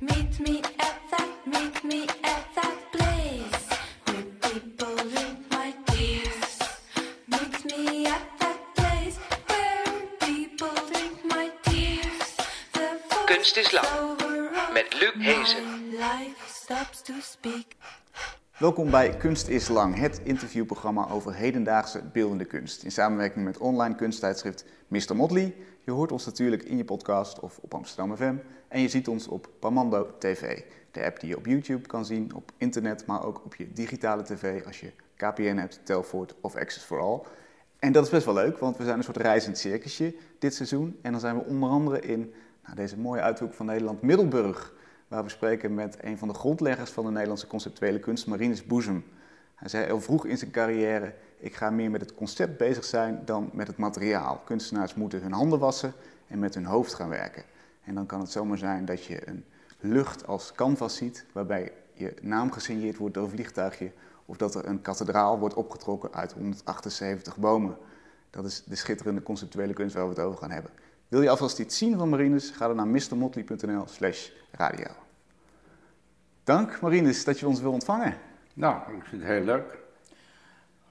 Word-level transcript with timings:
Meet 0.00 0.40
me 0.40 0.62
at 0.78 0.98
that, 1.10 1.30
meet 1.46 1.84
me 1.84 2.02
at 2.24 2.44
that 2.56 2.76
place 2.92 3.68
where 4.06 4.24
people 4.50 4.96
drink 4.96 5.38
my 5.50 5.74
tears. 5.86 6.58
Meet 7.28 7.64
me 7.66 8.06
at 8.06 8.22
that 8.40 8.60
place 8.74 9.16
where 9.46 9.84
people 10.20 10.74
my 11.24 11.50
tears. 11.64 12.36
The 12.72 12.98
Kunst 13.28 13.56
is 13.58 13.72
lang, 13.72 13.84
over 13.86 14.50
met 14.72 14.94
Luc 15.00 15.14
Hezen. 15.16 15.64
my 15.64 15.98
life 15.98 16.48
stops 16.48 17.02
to 17.02 17.20
speak. 17.20 17.79
Welkom 18.60 18.90
bij 18.90 19.16
Kunst 19.16 19.48
is 19.48 19.68
Lang, 19.68 19.98
het 19.98 20.20
interviewprogramma 20.24 21.08
over 21.08 21.34
hedendaagse 21.34 22.02
beeldende 22.12 22.44
kunst. 22.44 22.82
In 22.82 22.90
samenwerking 22.90 23.44
met 23.44 23.58
online 23.58 23.94
kunsttijdschrift 23.94 24.64
Mr. 24.88 25.16
Motley. 25.16 25.54
Je 25.84 25.90
hoort 25.90 26.12
ons 26.12 26.26
natuurlijk 26.26 26.62
in 26.62 26.76
je 26.76 26.84
podcast 26.84 27.40
of 27.40 27.58
op 27.60 27.74
Amsterdam 27.74 28.16
FM. 28.16 28.34
En 28.68 28.80
je 28.80 28.88
ziet 28.88 29.08
ons 29.08 29.28
op 29.28 29.48
Pamando 29.58 30.10
TV, 30.18 30.62
de 30.90 31.04
app 31.04 31.20
die 31.20 31.28
je 31.28 31.36
op 31.36 31.46
YouTube 31.46 31.88
kan 31.88 32.04
zien, 32.04 32.34
op 32.34 32.52
internet, 32.56 33.06
maar 33.06 33.24
ook 33.24 33.44
op 33.44 33.54
je 33.54 33.72
digitale 33.72 34.22
tv 34.22 34.66
als 34.66 34.80
je 34.80 34.92
KPN 35.16 35.56
hebt, 35.56 35.80
Telfort 35.84 36.34
of 36.40 36.56
Access 36.56 36.84
for 36.84 37.00
All. 37.00 37.20
En 37.78 37.92
dat 37.92 38.04
is 38.04 38.10
best 38.10 38.24
wel 38.24 38.34
leuk, 38.34 38.58
want 38.58 38.76
we 38.76 38.84
zijn 38.84 38.96
een 38.96 39.04
soort 39.04 39.16
reizend 39.16 39.58
circusje 39.58 40.14
dit 40.38 40.54
seizoen. 40.54 40.98
En 41.02 41.10
dan 41.10 41.20
zijn 41.20 41.36
we 41.36 41.44
onder 41.44 41.68
andere 41.68 42.00
in 42.00 42.32
nou, 42.64 42.76
deze 42.76 42.98
mooie 42.98 43.20
uithoek 43.20 43.54
van 43.54 43.66
Nederland, 43.66 44.02
Middelburg. 44.02 44.74
Waar 45.10 45.22
we 45.22 45.28
spreken 45.28 45.74
met 45.74 45.96
een 46.00 46.18
van 46.18 46.28
de 46.28 46.34
grondleggers 46.34 46.90
van 46.90 47.04
de 47.04 47.10
Nederlandse 47.10 47.46
conceptuele 47.46 47.98
kunst, 47.98 48.26
Marinus 48.26 48.66
Boezem. 48.66 49.04
Hij 49.54 49.68
zei 49.68 49.90
al 49.90 50.00
vroeg 50.00 50.26
in 50.26 50.38
zijn 50.38 50.50
carrière, 50.50 51.14
ik 51.38 51.54
ga 51.54 51.70
meer 51.70 51.90
met 51.90 52.00
het 52.00 52.14
concept 52.14 52.56
bezig 52.56 52.84
zijn 52.84 53.22
dan 53.24 53.50
met 53.52 53.66
het 53.66 53.76
materiaal. 53.76 54.40
Kunstenaars 54.44 54.94
moeten 54.94 55.22
hun 55.22 55.32
handen 55.32 55.58
wassen 55.58 55.92
en 56.26 56.38
met 56.38 56.54
hun 56.54 56.64
hoofd 56.64 56.94
gaan 56.94 57.08
werken. 57.08 57.42
En 57.84 57.94
dan 57.94 58.06
kan 58.06 58.20
het 58.20 58.30
zomaar 58.30 58.58
zijn 58.58 58.84
dat 58.84 59.04
je 59.04 59.28
een 59.28 59.44
lucht 59.80 60.26
als 60.26 60.52
canvas 60.52 60.96
ziet, 60.96 61.26
waarbij 61.32 61.72
je 61.92 62.14
naam 62.22 62.52
gesigneerd 62.52 62.96
wordt 62.96 63.14
door 63.14 63.24
een 63.24 63.30
vliegtuigje, 63.30 63.92
of 64.26 64.36
dat 64.36 64.54
er 64.54 64.66
een 64.66 64.82
kathedraal 64.82 65.38
wordt 65.38 65.54
opgetrokken 65.54 66.12
uit 66.12 66.32
178 66.32 67.36
bomen. 67.36 67.76
Dat 68.30 68.44
is 68.44 68.64
de 68.64 68.76
schitterende 68.76 69.22
conceptuele 69.22 69.72
kunst 69.72 69.94
waar 69.94 70.04
we 70.04 70.10
het 70.10 70.20
over 70.20 70.38
gaan 70.38 70.50
hebben. 70.50 70.70
Wil 71.10 71.22
je 71.22 71.30
alvast 71.30 71.58
iets 71.58 71.78
zien 71.78 71.98
van 71.98 72.08
Marinus? 72.08 72.50
Ga 72.50 72.66
dan 72.66 72.76
naar 72.76 72.86
mrmotley.nl 72.86 73.84
slash 73.86 74.28
radio. 74.50 74.86
Dank 76.44 76.80
Marinus 76.80 77.24
dat 77.24 77.38
je 77.38 77.46
ons 77.46 77.60
wil 77.60 77.72
ontvangen. 77.72 78.14
Nou, 78.54 78.76
ik 78.96 79.04
vind 79.04 79.22
het 79.22 79.30
heel 79.30 79.44
leuk 79.44 79.78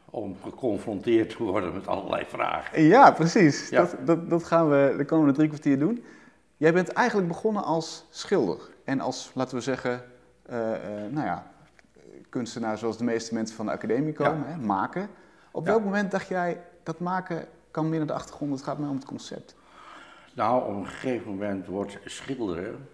om 0.06 0.36
geconfronteerd 0.44 1.30
te 1.30 1.44
worden 1.44 1.74
met 1.74 1.88
allerlei 1.88 2.26
vragen. 2.26 2.82
Ja, 2.82 3.12
precies. 3.12 3.70
Ja. 3.70 3.80
Dat, 3.82 3.96
dat, 4.06 4.30
dat 4.30 4.44
gaan 4.44 4.70
we 4.70 4.94
de 4.98 5.06
komende 5.06 5.34
drie 5.34 5.48
kwartier 5.48 5.80
doen. 5.80 6.04
Jij 6.58 6.74
bent 6.74 6.90
eigenlijk 6.90 7.28
begonnen 7.28 7.64
als 7.64 8.06
schilder. 8.10 8.60
En 8.84 9.00
als, 9.00 9.32
laten 9.34 9.56
we 9.58 9.64
zeggen, 9.64 10.04
eh, 10.46 10.74
eh, 11.06 11.12
nou 11.12 11.26
ja, 11.26 11.52
kunstenaar 12.30 12.78
zoals 12.78 12.98
de 12.98 13.04
meeste 13.04 13.34
mensen 13.34 13.56
van 13.56 13.66
de 13.66 13.72
academie 13.72 14.14
komen, 14.14 14.48
hè, 14.48 14.58
maken. 14.58 15.10
Op 15.52 15.66
Ja. 15.66 15.72
welk 15.72 15.84
moment 15.84 16.12
dacht 16.12 16.28
jij, 16.28 16.62
dat 16.84 17.00
maken 17.00 17.48
kan 17.72 17.90
meer 17.90 17.98
naar 17.98 18.08
de 18.08 18.14
achtergrond, 18.14 18.52
het 18.52 18.64
gaat 18.64 18.78
mij 18.78 18.90
om 18.90 18.96
het 18.96 19.06
concept? 19.06 19.56
Nou, 20.34 20.70
op 20.70 20.76
een 20.76 20.88
gegeven 20.88 21.32
moment 21.32 21.66
wordt 21.66 21.98
schilderen 22.06 22.88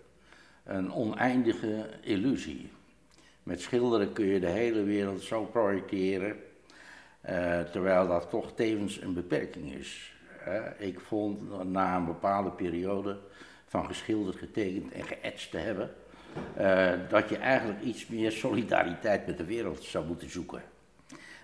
een 0.64 0.94
oneindige 0.94 1.90
illusie. 2.02 2.72
Met 3.44 3.62
schilderen 3.62 4.14
kun 4.14 4.26
je 4.26 4.40
de 4.40 4.48
hele 4.48 4.84
wereld 4.84 5.22
zo 5.22 5.44
projecteren, 5.44 6.36
eh, 7.22 7.62
terwijl 7.62 8.08
dat 8.08 8.30
toch 8.30 8.54
tevens 8.56 9.02
een 9.02 9.14
beperking 9.14 9.74
is. 9.74 10.14
Ik 10.78 11.00
vond 11.00 11.64
na 11.72 11.96
een 11.96 12.06
bepaalde 12.06 12.52
periode 12.52 13.18
van 13.66 13.86
geschilderd, 13.86 14.36
getekend 14.36 14.92
en 14.92 15.04
geëtst 15.04 15.52
te 15.52 15.58
hebben, 15.58 15.94
eh, 16.56 16.92
dat 17.10 17.30
je 17.30 17.38
eigenlijk 17.38 17.82
iets 17.82 18.08
meer 18.08 18.32
solidariteit 18.32 19.26
met 19.26 19.38
de 19.38 19.46
wereld 19.46 19.84
zou 19.84 20.06
moeten 20.06 20.30
zoeken. 20.30 20.62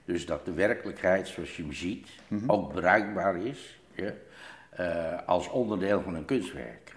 Dus 0.06 0.26
dat 0.26 0.46
de 0.46 0.54
werkelijkheid 0.54 1.28
zoals 1.28 1.58
je 1.58 1.64
hem 1.64 1.74
ziet 1.74 2.08
ook 2.48 2.74
bruikbaar 2.74 3.38
is 3.46 3.80
ja, 3.96 4.14
als 5.26 5.50
onderdeel 5.50 6.02
van 6.02 6.16
een 6.16 6.26
kunstwerk. 6.26 6.96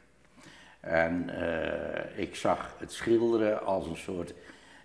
En 0.81 1.31
eh, 1.31 2.19
ik 2.19 2.35
zag 2.35 2.75
het 2.79 2.93
schilderen 2.93 3.65
als 3.65 3.87
een 3.87 3.97
soort 3.97 4.35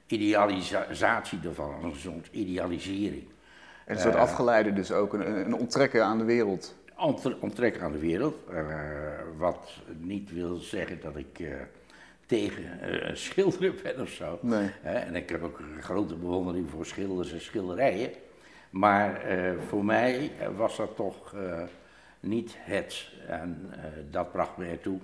idealisatie 0.07 1.39
ervan, 1.43 1.73
als 1.83 1.93
een 1.93 2.11
soort 2.11 2.27
idealisering. 2.31 3.23
En 3.85 3.95
een 3.95 4.01
soort 4.01 4.15
afgeleide 4.15 4.73
dus 4.73 4.91
ook, 4.91 5.13
een, 5.13 5.45
een 5.45 5.53
onttrekken 5.53 6.05
aan 6.05 6.17
de 6.17 6.23
wereld. 6.23 6.75
Onttrekken 7.39 7.81
aan 7.81 7.91
de 7.91 7.99
wereld, 7.99 8.35
eh, 8.49 8.65
wat 9.37 9.71
niet 9.97 10.33
wil 10.33 10.55
zeggen 10.55 11.01
dat 11.01 11.15
ik 11.15 11.39
eh, 11.39 11.47
tegen 12.25 12.81
eh, 12.81 13.15
schilderen 13.15 13.75
ben 13.83 14.01
of 14.01 14.09
zo. 14.09 14.39
Nee. 14.41 14.71
En 14.83 15.15
ik 15.15 15.29
heb 15.29 15.43
ook 15.43 15.59
een 15.59 15.81
grote 15.81 16.15
bewondering 16.15 16.69
voor 16.69 16.85
schilders 16.85 17.33
en 17.33 17.41
schilderijen. 17.41 18.11
Maar 18.69 19.21
eh, 19.21 19.51
voor 19.67 19.85
mij 19.85 20.31
eh, 20.39 20.47
was 20.57 20.77
dat 20.77 20.95
toch 20.95 21.33
eh, 21.33 21.63
niet 22.19 22.55
het. 22.57 23.07
En 23.27 23.69
eh, 23.71 23.79
dat 24.11 24.31
bracht 24.31 24.57
me 24.57 24.65
ertoe 24.65 24.99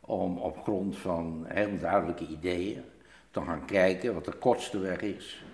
om 0.00 0.38
op 0.38 0.62
grond 0.62 0.98
van 0.98 1.44
heel 1.48 1.78
duidelijke 1.78 2.26
ideeën 2.26 2.82
te 3.30 3.40
gaan 3.40 3.64
kijken 3.64 4.14
wat 4.14 4.24
de 4.24 4.32
kortste 4.32 4.78
weg 4.78 5.00
is 5.00 5.44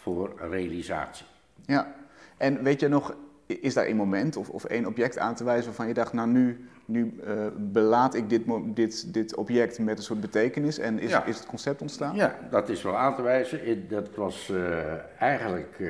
voor 0.00 0.32
realisatie. 0.50 1.26
Ja. 1.66 1.94
En 2.36 2.62
weet 2.62 2.80
je 2.80 2.88
nog, 2.88 3.14
is 3.46 3.74
daar 3.74 3.86
een 3.86 3.96
moment 3.96 4.36
of, 4.36 4.48
of 4.48 4.64
één 4.64 4.86
object 4.86 5.18
aan 5.18 5.34
te 5.34 5.44
wijzen 5.44 5.64
waarvan 5.66 5.88
je 5.88 5.94
dacht, 5.94 6.12
nou 6.12 6.28
nu, 6.28 6.68
nu 6.84 7.20
eh, 7.26 7.46
belaat 7.56 8.14
ik 8.14 8.28
dit, 8.28 8.42
dit, 8.64 9.14
dit 9.14 9.36
object 9.36 9.78
met 9.78 9.98
een 9.98 10.04
soort 10.04 10.20
betekenis 10.20 10.78
en 10.78 10.98
is, 10.98 11.10
Ja. 11.10 11.24
is 11.24 11.36
het 11.36 11.46
concept 11.46 11.80
ontstaan? 11.82 12.14
Ja, 12.14 12.38
dat 12.50 12.68
is 12.68 12.82
wel 12.82 12.96
aan 12.96 13.14
te 13.14 13.22
wijzen. 13.22 13.88
Dat 13.88 14.14
was 14.14 14.50
eh, 14.50 14.94
eigenlijk 15.18 15.80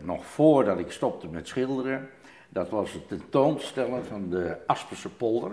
nog 0.00 0.26
voordat 0.26 0.78
ik 0.78 0.90
stopte 0.90 1.28
met 1.28 1.48
schilderen. 1.48 2.08
Dat 2.56 2.70
was 2.70 2.92
het 2.92 3.08
tentoonstellen 3.08 4.04
van 4.04 4.30
de 4.30 4.56
Asperse 4.66 5.08
polder. 5.08 5.52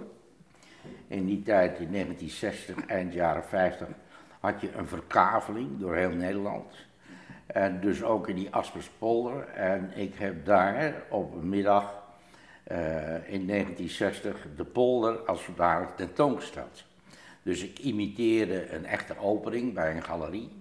In 1.07 1.25
die 1.25 1.41
tijd, 1.41 1.79
in 1.79 1.91
1960, 1.91 2.85
eind 2.85 3.13
jaren 3.13 3.43
50, 3.43 3.87
had 4.39 4.61
je 4.61 4.73
een 4.73 4.87
verkaveling 4.87 5.79
door 5.79 5.95
heel 5.95 6.09
Nederland. 6.09 6.73
En 7.45 7.79
dus 7.79 8.03
ook 8.03 8.27
in 8.27 8.35
die 8.35 8.53
Asperse 8.53 8.89
polder. 8.97 9.47
En 9.47 9.91
ik 9.95 10.15
heb 10.15 10.45
daar 10.45 11.03
op 11.09 11.33
een 11.33 11.49
middag 11.49 12.03
eh, 12.63 12.77
in 13.15 13.47
1960 13.47 14.47
de 14.55 14.65
polder 14.65 15.17
als 15.17 15.43
zodanig 15.43 15.89
tentoongesteld. 15.95 16.83
Dus 17.41 17.63
ik 17.63 17.79
imiteerde 17.79 18.69
een 18.69 18.85
echte 18.85 19.17
opening 19.17 19.73
bij 19.73 19.95
een 19.95 20.03
galerie. 20.03 20.51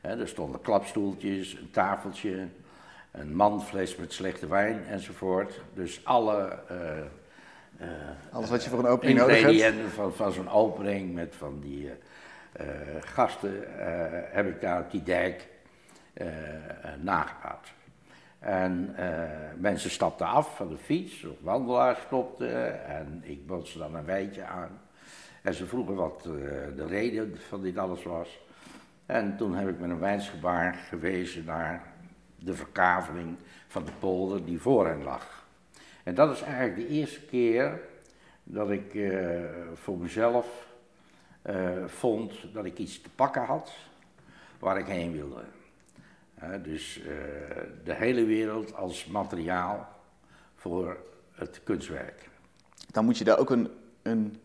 Hè, 0.00 0.20
er 0.20 0.28
stonden 0.28 0.60
klapstoeltjes, 0.60 1.54
een 1.54 1.70
tafeltje, 1.70 2.48
een 3.12 3.34
manfles 3.34 3.96
met 3.96 4.12
slechte 4.12 4.46
wijn 4.46 4.84
enzovoort. 4.86 5.60
Dus 5.74 6.04
alle 6.04 6.58
eh, 6.68 7.86
Alles 8.32 8.50
wat 8.50 8.64
je 8.64 8.70
voor 8.70 8.78
een 8.78 8.86
opening 8.86 9.18
nodig 9.18 9.40
hebt. 9.40 9.52
ingrediënten 9.52 9.90
van, 9.90 10.14
van 10.14 10.32
zo'n 10.32 10.50
opening 10.50 11.14
met 11.14 11.34
van 11.36 11.60
die 11.60 11.90
eh, 12.52 12.66
gasten 13.00 13.64
heb 14.30 14.46
ik 14.46 14.60
daar 14.60 14.80
op 14.80 14.90
die 14.90 15.02
dijk 15.02 15.48
eh, 16.12 16.54
eh, 16.54 16.72
nagebouwd. 17.00 17.72
En 18.38 18.96
mensen 19.58 19.90
stapten 19.90 20.26
af 20.26 20.56
van 20.56 20.68
de 20.68 20.76
fiets, 20.76 21.24
of 21.24 21.36
wandelaars 21.40 22.00
stopten 22.00 22.86
en 22.86 23.22
ik 23.24 23.46
bood 23.46 23.68
ze 23.68 23.78
dan 23.78 23.94
een 23.94 24.04
wijntje 24.04 24.44
aan. 24.44 24.80
En 25.42 25.54
ze 25.54 25.66
vroegen 25.66 25.94
wat 25.94 26.22
de 26.76 26.86
reden 26.88 27.38
van 27.48 27.62
dit 27.62 27.78
alles 27.78 28.02
was. 28.02 28.40
En 29.06 29.36
toen 29.36 29.54
heb 29.54 29.68
ik 29.68 29.78
met 29.78 29.90
een 29.90 29.98
wijnsgebaar 29.98 30.74
gewezen 30.74 31.44
naar 31.44 31.91
de 32.44 32.54
verkaveling 32.54 33.36
van 33.68 33.84
de 33.84 33.92
polder 33.98 34.44
die 34.44 34.60
voor 34.60 34.86
hen 34.86 35.02
lag. 35.02 35.44
En 36.02 36.14
dat 36.14 36.32
is 36.32 36.42
eigenlijk 36.42 36.76
de 36.76 36.88
eerste 36.88 37.20
keer 37.20 37.80
dat 38.44 38.70
ik 38.70 38.94
eh, 38.94 39.40
voor 39.74 39.98
mezelf 39.98 40.66
eh, 41.42 41.84
vond 41.86 42.32
dat 42.52 42.64
ik 42.64 42.78
iets 42.78 43.00
te 43.00 43.08
pakken 43.14 43.42
had 43.44 43.72
waar 44.58 44.78
ik 44.78 44.86
heen 44.86 45.12
wilde. 45.12 45.42
Dus 46.62 47.00
eh, 47.00 47.06
de 47.84 47.94
hele 47.94 48.24
wereld 48.24 48.74
als 48.74 49.06
materiaal 49.06 49.88
voor 50.56 50.96
het 51.32 51.60
kunstwerk. 51.64 52.28
Dan 52.90 53.04
moet 53.04 53.18
je 53.18 53.24
daar 53.24 53.38
ook 53.38 53.50
een, 53.50 53.70
een 54.02 54.40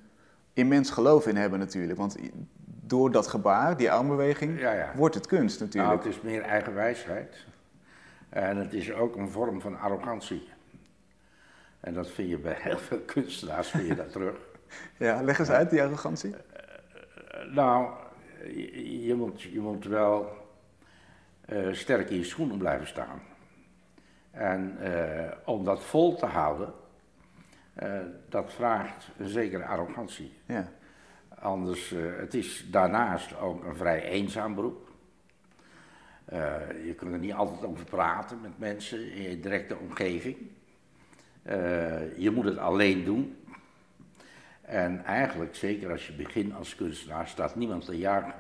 immens 0.54 0.90
geloof 0.90 1.28
in 1.28 1.36
hebben 1.36 1.60
natuurlijk. 1.60 1.98
Want 2.00 2.18
door 2.66 3.12
dat 3.12 3.28
gebaar, 3.28 3.78
die 3.78 3.92
armbeweging, 3.92 4.60
Ja, 4.60 4.72
ja. 4.72 4.92
wordt 4.96 5.16
het 5.16 5.28
kunst 5.28 5.60
Nou, 5.60 5.72
natuurlijk. 5.72 6.04
het 6.04 6.14
is 6.16 6.22
meer 6.22 6.42
eigen 6.42 6.74
wijsheid. 6.74 7.46
En 8.38 8.58
het 8.58 8.74
is 8.74 8.94
ook 8.94 9.16
een 9.16 9.30
vorm 9.30 9.62
van 9.62 9.80
arrogantie. 9.80 10.50
En 11.80 11.94
dat 11.94 12.10
vind 12.10 12.30
je 12.30 12.38
bij 12.38 12.56
heel 12.60 12.78
veel 12.78 13.00
kunstenaars 13.00 13.70
vind 13.70 13.88
je 13.88 13.96
dat 13.96 14.12
terug. 14.12 14.36
Ja, 14.98 15.22
leg 15.22 15.40
eens 15.40 15.50
uit, 15.50 15.70
die 15.70 15.82
arrogantie. 15.82 16.36
Eh, 16.36 17.54
Nou, 17.54 17.92
je, 18.44 19.06
je 19.06 19.16
moet, 19.16 19.42
je 19.42 19.60
moet 19.60 19.86
wel 19.86 20.30
eh, 21.46 21.74
sterk 21.74 22.10
in 22.10 22.18
je 22.18 22.24
schoenen 22.24 22.58
blijven 22.58 22.88
staan. 22.88 23.22
En 24.32 24.78
eh, 24.80 25.32
om 25.46 25.64
dat 25.64 25.84
vol 25.84 26.16
te 26.16 26.26
houden, 26.26 26.74
eh, 27.74 28.00
dat 28.30 28.54
vraagt 28.54 29.08
een 29.18 29.30
zekere 29.30 29.66
arrogantie. 29.66 30.34
Ja. 30.46 30.72
Anders, 31.40 31.92
eh, 31.92 32.00
het 32.18 32.34
is 32.34 32.68
daarnaast 32.72 33.40
ook 33.40 33.64
een 33.64 33.76
vrij 33.76 34.04
eenzaam 34.04 34.56
beroep. 34.56 34.87
Eh, 36.28 36.86
je 36.86 36.94
kunt 36.94 37.14
er 37.14 37.20
niet 37.20 37.34
altijd 37.34 37.66
over 37.66 37.86
praten 37.86 38.42
met 38.42 38.60
mensen 38.60 39.12
in 39.12 39.22
je 39.22 39.40
directe 39.40 39.78
omgeving. 39.78 40.38
Eh, 41.44 42.18
je 42.18 42.32
moet 42.32 42.46
het 42.46 42.58
alleen 42.58 43.04
doen. 43.04 43.38
En 44.62 45.06
eigenlijk, 45.06 45.56
zeker 45.56 45.92
als 45.92 46.08
je 46.08 46.14
begint 46.14 46.54
als 46.54 46.76
kunstenaar, 46.76 47.28
staat 47.28 47.56
niemand 47.56 47.86
te 47.86 47.98
jagen 47.98 48.34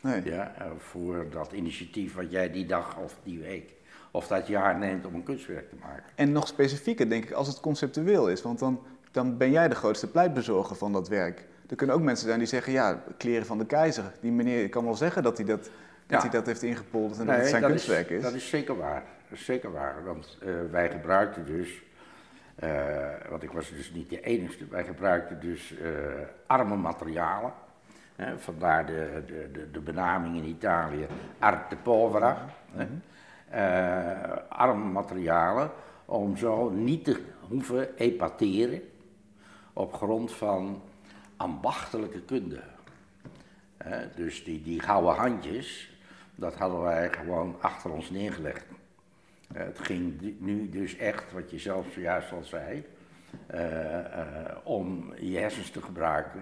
Nee. 0.00 0.24
ja, 0.24 0.54
eh, 0.58 0.66
voor 0.78 1.26
dat 1.30 1.52
initiatief 1.52 2.14
wat 2.14 2.30
jij 2.30 2.50
die 2.50 2.66
dag 2.66 2.98
of 2.98 3.16
die 3.22 3.38
week 3.38 3.72
of 4.10 4.26
dat 4.26 4.46
jaar 4.46 4.78
neemt 4.78 5.06
om 5.06 5.14
een 5.14 5.22
kunstwerk 5.22 5.68
te 5.68 5.76
maken. 5.80 6.04
En 6.14 6.32
nog 6.32 6.46
specifieker, 6.46 7.08
denk 7.08 7.24
ik, 7.24 7.32
als 7.32 7.48
het 7.48 7.60
conceptueel 7.60 8.28
is. 8.28 8.42
Want 8.42 8.58
dan, 8.58 8.80
dan 9.10 9.36
ben 9.36 9.50
jij 9.50 9.68
de 9.68 9.74
grootste 9.74 10.10
pleitbezorger 10.10 10.76
van 10.76 10.92
dat 10.92 11.08
werk. 11.08 11.46
Er 11.68 11.76
kunnen 11.76 11.96
ook 11.96 12.02
mensen 12.02 12.26
zijn 12.26 12.38
die 12.38 12.48
zeggen, 12.48 12.72
ja, 12.72 13.02
kleren 13.16 13.46
van 13.46 13.58
de 13.58 13.66
keizer. 13.66 14.12
Die 14.20 14.32
meneer 14.32 14.68
kan 14.68 14.84
wel 14.84 14.94
zeggen 14.94 15.22
dat 15.22 15.36
hij 15.36 15.46
dat, 15.46 15.70
dat, 16.10 16.22
Ja. 16.22 16.28
hij 16.28 16.30
dat 16.38 16.46
heeft 16.46 16.62
ingepolderd 16.62 17.20
en 17.20 17.26
dat 17.26 17.36
het 17.36 17.46
zijn 17.46 17.62
dat 17.62 17.70
kunstwerk 17.70 18.10
is. 18.10 18.22
Dat 18.22 18.34
is 18.34 18.48
zeker 18.48 18.76
waar. 18.76 19.02
Dat 19.28 19.38
is 19.38 19.44
zeker 19.44 19.72
waar. 19.72 20.04
Want 20.04 20.38
eh, 20.42 20.52
wij 20.70 20.90
gebruikten 20.90 21.46
dus, 21.46 21.82
eh, 22.54 22.70
want 23.30 23.42
ik 23.42 23.50
was 23.50 23.68
dus 23.70 23.90
niet 23.92 24.10
de 24.10 24.20
enige, 24.20 24.66
wij 24.70 24.84
gebruikten 24.84 25.40
dus 25.40 25.76
eh, 25.78 25.90
arme 26.46 26.76
materialen. 26.76 27.52
Hè, 28.16 28.38
vandaar 28.38 28.86
de, 28.86 29.22
de, 29.26 29.48
de, 29.52 29.70
de 29.70 29.80
benaming 29.80 30.36
in 30.36 30.44
Italië 30.44 31.06
arte 31.38 31.76
povera. 31.76 32.46
hè. 32.72 32.86
Eh, 33.50 34.36
arme 34.48 34.84
materialen 34.84 35.70
om 36.04 36.36
zo 36.36 36.68
niet 36.70 37.04
te 37.04 37.20
hoeven 37.48 37.96
epateren 37.96 38.82
op 39.72 39.94
grond 39.94 40.32
van 40.32 40.82
ambachtelijke 41.36 42.20
kunde. 42.22 42.60
Hè, 43.76 44.06
dus 44.16 44.44
die, 44.44 44.62
die 44.62 44.80
gouden 44.80 45.14
handjes, 45.14 45.89
dat 46.40 46.54
hadden 46.54 46.80
wij 46.80 47.10
gewoon 47.10 47.56
achter 47.60 47.90
ons 47.90 48.10
neergelegd. 48.10 48.64
Eh, 49.52 49.64
het 49.64 49.78
ging 49.78 50.34
nu 50.38 50.68
dus 50.68 50.96
echt, 50.96 51.32
wat 51.32 51.50
je 51.50 51.58
zelf 51.58 51.86
zojuist 51.92 52.32
al 52.32 52.44
zei, 52.44 52.84
eh, 53.46 53.98
eh, 53.98 54.56
om 54.64 55.14
je 55.20 55.38
hersens 55.38 55.70
te 55.70 55.82
gebruiken, 55.82 56.40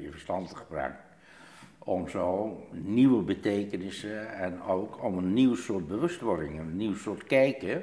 je 0.00 0.10
verstand 0.10 0.48
te 0.48 0.56
gebruiken. 0.56 1.00
Om 1.78 2.08
zo 2.08 2.56
nieuwe 2.70 3.22
betekenissen 3.22 4.34
en 4.34 4.62
ook 4.62 5.02
om 5.02 5.18
een 5.18 5.32
nieuw 5.32 5.54
soort 5.54 5.86
bewustwording, 5.86 6.58
een 6.58 6.76
nieuw 6.76 6.94
soort 6.94 7.24
kijken 7.24 7.82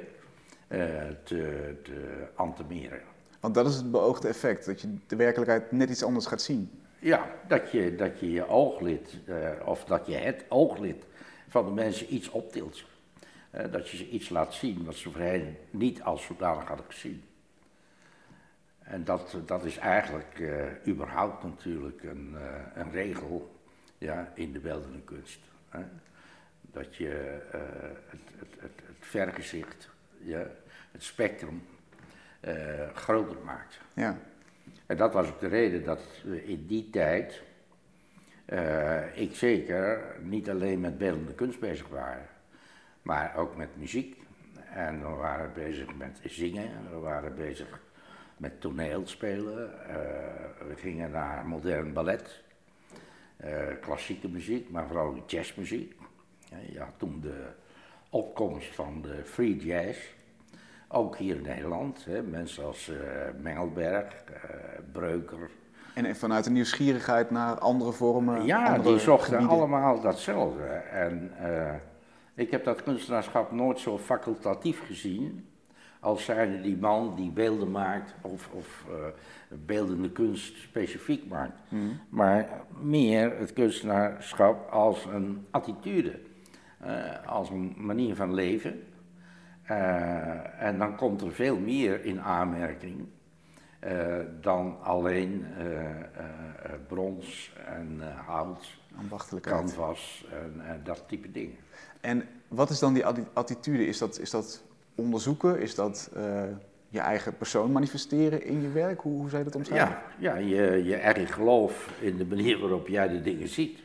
te, 1.24 1.74
te 1.82 2.26
antemeren. 2.34 3.00
Want 3.40 3.54
dat 3.54 3.66
is 3.66 3.74
het 3.74 3.90
beoogde 3.90 4.28
effect, 4.28 4.66
dat 4.66 4.80
je 4.80 4.96
de 5.06 5.16
werkelijkheid 5.16 5.72
net 5.72 5.90
iets 5.90 6.04
anders 6.04 6.26
gaat 6.26 6.42
zien. 6.42 6.70
Ja, 6.98 7.26
dat 7.48 7.70
je 7.70 7.94
dat 7.94 8.20
je, 8.20 8.30
je 8.30 8.48
ooglid, 8.48 9.18
of 9.64 9.84
dat 9.84 10.06
je 10.06 10.14
het 10.14 10.44
ooglid 10.48 11.04
van 11.52 11.64
de 11.64 11.70
mensen 11.70 12.14
iets 12.14 12.30
optilt. 12.30 12.84
Dat 13.70 13.88
je 13.88 13.96
ze 13.96 14.08
iets 14.08 14.28
laat 14.28 14.54
zien 14.54 14.84
wat 14.84 14.94
ze 14.94 15.10
voorheen 15.10 15.56
niet 15.70 16.02
als 16.02 16.24
zodanig 16.24 16.68
hadden 16.68 16.86
gezien. 16.86 17.24
En 18.78 19.04
dat, 19.04 19.36
dat 19.46 19.64
is 19.64 19.76
eigenlijk 19.76 20.40
eh, 20.40 20.86
überhaupt 20.86 21.44
natuurlijk 21.44 22.02
een, 22.02 22.34
eh, 22.36 22.82
een 22.82 22.90
regel 22.90 23.60
ja, 23.98 24.32
in 24.34 24.52
de 24.52 24.58
beeldende 24.58 25.00
kunst. 25.00 25.40
Hè? 25.68 25.80
Dat 26.60 26.96
je 26.96 27.40
eh, 27.52 27.60
het, 28.06 28.20
het, 28.38 28.60
het, 28.60 28.80
het 28.86 28.96
vergezicht, 29.00 29.88
ja, 30.18 30.46
het 30.92 31.02
spectrum, 31.02 31.62
groter 32.94 33.36
maakt. 33.44 33.80
Ja. 33.94 34.18
En 34.86 34.96
dat 34.96 35.12
was 35.12 35.28
ook 35.28 35.40
de 35.40 35.48
reden 35.48 35.84
dat 35.84 36.02
we 36.24 36.44
in 36.44 36.66
die 36.66 36.90
tijd, 36.90 37.42
eh, 38.52 39.22
ik 39.22 39.34
zeker, 39.34 40.16
niet 40.22 40.50
alleen 40.50 40.80
met 40.80 40.98
beeldende 40.98 41.34
kunst 41.34 41.60
bezig 41.60 41.88
waren, 41.88 42.26
maar 43.02 43.36
ook 43.36 43.56
met 43.56 43.68
muziek. 43.76 44.16
En 44.74 45.00
we 45.00 45.08
waren 45.08 45.52
bezig 45.52 45.94
met 45.94 46.20
zingen, 46.24 46.70
we 46.90 46.96
waren 46.96 47.34
bezig 47.34 47.80
met 48.36 48.60
toneelspelen, 48.60 49.88
eh, 49.88 49.96
we 50.68 50.76
gingen 50.76 51.10
naar 51.10 51.46
modern 51.46 51.92
ballet, 51.92 52.42
eh, 53.36 53.66
klassieke 53.80 54.28
muziek, 54.28 54.70
maar 54.70 54.86
vooral 54.86 55.22
jazzmuziek. 55.26 55.96
Ja, 56.48 56.56
je 56.72 56.84
toen 56.96 57.20
de 57.20 57.46
opkomst 58.10 58.74
van 58.74 59.02
de 59.02 59.24
free 59.24 59.56
jazz. 59.56 59.98
Ook 60.88 61.16
hier 61.16 61.36
in 61.36 61.42
Nederland, 61.42 62.04
hè, 62.04 62.22
mensen 62.22 62.64
als 62.64 62.90
Mengelberg, 63.40 64.24
Breuker. 64.92 65.50
En 65.94 66.16
vanuit 66.16 66.46
een 66.46 66.52
nieuwsgierigheid 66.52 67.30
naar 67.30 67.58
andere 67.58 67.92
vormen. 67.92 68.44
ja, 68.44 68.66
andere 68.66 68.88
die 68.88 68.98
zochten 68.98 69.32
gebieden. 69.32 69.56
allemaal 69.56 70.00
datzelfde. 70.00 70.64
En 70.92 71.30
eh, 71.38 71.74
ik 72.34 72.50
heb 72.50 72.64
dat 72.64 72.82
kunstenaarschap 72.82 73.52
nooit 73.52 73.78
zo 73.78 73.98
facultatief 73.98 74.86
gezien 74.86 75.46
als 76.00 76.24
zijnde 76.24 76.60
die 76.60 76.76
man 76.76 77.14
die 77.16 77.30
beelden 77.30 77.70
maakt 77.70 78.14
of, 78.20 78.48
of 78.52 78.84
eh, 78.88 78.94
beeldende 79.66 80.10
kunst 80.10 80.56
specifiek 80.56 81.28
maakt. 81.28 81.60
Maar 82.08 82.48
meer 82.80 83.38
het 83.38 83.52
kunstenaarschap 83.52 84.70
als 84.70 85.04
een 85.04 85.46
attitude, 85.50 86.20
eh, 86.78 87.26
als 87.26 87.50
een 87.50 87.74
manier 87.76 88.14
van 88.14 88.34
leven. 88.34 88.82
En 90.58 90.78
dan 90.78 90.96
komt 90.96 91.20
er 91.20 91.32
veel 91.32 91.58
meer 91.58 92.04
in 92.04 92.20
aanmerking 92.20 93.06
eh, 93.82 94.16
dan 94.40 94.76
alleen 94.82 95.46
eh, 95.58 95.80
eh, 95.80 95.94
brons 96.88 97.52
en 97.66 98.00
hout, 98.26 98.66
canvas 99.40 100.26
en, 100.32 100.66
en 100.66 100.80
dat 100.84 101.04
type 101.06 101.32
dingen. 101.32 101.56
En 102.00 102.24
wat 102.48 102.70
is 102.70 102.78
dan 102.78 102.94
die 102.94 103.06
atti- 103.06 103.26
attitude? 103.32 103.86
Is 103.86 103.98
dat, 103.98 104.18
is 104.18 104.30
dat 104.30 104.62
onderzoeken? 104.94 105.60
Is 105.60 105.74
dat 105.74 106.10
je 106.88 106.98
eigen 106.98 107.36
persoon 107.36 107.72
manifesteren 107.72 108.44
in 108.44 108.62
je 108.62 108.70
werk? 108.70 109.00
Hoe, 109.00 109.16
hoe 109.16 109.28
zou 109.28 109.38
je 109.38 109.44
dat 109.44 109.56
omschrijven? 109.56 109.98
Ja, 110.18 110.34
ja 110.34 110.36
je, 110.36 110.84
je 110.84 110.96
eigen 110.96 111.26
geloof 111.26 111.90
in 112.00 112.16
de 112.16 112.26
manier 112.26 112.58
waarop 112.58 112.88
jij 112.88 113.08
de 113.08 113.22
dingen 113.22 113.48
ziet. 113.48 113.78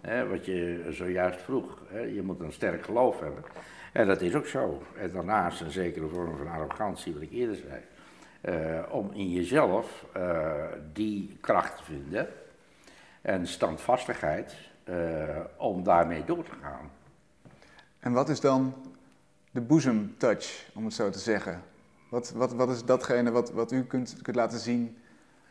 Hè, 0.00 0.28
wat 0.28 0.46
je 0.46 0.88
zojuist 0.90 1.40
vroeg. 1.40 1.82
Hè, 1.88 2.00
je 2.00 2.22
moet 2.22 2.40
een 2.40 2.52
sterk 2.52 2.84
geloof 2.84 3.20
hebben. 3.20 3.44
En 3.92 4.06
dat 4.06 4.20
is 4.20 4.34
ook 4.34 4.46
zo. 4.46 4.82
En 4.98 5.12
daarnaast 5.12 5.60
een 5.60 5.70
zekere 5.70 6.08
vorm 6.08 6.36
van 6.36 6.48
arrogantie, 6.48 7.12
wat 7.12 7.22
ik 7.22 7.32
eerder 7.32 7.56
zei. 7.56 7.80
Eh, 8.42 8.82
om 8.88 9.10
in 9.12 9.30
jezelf 9.30 10.06
eh, 10.12 10.64
die 10.92 11.36
kracht 11.40 11.76
te 11.76 11.82
vinden 11.84 12.28
en 13.20 13.46
standvastigheid 13.46 14.54
eh, 14.84 14.94
om 15.56 15.82
daarmee 15.82 16.24
door 16.24 16.44
te 16.44 16.54
gaan. 16.62 16.90
En 17.98 18.12
wat 18.12 18.28
is 18.28 18.40
dan 18.40 18.74
de 19.50 19.60
boezemtouch, 19.60 20.70
om 20.74 20.84
het 20.84 20.94
zo 20.94 21.10
te 21.10 21.18
zeggen? 21.18 21.62
Wat, 22.08 22.30
wat, 22.30 22.52
wat 22.52 22.70
is 22.70 22.84
datgene 22.84 23.30
wat, 23.30 23.52
wat 23.52 23.72
u 23.72 23.84
kunt, 23.84 24.16
kunt 24.22 24.36
laten 24.36 24.58
zien 24.58 24.98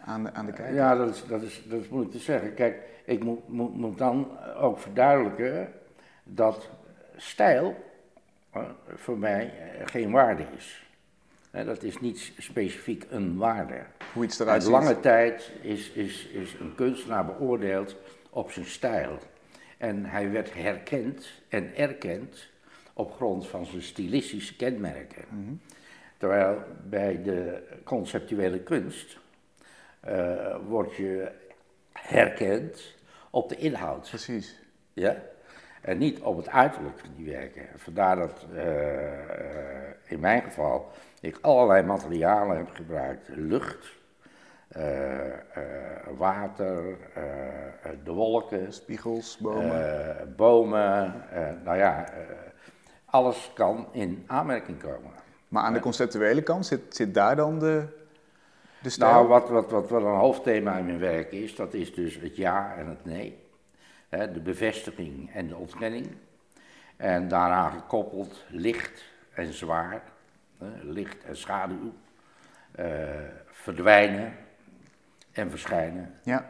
aan 0.06 0.24
de, 0.24 0.34
aan 0.34 0.46
de 0.46 0.52
kijker? 0.52 0.76
Ja, 0.76 0.96
dat 0.96 1.10
is, 1.10 1.26
dat, 1.28 1.42
is, 1.42 1.64
dat 1.68 1.80
is 1.80 1.90
moeilijk 1.90 2.14
te 2.14 2.20
zeggen. 2.20 2.54
Kijk, 2.54 2.84
ik 3.06 3.24
moet, 3.24 3.48
moet, 3.48 3.76
moet 3.76 3.98
dan 3.98 4.28
ook 4.58 4.80
verduidelijken 4.80 5.74
dat 6.24 6.70
stijl 7.16 7.76
voor 8.96 9.18
mij 9.18 9.54
geen 9.86 10.12
waarde 10.12 10.46
is. 10.56 10.91
Dat 11.52 11.84
is 11.84 12.00
niet 12.00 12.32
specifiek 12.38 13.06
een 13.10 13.38
waarde. 13.38 13.84
Hoe 14.14 14.24
iets 14.24 14.40
eruit 14.40 14.64
ziet? 14.64 14.72
lange 14.72 15.00
tijd 15.00 15.52
is, 15.62 15.90
is, 15.90 16.28
is 16.28 16.54
een 16.60 16.76
kunstenaar 16.76 17.26
beoordeeld 17.26 17.96
op 18.30 18.52
zijn 18.52 18.66
stijl. 18.66 19.18
En 19.78 20.06
hij 20.06 20.32
werd 20.32 20.54
herkend 20.54 21.28
en 21.50 21.76
erkend 21.76 22.50
op 22.94 23.14
grond 23.14 23.48
van 23.48 23.66
zijn 23.66 23.82
stilistische 23.82 24.56
kenmerken. 24.56 25.24
Terwijl 26.18 26.64
bij 26.90 27.22
de 27.24 27.64
conceptuele 27.84 28.60
kunst 28.60 29.20
eh 30.00 30.56
word 30.68 30.96
je 30.96 31.32
herkend 31.92 32.96
op 33.30 33.50
de 33.50 33.56
inhoud. 33.56 34.10
Precies. 34.10 34.60
Ja? 34.94 35.22
En 35.82 35.98
niet 35.98 36.20
op 36.20 36.38
het 36.38 36.50
uiterlijk 36.50 37.00
van 37.00 37.10
die 37.16 37.26
werken. 37.26 37.68
Vandaar 37.76 38.16
dat 38.16 38.46
eh, 38.56 38.64
eh, 38.66 39.94
in 40.08 40.20
mijn 40.20 40.42
geval 40.42 40.92
ik 41.22 41.38
allerlei 41.42 41.84
materialen 41.84 42.58
heb 42.58 42.70
gebruikt. 42.74 43.28
Lucht, 43.28 44.00
eh, 44.68 45.28
eh, 45.28 45.34
water, 46.18 46.98
eh, 47.14 47.92
de 48.04 48.12
wolken, 48.12 48.74
Spiegels, 48.74 49.38
bomen. 49.38 50.34
bomen. 50.38 51.24
nou 51.64 51.78
ja, 51.78 52.06
alles 53.06 53.52
kan 53.54 53.88
in 53.92 54.24
aanmerking 54.28 54.82
komen. 54.82 55.12
maar 55.48 55.64
aan 55.64 55.74
de 55.74 55.80
conceptuele 55.80 56.42
kant 56.42 56.66
zit, 56.66 56.96
zit 56.96 57.14
daar 57.14 57.36
dan 57.36 57.60
de, 57.60 57.86
de 58.82 58.90
stijl? 58.90 59.12
Nou, 59.12 59.28
wat, 59.28 59.50
wat, 59.50 59.72
wat 59.72 59.90
wel 59.90 60.06
een 60.06 60.20
hoofdthema 60.20 60.78
in 60.78 60.86
mijn 60.86 61.00
werk 61.00 61.32
is, 61.32 61.56
dat 61.56 61.74
is 61.74 61.94
dus 61.94 62.20
het 62.20 62.36
ja 62.36 62.76
en 62.78 62.88
het 62.88 63.06
nee. 63.06 63.40
De 64.10 64.42
bevestiging 64.44 65.34
en 65.34 65.48
de 65.48 65.56
ontkenning. 65.56 66.08
En 66.98 67.28
daaraan 67.28 67.72
gekoppeld 67.72 68.46
licht 68.48 69.04
en 69.34 69.54
zwaar. 69.54 70.11
Licht 70.82 71.24
en 71.24 71.38
schaduw, 71.38 71.94
eh, 72.72 73.10
verdwijnen 73.46 74.34
en 75.32 75.50
verschijnen. 75.50 76.20
Ja, 76.24 76.50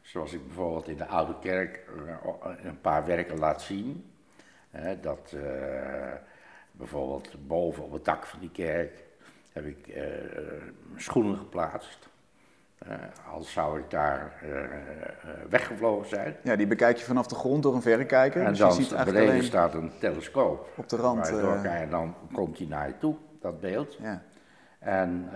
Zoals 0.00 0.32
ik 0.32 0.46
bijvoorbeeld 0.46 0.88
in 0.88 0.96
de 0.96 1.06
Oude 1.06 1.38
Kerk 1.38 1.76
eh, 2.06 2.64
een 2.64 2.80
paar 2.80 3.06
werken 3.06 3.38
laat 3.38 3.62
zien. 3.62 4.12
Dat 5.00 5.32
eh, 5.32 6.12
bijvoorbeeld 6.72 7.46
boven 7.46 7.84
op 7.84 7.92
het 7.92 8.04
dak 8.04 8.26
van 8.26 8.40
die 8.40 8.50
kerk 8.50 9.04
heb 9.52 9.66
ik 9.66 9.98
schoenen 10.96 11.36
geplaatst. 11.36 12.09
Eh, 12.86 12.94
als 13.32 13.52
zou 13.52 13.78
ik 13.78 13.90
daar 13.90 14.32
eh, 14.42 14.64
eh, 14.64 14.70
weggevlogen 15.48 16.08
zijn. 16.08 16.36
ja, 16.42 16.56
die 16.56 16.66
bekijk 16.66 16.96
je 16.96 17.04
vanaf 17.04 17.26
de 17.26 17.34
grond 17.34 17.62
door 17.62 17.74
een 17.74 17.82
verrekijker. 17.82 18.42
En 18.42 18.48
dus 18.48 18.58
dan 18.58 18.68
je 18.68 18.74
ziet 18.74 18.90
beneden 18.90 19.20
alleen 19.20 19.42
staat 19.42 19.74
een 19.74 19.92
telescoop. 19.98 20.68
op 20.76 20.88
de 20.88 20.96
rand. 20.96 21.26
Je 21.26 21.86
dan 21.90 22.14
komt 22.32 22.58
hij 22.58 22.66
naar 22.66 22.86
je 22.86 22.98
toe, 22.98 23.16
dat 23.40 23.60
beeld. 23.60 23.96
ja. 24.00 24.22
En 24.78 25.30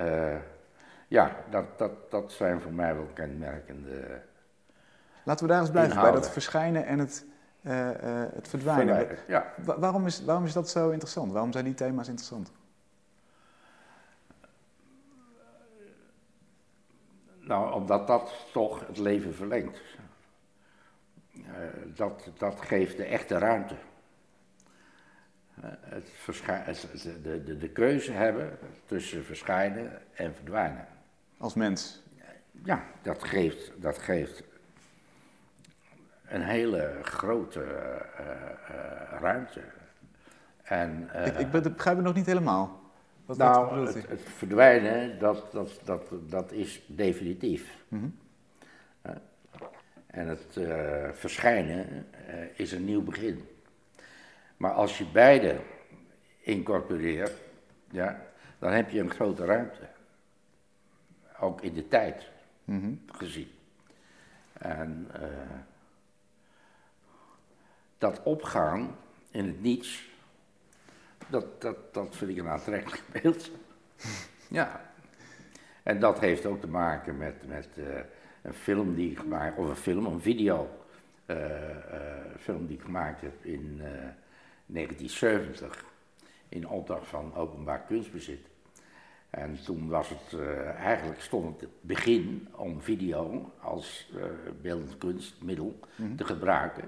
ja, 1.08 1.30
dat, 1.50 1.64
dat, 1.78 2.10
dat 2.10 2.32
zijn 2.32 2.60
voor 2.60 2.72
mij 2.72 2.94
wel 2.94 3.08
kenmerkende 3.14 4.20
Laten 5.24 5.46
we 5.46 5.52
daar 5.52 5.60
eens 5.60 5.70
blijven, 5.70 6.00
bij 6.00 6.10
dat 6.10 6.30
verschijnen 6.30 6.86
en 6.86 6.98
het, 6.98 7.24
het 8.34 8.48
verdwijnen. 8.48 9.06
Ja, 9.26 9.52
Wa- 9.64 9.78
waarom, 9.78 10.06
is, 10.06 10.24
waarom 10.24 10.44
is 10.44 10.52
dat 10.52 10.68
zo 10.68 10.90
interessant? 10.90 11.32
Waarom 11.32 11.52
zijn 11.52 11.64
die 11.64 11.74
thema's 11.74 12.08
interessant? 12.08 12.52
Nou, 17.46 17.72
omdat 17.72 18.06
dat 18.06 18.46
toch 18.52 18.86
het 18.86 18.98
leven 18.98 19.34
verlengt. 19.34 19.80
Eh, 21.34 21.42
dat, 21.94 22.30
dat 22.38 22.60
geeft 22.60 22.96
de 22.96 23.04
echte 23.04 23.38
ruimte. 23.38 23.74
Eh, 25.60 25.70
het 25.80 26.10
de, 27.22 27.44
de, 27.44 27.56
de 27.58 27.68
keuze 27.68 28.12
hebben 28.12 28.58
tussen 28.86 29.24
verschijnen 29.24 30.02
en 30.14 30.34
verdwijnen. 30.34 30.86
Als 31.38 31.54
mens. 31.54 32.02
Ja, 32.64 32.84
dat 33.02 33.24
geeft, 33.24 33.72
dat 33.76 33.98
geeft 33.98 34.42
een 36.26 36.42
hele 36.42 36.98
grote 37.02 37.62
eh, 37.62 39.18
ruimte. 39.20 39.60
En, 40.62 41.10
ik, 41.24 41.38
ik 41.38 41.50
be- 41.50 41.70
begrijp 41.70 41.96
het 41.96 42.06
nog 42.06 42.14
niet 42.14 42.26
helemaal. 42.26 42.83
Wat, 43.24 43.36
nou, 43.36 43.86
het, 43.86 44.20
verdwijnen, 44.20 45.18
dat, 45.18 45.52
dat, 45.52 45.80
dat, 45.84 46.12
dat 46.28 46.52
is 46.52 46.82
definitief. 46.86 47.84
Mhm. 47.88 48.08
En 50.06 50.28
het 50.28 50.56
eh, 50.56 51.08
verschijnen 51.12 52.06
eh, 52.26 52.58
is 52.58 52.72
een 52.72 52.84
nieuw 52.84 53.02
begin. 53.02 53.48
Maar 54.56 54.72
als 54.72 54.98
je 54.98 55.06
beide 55.06 55.60
incorporeert, 56.40 57.32
ja, 57.90 58.26
dan 58.58 58.72
heb 58.72 58.90
je 58.90 59.00
een 59.00 59.10
grote 59.10 59.44
ruimte. 59.44 59.88
Ook 61.40 61.62
in 61.62 61.74
de 61.74 61.88
tijd 61.88 62.32
Mhm. 62.64 62.94
gezien. 63.06 63.48
En 64.52 65.08
eh, 65.12 65.28
dat 67.98 68.22
opgaan 68.22 68.96
in 69.30 69.46
het 69.46 69.62
niets, 69.62 70.08
dat, 71.30 71.60
dat, 71.60 71.94
dat 71.94 72.16
vind 72.16 72.30
ik 72.30 72.36
een 72.36 72.48
aantrekkelijk 72.48 73.02
beeld. 73.22 73.50
ja. 74.48 74.92
En 75.82 76.00
dat 76.00 76.20
heeft 76.20 76.46
ook 76.46 76.60
te 76.60 76.68
maken 76.68 77.16
met, 77.16 77.46
met 77.46 77.68
eh, 77.76 77.84
een 78.42 78.54
film 78.54 78.94
die 78.94 79.10
ik 79.10 79.18
gemaakt 79.18 79.58
of 79.58 79.68
een 79.68 79.76
film, 79.76 80.06
een 80.06 80.20
video, 80.20 80.68
eh, 81.26 81.70
eh, 81.70 82.36
film 82.38 82.66
die 82.66 82.76
ik 82.76 82.82
gemaakt 82.82 83.20
heb 83.20 83.44
in 83.44 83.80
eh, 83.80 83.86
1970 84.66 85.84
in 86.48 86.68
opdracht 86.68 87.06
van 87.06 87.34
Openbaar 87.34 87.80
Kunstbezit. 87.80 88.46
En 89.30 89.58
toen 89.64 89.88
was 89.88 90.08
het, 90.08 90.40
eigenlijk 90.76 91.20
stond 91.20 91.60
het 91.60 91.70
begin 91.80 92.48
om 92.56 92.82
video 92.82 93.50
als 93.60 94.12
beeldend 94.62 94.98
kunstmiddel 94.98 95.78
te 96.16 96.24
gebruiken. 96.24 96.84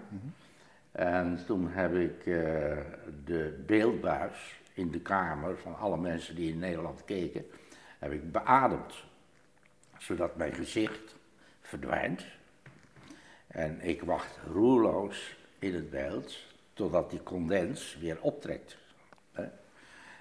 En 0.96 1.44
toen 1.46 1.68
heb 1.70 1.94
ik 1.94 2.18
eh, 2.18 2.76
de 3.24 3.62
beeldbuis 3.66 4.60
in 4.74 4.90
de 4.90 5.00
kamer 5.00 5.58
van 5.58 5.78
alle 5.78 5.96
mensen 5.96 6.34
die 6.34 6.52
in 6.52 6.58
Nederland 6.58 7.04
keken, 7.04 7.46
heb 7.98 8.12
ik 8.12 8.32
beademd. 8.32 8.94
Zodat 9.98 10.36
mijn 10.36 10.52
gezicht 10.52 11.14
verdwijnt. 11.60 12.26
En 13.46 13.80
ik 13.80 14.02
wacht 14.02 14.38
roerloos 14.52 15.36
in 15.58 15.74
het 15.74 15.90
beeld 15.90 16.38
totdat 16.72 17.10
die 17.10 17.22
condens 17.22 17.96
weer 18.00 18.20
optrekt. 18.20 18.76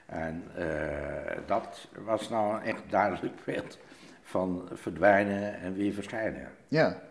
En 0.06 0.44
eh, 0.56 1.38
dat 1.46 1.88
was 2.04 2.30
nou 2.30 2.56
een 2.56 2.62
echt 2.62 2.84
duidelijk 2.90 3.44
beeld 3.46 3.78
van 4.28 4.70
verdwijnen 4.74 5.60
en 5.60 5.74
weer 5.74 5.94
verschijnen. 5.94 6.48
Ja, 6.68 7.02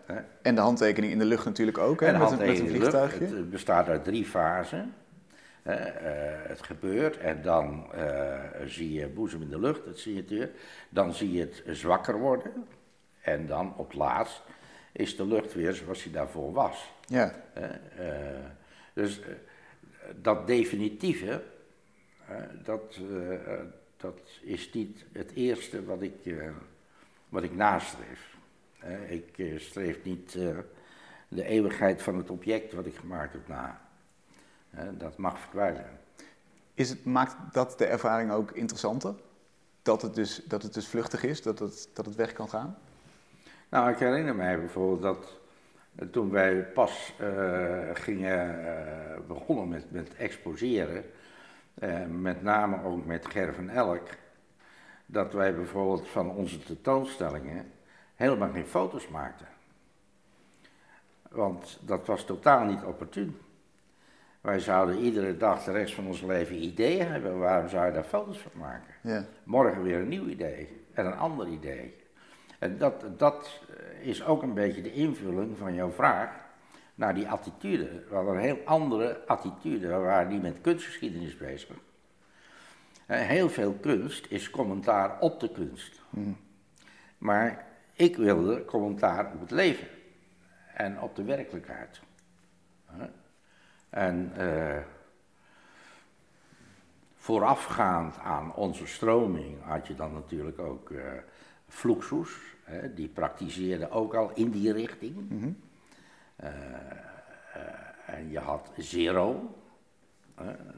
en 0.41 0.55
de 0.55 0.61
handtekening 0.61 1.11
in 1.11 1.19
de 1.19 1.25
lucht 1.25 1.45
natuurlijk 1.45 1.77
ook, 1.77 1.99
hè? 1.99 2.07
En 2.07 2.19
met, 2.19 2.31
een, 2.31 2.37
met 2.37 2.47
een 2.47 2.55
lucht. 2.55 2.69
vliegtuigje. 2.69 3.25
Het 3.25 3.49
bestaat 3.49 3.87
uit 3.87 4.03
drie 4.03 4.25
fasen. 4.25 4.93
Eh, 5.63 5.75
het 6.47 6.61
gebeurt 6.61 7.17
en 7.17 7.41
dan 7.41 7.93
eh, 7.93 8.39
zie 8.65 8.93
je 8.93 9.07
boezem 9.07 9.41
in 9.41 9.49
de 9.49 9.59
lucht, 9.59 9.85
het 9.85 9.99
signatuur. 9.99 10.49
Dan 10.89 11.13
zie 11.13 11.31
je 11.31 11.39
het 11.39 11.63
zwakker 11.77 12.19
worden. 12.19 12.67
En 13.21 13.47
dan 13.47 13.73
op 13.77 13.87
het 13.87 13.97
laatst 13.97 14.41
is 14.91 15.15
de 15.15 15.25
lucht 15.25 15.53
weer 15.53 15.73
zoals 15.73 16.03
die 16.03 16.11
daarvoor 16.11 16.53
was. 16.53 16.93
Ja. 17.05 17.35
Eh, 17.53 17.63
dus 18.93 19.21
dat 20.21 20.47
definitieve, 20.47 21.41
dat, 22.63 22.99
dat 23.97 24.19
is 24.41 24.73
niet 24.73 25.05
het 25.11 25.31
eerste 25.33 25.85
wat 25.85 26.01
ik, 26.01 26.13
wat 27.35 27.43
ik 27.43 27.55
nastreef. 27.55 28.37
Ik 29.07 29.37
eh, 29.37 29.59
streef 29.59 30.03
niet 30.03 30.35
eh, 30.35 30.57
de 31.27 31.45
eeuwigheid 31.45 32.01
van 32.01 32.17
het 32.17 32.29
object 32.29 32.73
wat 32.73 32.85
ik 32.85 32.95
gemaakt 32.95 33.33
heb 33.33 33.47
na. 33.47 33.81
Dat 34.97 35.17
mag 35.17 35.39
verdwijnen. 35.39 35.85
is 36.73 36.89
het, 36.89 37.05
maakt 37.05 37.35
dat 37.51 37.77
de 37.77 37.85
ervaring 37.85 38.31
ook 38.31 38.51
interessanter? 38.51 39.15
Dat 39.81 40.01
het 40.01 40.15
dus, 40.15 40.41
dat 40.45 40.63
het 40.63 40.73
dus 40.73 40.87
vluchtig 40.87 41.23
is, 41.23 41.41
dat 41.41 41.59
het, 41.59 41.89
dat 41.93 42.05
het 42.05 42.15
weg 42.15 42.33
kan 42.33 42.49
gaan? 42.49 42.77
Nou, 43.69 43.91
ik 43.91 43.97
herinner 43.97 44.35
mij 44.35 44.59
bijvoorbeeld 44.59 45.01
dat 45.01 45.37
eh, 45.95 46.07
toen 46.07 46.29
wij 46.29 46.63
pas 46.63 47.13
gingen 47.93 48.63
begonnen 49.27 49.67
met, 49.67 49.91
met 49.91 50.15
exposeren, 50.15 51.03
met 52.21 52.41
name 52.41 52.83
ook 52.83 53.05
met 53.05 53.25
Ger 53.25 53.53
van 53.53 53.69
Elk, 53.69 54.07
dat 55.05 55.33
wij 55.33 55.55
bijvoorbeeld 55.55 56.07
van 56.07 56.29
onze 56.29 56.59
tentoonstellingen 56.59 57.71
helemaal 58.15 58.51
geen 58.51 58.67
foto's 58.67 59.07
maakten. 59.07 59.47
Want 61.29 61.79
dat 61.81 62.05
was 62.05 62.25
totaal 62.25 62.65
niet 62.65 62.83
opportun. 62.83 63.37
Wij 64.41 64.59
zouden 64.59 64.97
iedere 64.97 65.37
dag 65.37 65.63
de 65.63 65.71
rest 65.71 65.95
van 65.95 66.07
ons 66.07 66.21
leven 66.21 66.63
ideeën 66.63 67.07
hebben, 67.07 67.39
waarom 67.39 67.69
zou 67.69 67.85
je 67.85 67.91
daar 67.91 68.03
foto's 68.03 68.37
van 68.37 68.61
maken? 68.61 68.93
Ja, 69.01 69.25
Morgen 69.43 69.83
weer 69.83 69.99
een 69.99 70.07
nieuw 70.07 70.27
idee 70.27 70.81
en 70.93 71.05
een 71.05 71.17
ander 71.17 71.47
idee. 71.47 71.95
En 72.59 72.77
dat, 72.77 73.05
dat 73.17 73.61
eh, 73.69 74.07
is 74.07 74.25
ook 74.25 74.41
een 74.41 74.53
beetje 74.53 74.81
de 74.81 74.93
invulling 74.93 75.57
van 75.57 75.73
jouw 75.73 75.91
vraag 75.91 76.29
naar 76.95 77.15
die 77.15 77.27
attitude. 77.27 78.03
We 78.09 78.15
hadden 78.15 78.33
een 78.33 78.39
heel 78.39 78.59
andere 78.65 79.21
attitude, 79.25 79.87
we 79.87 79.95
waren 79.95 80.31
niet 80.31 80.41
met 80.41 80.61
kunstgeschiedenis 80.61 81.37
bezig. 81.37 81.75
Eh, 83.05 83.19
Heel 83.19 83.49
veel 83.49 83.73
kunst 83.73 84.25
is 84.29 84.49
commentaar 84.49 85.19
op 85.19 85.39
de 85.39 85.51
kunst. 85.51 86.01
Maar 87.17 87.65
ik 87.93 88.15
wilde 88.15 88.65
commentaar 88.65 89.33
op 89.33 89.39
het 89.39 89.51
leven 89.51 89.87
en 90.73 91.01
op 91.01 91.15
de 91.15 91.23
werkelijkheid. 91.23 92.01
En 93.89 94.31
eh, 94.35 94.81
voorafgaand 97.15 98.17
aan 98.17 98.55
onze 98.55 98.87
stroming 98.87 99.63
had 99.63 99.87
je 99.87 99.95
dan 99.95 100.13
natuurlijk 100.13 100.59
ook 100.59 100.91
eh 100.91 101.03
Fluxus, 101.67 102.29
hè, 102.63 102.93
die 102.93 103.07
praktiseerde 103.07 103.89
ook 103.89 104.13
al 104.13 104.31
in 104.33 104.49
die 104.49 104.71
richting. 104.73 105.15
Eh, 106.35 106.49
en 108.05 108.29
je 108.29 108.39
had 108.39 108.71
Zero, 108.77 109.55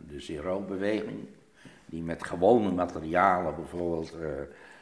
de 0.08 0.20
Zero-beweging, 0.20 1.28
die 1.90 2.04
met 2.04 2.24
gewone 2.24 2.72
materialen 2.72 3.56
bijvoorbeeld 3.56 4.14
eh, 4.22 4.28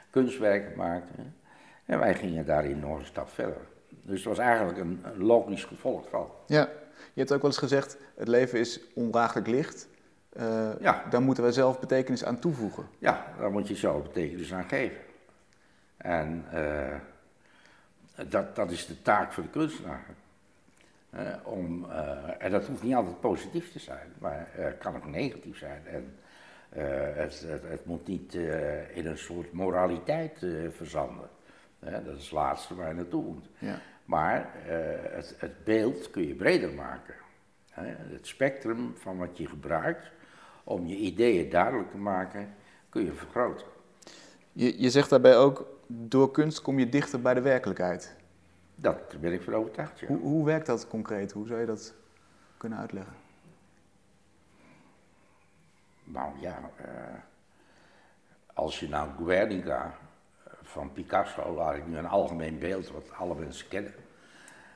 kunstwerken 0.09 0.77
maakte. 0.77 1.13
En 1.85 1.99
wij 1.99 2.15
gingen 2.15 2.45
daarin 2.45 2.79
nog 2.79 2.99
een 2.99 3.05
stap 3.05 3.29
verder. 3.29 3.61
Dus 3.89 4.17
het 4.19 4.27
was 4.27 4.37
eigenlijk 4.37 4.77
een, 4.77 5.01
een 5.03 5.23
logisch 5.23 5.63
gevolg 5.63 6.09
van. 6.09 6.29
ja. 6.47 6.69
Je 7.13 7.21
hebt 7.21 7.33
ook 7.33 7.41
wel 7.41 7.49
eens 7.51 7.59
gezegd, 7.59 7.97
het 8.15 8.27
leven 8.27 8.59
is 8.59 8.79
ondraaglijk 8.93 9.47
licht. 9.47 9.87
Eh, 10.29 10.69
Ja. 10.79 11.03
Daar 11.09 11.21
moeten 11.21 11.43
wij 11.43 11.51
zelf 11.51 11.79
betekenis 11.79 12.23
aan 12.23 12.39
toevoegen. 12.39 12.87
Ja, 12.99 13.25
daar 13.39 13.51
moet 13.51 13.67
je 13.67 13.75
zelf 13.75 14.01
betekenis 14.03 14.53
aan 14.53 14.63
geven. 14.67 14.97
En 15.97 16.45
eh, 16.51 16.95
dat, 18.29 18.55
dat 18.55 18.71
is 18.71 18.85
de 18.85 19.01
taak 19.01 19.33
voor 19.33 19.43
de 19.43 19.49
kunstenaar. 19.49 20.05
Om, 21.43 21.85
en 22.39 22.51
dat 22.51 22.65
hoeft 22.67 22.83
niet 22.83 22.95
altijd 22.95 23.19
positief 23.19 23.71
te 23.71 23.79
zijn, 23.79 24.13
maar 24.19 24.47
het 24.51 24.77
kan 24.77 24.95
ook 24.95 25.05
negatief 25.05 25.57
zijn. 25.57 25.81
En 25.87 26.15
het, 26.69 27.45
het, 27.47 27.61
het 27.67 27.85
moet 27.85 28.07
niet 28.07 28.35
eh, 28.35 28.97
in 28.97 29.05
een 29.05 29.17
soort 29.17 29.51
moraliteit 29.51 30.43
eh, 30.43 30.51
verzanden. 30.71 31.29
Dat 31.79 32.15
is 32.17 32.23
het 32.23 32.31
laatste 32.31 32.75
waar 32.75 32.87
je 32.87 32.93
naartoe 32.93 33.23
moet. 33.23 33.49
Ja. 33.59 33.79
Maar 34.05 34.55
eh, 34.67 35.15
het, 35.15 35.35
het 35.37 35.63
beeld 35.63 36.09
kun 36.09 36.27
je 36.27 36.35
breder 36.35 36.73
maken. 36.73 37.13
Het 37.71 38.27
spectrum 38.27 38.93
van 38.97 39.17
wat 39.17 39.37
je 39.37 39.47
gebruikt 39.47 40.11
om 40.63 40.85
je 40.87 40.95
ideeën 40.95 41.49
duidelijk 41.49 41.91
te 41.91 41.97
maken, 41.97 42.53
kun 42.89 43.05
je 43.05 43.13
vergroten. 43.13 43.67
Je, 44.51 44.81
je 44.81 44.89
zegt 44.89 45.09
daarbij 45.09 45.37
ook, 45.37 45.67
door 45.87 46.31
kunst 46.31 46.61
kom 46.61 46.79
je 46.79 46.89
dichter 46.89 47.21
bij 47.21 47.33
de 47.33 47.41
werkelijkheid. 47.41 48.15
Dat 48.75 49.21
ben 49.21 49.33
ik 49.33 49.41
van 49.41 49.53
overtuigd. 49.53 49.99
Ja. 49.99 50.07
Hoe, 50.07 50.19
hoe 50.19 50.45
werkt 50.45 50.65
dat 50.65 50.87
concreet? 50.87 51.31
Hoe 51.31 51.47
zou 51.47 51.59
je 51.59 51.65
dat 51.65 51.93
kunnen 52.57 52.79
uitleggen? 52.79 53.13
Nou 56.05 56.39
ja, 56.39 56.69
eh, 56.77 57.19
als 58.55 58.79
je 58.79 58.89
nou 58.89 59.09
Guernica 59.17 59.83
eh, 60.43 60.53
van 60.61 60.91
Picasso, 60.91 61.53
laat 61.53 61.75
ik 61.75 61.87
nu 61.87 61.97
een 61.97 62.05
algemeen 62.05 62.59
beeld 62.59 62.91
wat 62.91 63.11
alle 63.11 63.35
mensen 63.35 63.67
kennen, 63.67 63.93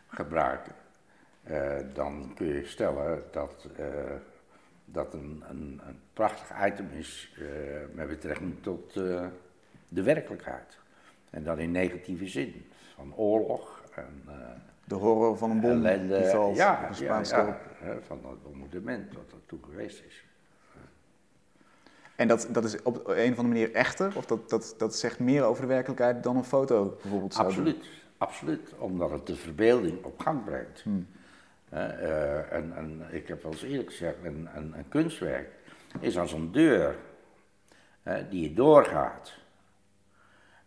gebruiken, 0.07 0.75
eh, 1.43 1.77
dan 1.93 2.31
kun 2.35 2.47
je 2.47 2.65
stellen 2.65 3.23
dat 3.31 3.67
eh, 3.77 3.85
dat 4.91 5.13
een, 5.13 5.43
een, 5.49 5.81
een 5.87 5.99
prachtig 6.13 6.65
item 6.65 6.89
is 6.91 7.35
met 7.93 8.07
betrekking 8.07 8.63
tot 8.63 8.93
de 9.87 10.03
werkelijkheid. 10.03 10.77
En 11.29 11.43
dan 11.43 11.59
in 11.59 11.71
negatieve 11.71 12.27
zin, 12.27 12.65
van 12.95 13.15
oorlog 13.15 13.83
en 13.95 14.23
De 14.83 14.95
horror 14.95 15.37
van 15.37 15.51
een 15.51 15.59
bom 15.59 15.85
ellende. 15.85 16.17
die 16.17 16.27
valt 16.27 16.55
ja, 16.55 16.73
op 16.83 16.99
een 16.99 17.05
ja, 17.05 17.23
van 18.01 18.21
dat 18.21 18.43
bombardement 18.43 19.13
wat 19.13 19.31
er 19.31 19.45
toen 19.45 19.63
geweest 19.63 20.03
is. 20.03 20.28
En 22.19 22.27
dat, 22.27 22.47
dat 22.51 22.63
is 22.63 22.81
op 22.81 22.95
een 22.95 23.31
of 23.31 23.37
andere 23.37 23.47
manier 23.47 23.73
echter? 23.73 24.13
Of 24.15 24.25
dat, 24.25 24.49
dat, 24.49 24.75
dat 24.77 24.95
zegt 24.95 25.19
meer 25.19 25.43
over 25.43 25.61
de 25.61 25.67
werkelijkheid 25.67 26.23
dan 26.23 26.35
een 26.35 26.43
foto 26.43 26.97
bijvoorbeeld 27.01 27.33
zou 27.33 27.47
doen? 27.47 27.57
Absoluut, 27.57 27.85
absoluut. 28.17 28.73
Omdat 28.77 29.11
het 29.11 29.27
de 29.27 29.35
verbeelding 29.35 30.03
op 30.03 30.19
gang 30.19 30.43
brengt. 30.43 30.81
Hmm. 30.81 31.07
Eh, 31.69 32.51
en, 32.51 32.73
en 32.75 33.07
ik 33.11 33.27
heb 33.27 33.43
wel 33.43 33.51
eens 33.51 33.63
eerlijk 33.63 33.89
gezegd, 33.89 34.15
een, 34.23 34.49
een, 34.55 34.73
een 34.77 34.87
kunstwerk 34.89 35.49
is 35.99 36.17
als 36.17 36.33
een 36.33 36.51
deur 36.51 36.95
die 38.29 38.41
je 38.41 38.53
doorgaat. 38.53 39.33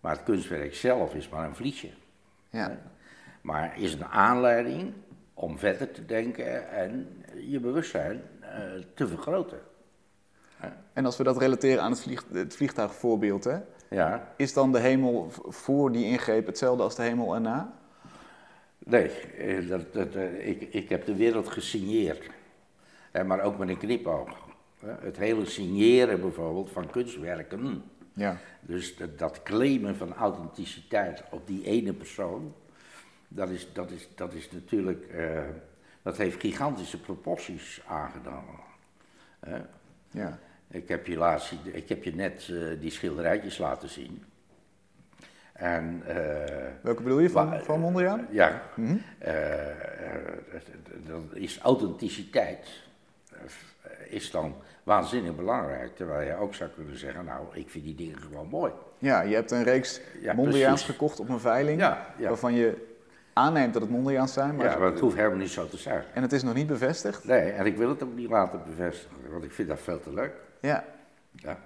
Maar 0.01 0.13
het 0.13 0.25
kunstwerk 0.25 0.75
zelf 0.75 1.15
is 1.15 1.29
maar 1.29 1.47
een 1.47 1.57
vliesje. 1.57 1.91
Ja. 2.51 2.79
Maar 3.41 3.81
is 3.81 3.95
een 3.95 4.05
aanleiding 4.05 4.93
om 5.35 5.59
verder 5.59 5.91
te 5.91 6.05
denken 6.05 6.71
en 6.71 7.25
je 7.37 7.61
bewustzijn 7.61 8.23
eh, 8.41 8.61
te 8.95 9.07
vergroten. 9.09 9.61
En 10.93 11.05
als 11.05 11.17
we 11.17 11.25
dat 11.25 11.39
relateren 11.39 11.83
aan 11.83 11.91
het, 11.91 12.01
vlieg, 12.01 12.25
het 12.33 12.57
vliegtuigvoorbeeld, 12.57 13.45
hè, 13.45 13.59
Ja, 13.91 14.33
is 14.37 14.53
dan 14.53 14.73
de 14.73 14.79
hemel 14.79 15.31
voor 15.49 15.93
die 15.93 16.05
ingreep 16.05 16.47
hetzelfde 16.47 16.83
als 16.83 16.97
de 16.97 17.03
hemel 17.03 17.35
erna? 17.35 17.73
nee, 18.79 19.09
eh, 19.11 19.69
dat, 19.69 19.93
dat, 19.93 20.15
eh, 20.15 20.49
ik, 20.49 20.61
ik 20.61 20.89
heb 20.89 21.05
de 21.05 21.17
wereld 21.17 21.49
gesigneerd. 21.49 22.31
Maar 23.27 23.41
ook 23.41 23.59
met 23.59 23.69
een 23.69 23.79
knipoog. 23.79 24.29
Het 24.87 25.17
hele 25.17 25.45
signeren 25.45 26.21
bijvoorbeeld 26.21 26.71
van 26.71 26.91
kunstwerken. 26.91 27.83
Ja. 28.15 28.37
Dus 28.61 28.97
dat, 28.97 29.19
dat 29.19 29.43
claimen 29.43 29.97
van 29.97 30.15
authenticiteit 30.15 31.23
op 31.31 31.47
die 31.47 31.65
ene 31.65 31.93
persoon, 31.93 32.55
dat 33.29 33.49
is, 33.49 33.73
dat 33.73 33.91
is, 33.91 34.09
dat 34.15 34.35
is 34.35 34.51
natuurlijk, 34.51 35.07
eh, 35.07 35.41
dat 36.03 36.17
heeft 36.17 36.41
gigantische 36.41 37.01
proporties 37.01 37.83
aangenomen. 37.87 38.61
Ja. 40.11 40.39
Ik 40.73 40.89
heb 40.89 41.07
je, 41.07 41.17
laatst, 41.17 41.53
ik 41.73 41.89
heb 41.89 42.05
je 42.05 42.15
net 42.15 42.49
eh, 42.51 42.81
die 42.81 42.91
schilderijtjes 42.91 43.59
laten 43.59 43.89
zien. 43.89 44.25
En, 45.53 46.03
eh, 46.07 46.67
Welke 46.81 47.03
bedoel 47.03 47.19
je, 47.19 47.31
van, 47.31 47.61
van 47.61 47.81
Mondriaan? 47.81 48.27
ja, 48.31 48.63
Mhm. 48.75 48.97
eh, 49.19 49.71
eh, 49.71 50.17
dat 51.07 51.23
is 51.33 51.59
authenticiteit 51.59 52.69
eh, 53.33 53.41
is 54.09 54.31
dan 54.31 54.55
waanzinnig 54.83 55.37
belangrijk. 55.37 55.97
Terwijl 55.97 56.29
je 56.29 56.37
ook 56.37 56.55
zou 56.55 56.71
kunnen 56.71 56.99
zeggen, 56.99 57.25
nou, 57.25 57.47
ik 57.53 57.71
vind 57.71 57.85
die 57.85 57.95
dingen 57.95 58.19
gewoon 58.19 58.49
mooi. 58.49 58.73
Ja, 58.99 59.21
je 59.21 59.35
hebt 59.35 59.51
een 59.51 59.63
reeks 59.65 60.01
Ja, 60.21 60.33
Mondriaans 60.33 60.65
precies. 60.83 60.91
gekocht 60.91 61.21
op 61.21 61.29
een 61.29 61.41
veiling, 61.41 61.81
Ja, 61.81 62.07
ja. 62.19 62.29
waarvan 62.29 62.55
je 62.55 62.91
aanneemt 63.33 63.73
dat 63.73 63.83
het 63.83 63.91
Mondriaans 63.91 64.33
zijn, 64.33 64.57
maar, 64.57 64.67
Ja, 64.71 64.79
maar 64.79 64.91
het 64.91 65.01
hoeft 65.01 65.17
helemaal 65.17 65.39
niet 65.39 65.51
zo 65.51 65.69
te 65.69 65.77
zijn. 65.77 66.03
en 66.15 66.23
het 66.23 66.33
is 66.33 66.43
nog 66.43 66.55
niet 66.55 66.67
bevestigd. 66.67 67.25
Nee, 67.25 67.51
en 67.51 67.67
ik 67.67 67.77
wil 67.77 67.89
het 67.89 68.03
ook 68.03 68.15
niet 68.15 68.31
laten 68.31 68.61
bevestigen, 68.67 69.31
want 69.31 69.45
ik 69.45 69.53
vind 69.53 69.69
dat 69.69 69.81
veel 69.81 70.01
te 70.01 70.13
leuk. 70.13 70.33
Ja. 70.63 70.85
Ja, 71.31 71.59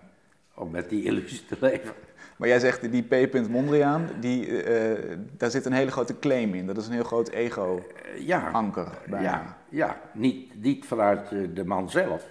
om 0.54 0.70
met 0.70 0.88
die 0.88 1.04
illusie 1.04 1.44
te 1.44 1.56
leven. 1.60 1.94
Maar 2.36 2.48
jij 2.48 2.58
zegt 2.58 2.90
die 2.90 3.02
P. 3.26 3.48
Mondriaan, 3.48 4.08
die, 4.20 4.62
eh, 4.62 5.16
daar 5.36 5.50
zit 5.50 5.64
een 5.64 5.72
hele 5.72 5.90
grote 5.90 6.18
claim 6.18 6.54
in. 6.54 6.66
Dat 6.66 6.76
is 6.76 6.86
een 6.86 6.92
heel 6.92 7.04
groot 7.04 7.28
ego-anker 7.28 8.86
Eh, 8.86 9.10
ja, 9.10 9.20
ja, 9.20 9.56
ja. 9.68 10.00
Niet, 10.12 10.62
niet 10.62 10.84
vanuit 10.84 11.32
eh, 11.32 11.38
de 11.54 11.64
man 11.64 11.90
zelf, 11.90 12.26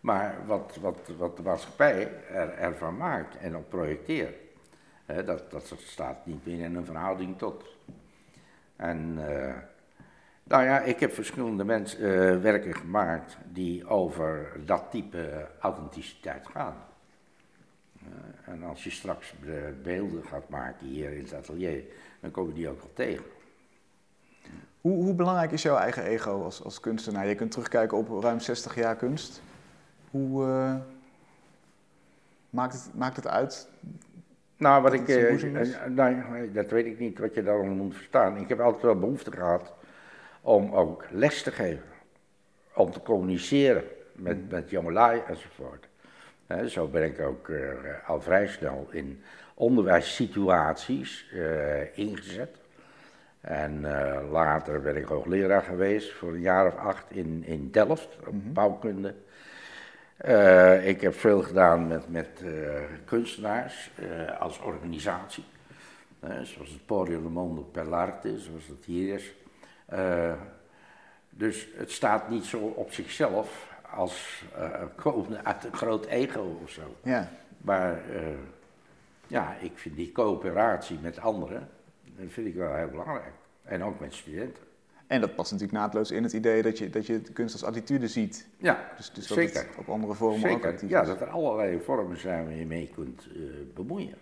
maar 0.00 0.36
wat, 0.46 0.78
wat, 0.80 0.98
wat 1.18 1.36
de 1.36 1.42
maatschappij 1.42 2.12
er, 2.30 2.52
ervan 2.52 2.96
maakt 2.96 3.36
en 3.36 3.56
op 3.56 3.68
projecteert. 3.68 4.36
Hè, 5.06 5.24
dat, 5.24 5.50
dat 5.50 5.74
staat 5.78 6.26
niet 6.26 6.46
meer 6.46 6.64
in 6.64 6.74
een 6.74 6.84
verhouding 6.84 7.38
tot. 7.38 7.64
En 8.76 9.14
eh, 9.18 9.54
nou 10.44 10.64
ja, 10.64 10.80
ik 10.80 11.00
heb 11.00 11.12
verschillende 11.12 11.64
mens, 11.64 11.96
eh, 11.96 12.00
werken 12.40 12.74
gemaakt 12.74 13.36
die 13.52 13.86
over 13.86 14.52
dat 14.64 14.84
type 14.90 15.48
authenticiteit 15.58 16.46
gaan. 16.46 16.76
Eh, 17.98 18.52
en 18.52 18.62
als 18.62 18.84
je 18.84 18.90
straks 18.90 19.34
de 19.44 19.74
beelden 19.82 20.24
gaat 20.24 20.48
maken 20.48 20.86
hier 20.86 21.12
in 21.12 21.22
het 21.22 21.34
atelier, 21.34 21.82
dan 22.20 22.30
kom 22.30 22.46
je 22.46 22.54
die 22.54 22.68
ook 22.68 22.80
wel 22.80 22.92
tegen. 22.94 23.24
Hoe, 24.80 25.04
hoe 25.04 25.14
belangrijk 25.14 25.50
is 25.52 25.62
jouw 25.62 25.76
eigen 25.76 26.02
ego 26.02 26.42
als, 26.42 26.62
als 26.62 26.80
kunstenaar? 26.80 27.26
Je 27.26 27.34
kunt 27.34 27.50
terugkijken 27.50 27.98
op 27.98 28.22
ruim 28.22 28.40
60 28.40 28.74
jaar 28.74 28.96
kunst. 28.96 29.42
Hoe 30.10 30.44
eh, 30.44 30.74
maakt, 32.50 32.72
het, 32.72 32.90
maakt 32.94 33.16
het 33.16 33.26
uit? 33.26 33.68
Nou, 34.56 34.82
wat 34.82 34.92
ik. 34.92 35.08
eh, 35.08 35.60
eh, 35.84 35.90
nee, 36.30 36.52
dat 36.52 36.70
weet 36.70 36.86
ik 36.86 36.98
niet 36.98 37.18
wat 37.18 37.34
je 37.34 37.42
daarom 37.42 37.68
moet 37.68 37.94
verstaan. 37.94 38.36
Ik 38.36 38.48
heb 38.48 38.60
altijd 38.60 38.82
wel 38.82 38.98
behoefte 38.98 39.32
gehad 39.32 39.72
om 40.44 40.72
ook 40.72 41.04
les 41.10 41.42
te 41.42 41.50
geven. 41.50 41.92
Om 42.74 42.90
te 42.90 43.00
communiceren 43.02 43.84
met, 44.12 44.50
met 44.50 44.70
jongelui 44.70 45.20
enzovoort. 45.28 45.88
Zo 46.66 46.86
ben 46.86 47.04
ik 47.04 47.20
ook 47.20 47.48
eh, 47.48 47.68
al 48.06 48.20
vrij 48.20 48.46
snel 48.46 48.88
in 48.90 49.22
onderwijssituaties 49.54 51.26
eh, 51.32 51.98
ingezet. 51.98 52.56
En 53.40 53.84
eh, 53.84 54.30
later 54.30 54.80
ben 54.80 54.96
ik 54.96 55.04
hoogleraar 55.04 55.62
geweest 55.62 56.12
voor 56.12 56.32
een 56.32 56.40
jaar 56.40 56.66
of 56.66 56.76
acht 56.76 57.10
in, 57.10 57.42
in 57.46 57.70
Delft, 57.70 58.08
op 58.26 58.54
bouwkunde. 58.54 59.14
Eh, 60.16 60.88
ik 60.88 61.00
heb 61.00 61.14
veel 61.14 61.42
gedaan 61.42 61.86
met, 61.86 62.08
met 62.08 62.42
kunstenaars 63.04 63.90
als 64.38 64.60
organisatie. 64.60 65.44
Zoals 66.42 66.70
het 66.70 66.86
Podium 66.86 67.22
Le 67.22 67.28
Monde 67.28 67.60
per 67.60 67.84
l'Arte, 67.84 68.38
zoals 68.38 68.66
het 68.66 68.84
hier 68.84 69.14
is. 69.14 69.34
Eh, 69.84 70.32
dus 71.30 71.68
het 71.76 71.90
staat 71.90 72.28
niet 72.28 72.44
zo 72.44 72.58
op 72.58 72.92
zichzelf 72.92 73.72
als 73.90 74.44
uit 75.42 75.64
een 75.64 75.72
groot 75.72 76.06
ego 76.06 76.58
of 76.62 76.70
zo. 76.70 76.96
Ja. 77.02 77.30
Maar 77.58 77.92
eh, 78.10 78.22
ja, 79.26 79.56
ik 79.60 79.72
vind 79.74 79.96
die 79.96 80.12
coöperatie 80.12 80.98
met 80.98 81.18
anderen, 81.18 81.68
dat 82.16 82.26
vind 82.28 82.46
ik 82.46 82.54
wel 82.54 82.74
heel 82.74 82.88
belangrijk. 82.88 83.32
En 83.62 83.84
ook 83.84 84.00
met 84.00 84.14
studenten. 84.14 84.62
En 85.06 85.20
dat 85.20 85.34
past 85.34 85.52
natuurlijk 85.52 85.78
naadloos 85.78 86.10
in 86.10 86.22
het 86.22 86.32
idee 86.32 86.62
dat 86.62 86.78
je, 86.78 86.90
dat 86.90 87.06
je 87.06 87.22
de 87.22 87.32
kunst 87.32 87.54
als 87.54 87.64
attitude 87.64 88.08
ziet. 88.08 88.48
Ja, 88.56 88.92
Dus, 88.96 89.12
dus 89.12 89.26
dat 89.26 89.38
zeker. 89.38 89.66
op 89.78 89.88
andere 89.88 90.14
vormen 90.14 90.40
ook 90.44 90.46
Zeker, 90.46 90.70
actief 90.70 90.90
ja, 90.90 91.02
dat 91.02 91.20
er 91.20 91.28
allerlei 91.28 91.80
vormen 91.80 92.18
zijn 92.18 92.44
waar 92.44 92.54
je 92.54 92.66
mee 92.66 92.90
kunt 92.94 93.26
eh, 93.34 93.40
bemoeien. 93.74 94.18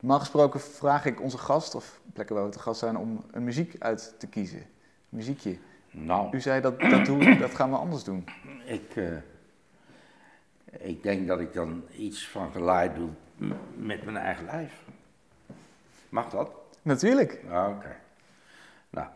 Normaal 0.00 0.18
gesproken 0.18 0.60
vraag 0.60 1.04
ik 1.04 1.20
onze 1.20 1.38
gast, 1.38 1.74
of 1.74 2.00
plekken 2.12 2.34
waar 2.34 2.44
we 2.44 2.50
te 2.50 2.58
gast 2.58 2.80
zijn, 2.80 2.96
om 2.96 3.24
een 3.30 3.44
muziek 3.44 3.74
uit 3.78 4.14
te 4.18 4.26
kiezen. 4.26 4.62
Muziekje. 5.08 5.58
Nou, 5.90 6.36
U 6.36 6.40
zei 6.40 6.60
dat, 6.60 6.80
dat, 6.80 7.04
doen, 7.04 7.38
dat 7.38 7.54
gaan 7.54 7.70
we 7.70 7.76
anders 7.76 8.04
doen. 8.04 8.24
ik, 8.64 8.96
eh, 8.96 9.16
ik 10.88 11.02
denk 11.02 11.26
dat 11.28 11.40
ik 11.40 11.52
dan 11.52 11.82
iets 11.96 12.28
van 12.28 12.52
geleid 12.52 12.94
doe 12.94 13.08
met 13.76 14.04
mijn 14.04 14.16
eigen 14.16 14.44
lijf. 14.44 14.82
Mag 16.08 16.30
dat? 16.30 16.50
Natuurlijk. 16.82 17.40
Ah, 17.50 17.68
Oké. 17.68 17.96
Nou. 18.90 19.06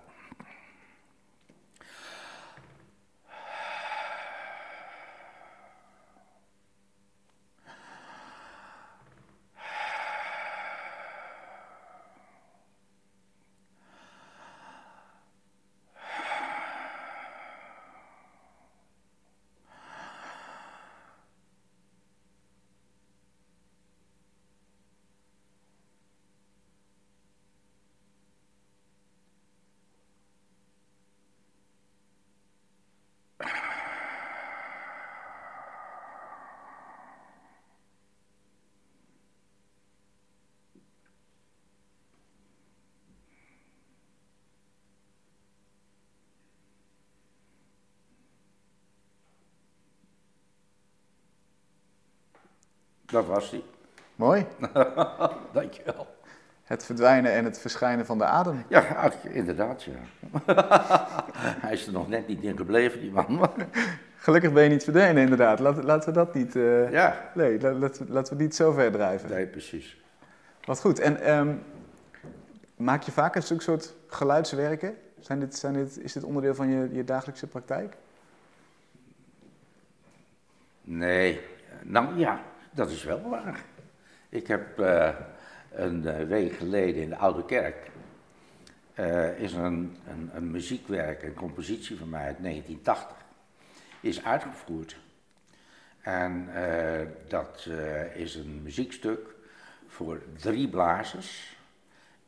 Dat 53.15 53.27
was 53.27 53.51
hij. 53.51 53.63
Mooi. 54.17 54.47
Dankjewel. 55.53 56.07
Het 56.65 56.85
verdwijnen 56.85 57.33
en 57.33 57.45
het 57.45 57.59
verschijnen 57.59 58.07
van 58.07 58.19
de 58.19 58.25
adem. 58.25 58.65
Ja, 58.69 58.81
ach, 58.81 59.25
inderdaad, 59.25 59.83
ja. 59.83 59.93
Hij 61.65 61.73
is 61.73 61.87
er 61.87 61.93
nog 61.93 62.09
net 62.09 62.27
niet 62.29 62.43
in 62.43 62.57
gebleven, 62.57 63.01
die 63.01 63.11
man. 63.11 63.51
Gelukkig 64.17 64.53
ben 64.53 64.63
je 64.63 64.69
niet 64.69 64.85
verdwenen, 64.85 65.23
inderdaad. 65.23 65.59
Laten, 65.59 65.85
laten 65.85 66.09
we 66.09 66.15
dat 66.15 66.35
niet... 66.35 66.57
eh, 66.57 66.91
ja, 66.91 67.31
Nee, 67.35 67.61
la- 67.61 67.73
laten 67.73 68.07
we, 68.07 68.13
laten 68.13 68.37
we 68.37 68.43
niet 68.43 68.55
zo 68.55 68.73
ver 68.73 68.93
drijven. 68.93 69.31
nee, 69.31 69.47
precies. 69.47 70.03
Wat 70.65 70.81
goed. 70.81 70.99
En 70.99 71.21
ehm, 71.21 71.55
maak 72.77 73.03
je 73.03 73.13
vaak 73.13 73.35
een 73.35 73.43
stuk 73.43 73.61
soort 73.63 73.95
geluidswerken? 74.07 74.97
Zijn 75.21 75.41
dit, 75.41 75.57
zijn 75.57 75.75
dit, 75.75 75.99
is 75.99 76.13
dit 76.13 76.25
onderdeel 76.25 76.55
van 76.55 76.69
je, 76.69 76.89
je 76.93 77.05
dagelijkse 77.05 77.47
praktijk? 77.47 77.97
Nee, 80.83 81.41
nou 81.83 82.19
ja, 82.19 82.41
dat 82.75 82.91
is 82.91 83.05
wel 83.05 83.29
waar. 83.29 83.65
Ik 84.29 84.47
heb 84.47 84.79
eh, 84.79 85.09
een 85.73 86.07
eh, 86.07 86.27
week 86.27 86.53
geleden 86.53 87.03
in 87.03 87.09
de 87.09 87.17
Oude 87.17 87.45
Kerk 87.45 87.91
eh, 88.95 89.39
is 89.39 89.53
een, 89.53 89.97
een, 90.09 90.31
een 90.35 90.51
muziekwerk, 90.51 91.23
een 91.23 91.35
compositie 91.35 91.99
van 91.99 92.09
mij 92.09 92.27
uit 92.27 92.43
1980, 92.43 93.17
is 94.01 94.25
uitgevoerd. 94.25 94.97
En 96.01 96.49
dat 97.29 97.69
is 98.15 98.35
een 98.35 98.63
muziekstuk 98.63 99.35
voor 99.87 100.23
drie 100.39 100.69
blazers 100.69 101.57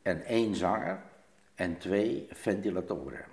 en 0.01 0.23
één 0.23 0.55
zanger 0.55 0.99
en 1.55 1.77
twee 1.77 2.27
ventilatoren. 2.31 3.25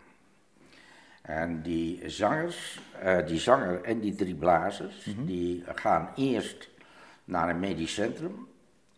En 1.23 1.63
die 1.63 2.09
zangers, 2.09 2.81
die 3.27 3.39
zanger 3.39 3.83
en 3.83 4.01
die 4.01 4.15
drie 4.15 4.35
blazers, 4.35 5.07
die 5.17 5.65
gaan 5.75 6.13
eerst 6.17 6.69
naar 7.25 7.49
een 7.49 7.61
medisch 7.61 7.95
centrum 7.95 8.49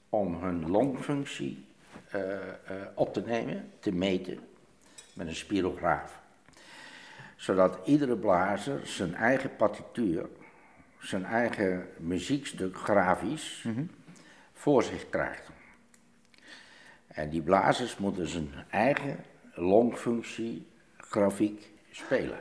om 0.08 0.42
hun 0.42 0.70
longfunctie 0.70 1.66
eh, 2.10 2.32
eh, 2.32 2.48
op 2.94 3.12
te 3.12 3.20
nemen, 3.20 3.72
te 3.80 3.92
meten 3.92 4.38
met 5.14 5.26
een 5.26 5.34
spirograaf. 5.34 6.20
Zodat 7.36 7.78
iedere 7.84 8.16
blazer 8.16 8.86
zijn 8.86 9.14
eigen 9.14 9.56
partituur, 9.56 10.28
zijn 10.98 11.24
eigen 11.24 11.88
muziekstuk 11.98 12.76
grafisch 12.76 13.66
voor 14.52 14.82
zich 14.82 15.08
krijgt. 15.08 15.50
En 17.06 17.30
die 17.30 17.42
blazers 17.42 17.96
moeten 17.96 18.28
zijn 18.28 18.50
eigen 18.70 19.24
longfunctie 19.54 20.66
grafiek 20.96 21.70
spelen. 21.90 22.40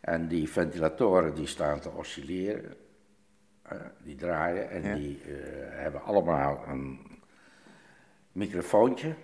En 0.00 0.28
die 0.28 0.48
ventilatoren 0.50 1.34
die 1.34 1.46
staan 1.46 1.80
te 1.80 1.90
oscilleren, 1.90 2.76
die 4.02 4.16
draaien 4.16 4.70
en 4.70 4.82
Ja. 4.82 4.94
die 4.94 5.22
eh, 5.22 5.30
hebben 5.70 6.02
allemaal 6.02 6.64
een 6.68 7.00
microfoontje. 8.32 9.14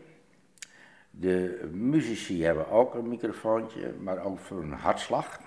De 1.10 1.68
muzici 1.72 2.44
hebben 2.44 2.68
ook 2.68 2.94
een 2.94 3.08
microfoontje, 3.08 3.92
maar 3.92 4.24
ook 4.24 4.38
voor 4.38 4.62
een 4.62 4.72
hartslag. 4.72 5.40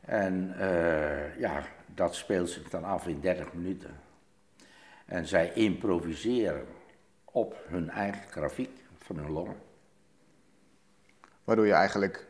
En 0.00 0.54
eh, 0.58 1.38
ja, 1.38 1.62
dat 1.86 2.14
speelt 2.14 2.50
zich 2.50 2.68
dan 2.70 2.84
af 2.84 3.06
in 3.06 3.20
30 3.20 3.52
minuten. 3.52 4.00
En 5.06 5.26
zij 5.26 5.52
improviseren 5.52 6.66
op 7.24 7.64
hun 7.66 7.90
eigen 7.90 8.30
grafiek 8.30 8.70
van 8.98 9.16
hun 9.16 9.30
longen. 9.30 9.56
Waardoor 11.44 11.66
je 11.66 11.72
eigenlijk 11.72 12.26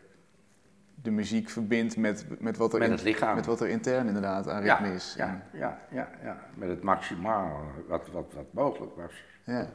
de 1.03 1.11
muziek 1.11 1.49
verbindt 1.49 1.97
met, 1.97 2.41
met, 2.41 2.57
wat, 2.57 2.73
er 2.73 2.79
Met 2.79 2.89
in- 2.89 2.95
het 2.95 3.03
lichaam. 3.05 3.35
met 3.35 3.47
wat 3.47 3.61
er 3.61 3.69
intern 3.69 4.07
inderdaad 4.07 4.49
aan 4.49 4.63
ritme 4.63 4.95
is. 4.95 5.15
Ja, 5.17 5.43
ja, 5.53 5.81
ja, 5.91 6.09
ja, 6.23 6.39
met 6.55 6.69
het 6.69 6.83
maximaal 6.83 7.63
wat, 7.87 8.09
wat, 8.09 8.33
wat 8.35 8.53
mogelijk 8.53 8.97
was. 8.97 9.13
Ja. 9.45 9.69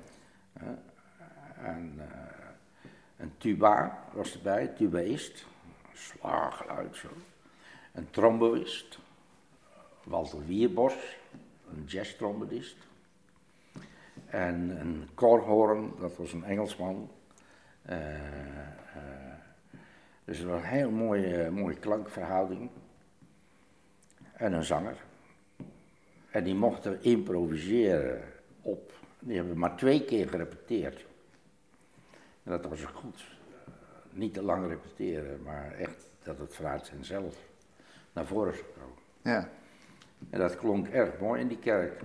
En 1.64 1.94
eh, 1.98 2.06
een 3.18 3.32
tuba 3.38 4.00
was 4.14 4.34
erbij, 4.34 4.68
tubaïst, 4.68 5.46
slaaggeluid 5.94 6.96
zo. 6.96 7.08
Een 7.94 8.08
tromboïst, 8.10 9.00
Walter 10.04 10.46
Wierbos, 10.46 11.18
een 11.74 11.84
jazztrombodist. 11.86 12.78
En 14.26 14.78
een 14.80 15.10
korhoorn, 15.14 15.92
dat 16.00 16.18
was 16.18 16.34
een 16.34 16.44
Engelsman. 16.44 17.12
Eh, 17.82 18.16
eh, 18.16 18.22
dus 20.26 20.38
het 20.38 20.48
was 20.48 20.62
een 20.62 20.68
heel 20.68 20.92
mooie, 20.92 21.52
mooie 21.52 21.80
klankverhouding. 21.80 22.70
En 24.34 24.54
een 24.54 24.64
zanger. 24.64 24.98
En 26.30 26.44
die 26.44 26.56
mochten 26.56 27.04
improviseren 27.04 28.22
op. 28.62 28.92
Die 29.20 29.36
hebben 29.36 29.58
maar 29.58 29.78
twee 29.78 30.06
keer 30.06 30.30
gerepeteerd. 30.30 31.06
En 32.44 32.52
dat 32.52 32.66
was 32.66 32.88
ook 32.88 32.96
goed. 32.96 33.24
Niet 34.10 34.34
te 34.34 34.42
lang 34.42 34.68
repeteren, 34.68 35.42
maar 35.44 35.72
echt 35.72 36.10
dat 36.24 36.38
het 36.38 36.56
vanuit 36.56 36.92
zelf 37.02 37.38
naar 38.14 38.26
voren 38.26 38.54
zou 38.54 38.66
komen. 38.80 38.98
ja. 39.22 39.50
En 40.30 40.40
dat 40.40 40.58
klonk 40.58 40.88
erg 40.88 41.20
mooi 41.20 41.42
in 41.42 41.48
die 41.48 41.60
kerk. 41.60 42.02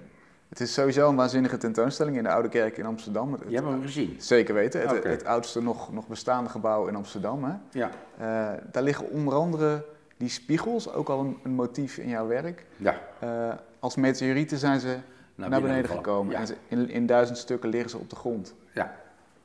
Het 0.48 0.60
is 0.60 0.72
sowieso 0.74 1.08
een 1.08 1.16
waanzinnige 1.16 1.56
tentoonstelling 1.56 2.16
in 2.16 2.22
de 2.22 2.28
Oude 2.28 2.48
Kerk 2.48 2.76
in 2.78 2.86
Amsterdam. 2.86 3.36
Je 3.48 3.54
hebt 3.54 3.66
hem 3.66 3.82
gezien? 3.82 4.14
Zeker 4.18 4.54
weten. 4.54 4.80
Het, 4.88 5.04
het 5.04 5.24
oudste 5.24 5.62
nog, 5.62 5.92
nog 5.92 6.06
bestaande 6.06 6.50
gebouw 6.50 6.86
in 6.86 6.94
Amsterdam. 6.96 7.44
Hè? 7.44 7.54
Ja. 7.70 7.90
Eh, 8.18 8.62
daar 8.72 8.82
liggen 8.82 9.10
onder 9.10 9.34
andere 9.34 9.84
die 10.16 10.28
spiegels, 10.28 10.92
ook 10.92 11.08
al 11.08 11.20
een, 11.20 11.38
een 11.42 11.50
motief 11.54 11.98
in 11.98 12.08
jouw 12.08 12.26
werk. 12.26 12.66
Ja. 12.76 13.00
Eh, 13.18 13.52
als 13.78 13.96
meteorieten 13.96 14.58
zijn 14.58 14.80
ze 14.80 14.98
naar, 15.34 15.60
beneden 15.60 15.90
gekomen. 15.90 16.32
Ja. 16.32 16.38
En 16.40 16.46
ze- 16.46 16.56
in, 16.68 16.88
in 16.90 17.06
duizend 17.06 17.38
stukken 17.38 17.68
liggen 17.70 17.90
ze 17.90 17.98
op 17.98 18.10
de 18.10 18.16
grond. 18.16 18.54
Ja, 18.74 18.94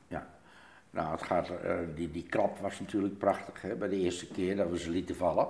ja. 0.08 0.26
Nou, 0.90 1.10
het 1.10 1.22
gaat, 1.22 1.48
eh, 1.48 1.74
die, 1.94 2.10
die 2.10 2.26
klap 2.28 2.58
was 2.58 2.80
natuurlijk 2.80 3.18
prachtig 3.18 3.62
hè, 3.62 3.74
bij 3.74 3.88
de 3.88 3.96
eerste 3.96 4.26
keer 4.26 4.56
dat 4.56 4.70
we 4.70 4.78
ze 4.78 4.90
lieten 4.90 5.16
vallen. 5.16 5.46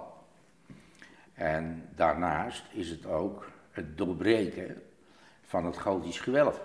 En 1.34 1.82
daarnaast 1.94 2.64
is 2.72 2.90
het 2.90 3.06
ook 3.06 3.46
het 3.70 3.98
doorbreken 3.98 4.82
van 5.44 5.64
het 5.64 5.78
gotisch 5.78 6.20
gewelf. 6.20 6.61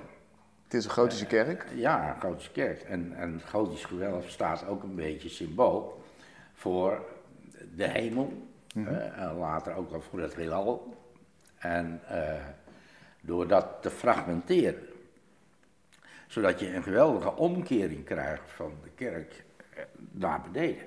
Het 0.64 0.74
is 0.74 0.86
een 0.86 0.92
gotische 0.92 1.26
kerk. 1.26 1.66
Ja, 1.76 2.14
een 2.16 2.22
gotische 2.22 2.52
kerk. 2.52 2.82
En, 2.82 3.14
en 3.16 3.34
het 3.34 3.50
gotisch 3.50 3.86
gewelf 3.86 4.30
staat 4.30 4.68
ook 4.68 4.84
een 4.84 4.96
beetje 4.96 5.30
symbool 5.30 6.04
voor 6.54 7.06
de 7.76 7.88
hemel. 7.88 8.48
hè, 8.74 9.00
en 9.00 9.38
later 9.38 9.74
ook 9.74 9.90
wel 9.90 10.02
voor 10.02 10.20
het 10.20 10.36
heelal. 10.36 10.98
En 11.58 12.02
eh, 12.08 12.46
door 13.22 13.48
dat 13.48 13.66
te 13.82 13.90
fragmenteren, 13.90 14.88
zodat 16.28 16.60
je 16.60 16.74
een 16.74 16.84
geweldige 16.84 17.36
omkering 17.36 18.06
krijgt 18.06 18.50
van 18.50 18.74
de 18.84 18.90
kerk 18.96 19.44
eh, 19.74 19.84
naar 20.12 20.42
beneden. 20.52 20.86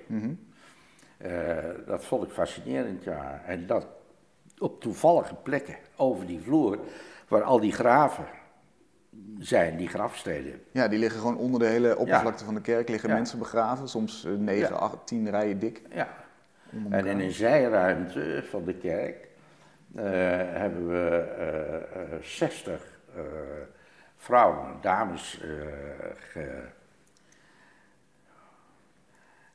Eh, 1.16 1.86
dat 1.86 2.04
vond 2.04 2.24
ik 2.24 2.30
fascinerend, 2.30 3.04
ja. 3.04 3.42
En 3.46 3.66
dat 3.66 3.86
op 4.58 4.80
toevallige 4.80 5.34
plekken 5.34 5.76
over 5.96 6.26
die 6.26 6.40
vloer, 6.40 6.78
waar 7.32 7.42
al 7.42 7.60
die 7.60 7.72
graven 7.72 8.24
zijn, 9.38 9.76
die 9.76 9.88
grafsteden. 9.88 10.62
Ja, 10.70 10.88
die 10.88 10.98
liggen 10.98 11.20
gewoon 11.20 11.36
onder 11.36 11.60
de 11.60 11.66
hele 11.66 11.96
oppervlakte 11.98 12.44
van 12.44 12.54
de 12.54 12.60
kerk. 12.60 12.88
Liggen 12.88 13.08
Ja. 13.08 13.14
mensen 13.14 13.38
begraven, 13.38 13.88
soms 13.88 14.24
eh, 14.24 14.32
negen, 14.32 14.68
Ja. 14.74 14.74
acht, 14.80 15.06
tien 15.06 15.30
rijen 15.30 15.58
dik. 15.58 15.82
Ja. 15.90 16.08
En 16.90 17.06
in 17.06 17.20
een 17.20 17.30
zijruimte 17.30 18.44
van 18.50 18.64
de 18.64 18.74
kerk 18.74 19.28
eh, 19.94 20.04
hebben 20.58 20.88
we 20.88 21.08
eh, 21.18 21.76
eh, 22.16 22.22
60 22.22 22.98
eh, 23.14 23.22
vrouwen, 24.16 24.76
dames, 24.80 25.40
ge- 26.16 26.64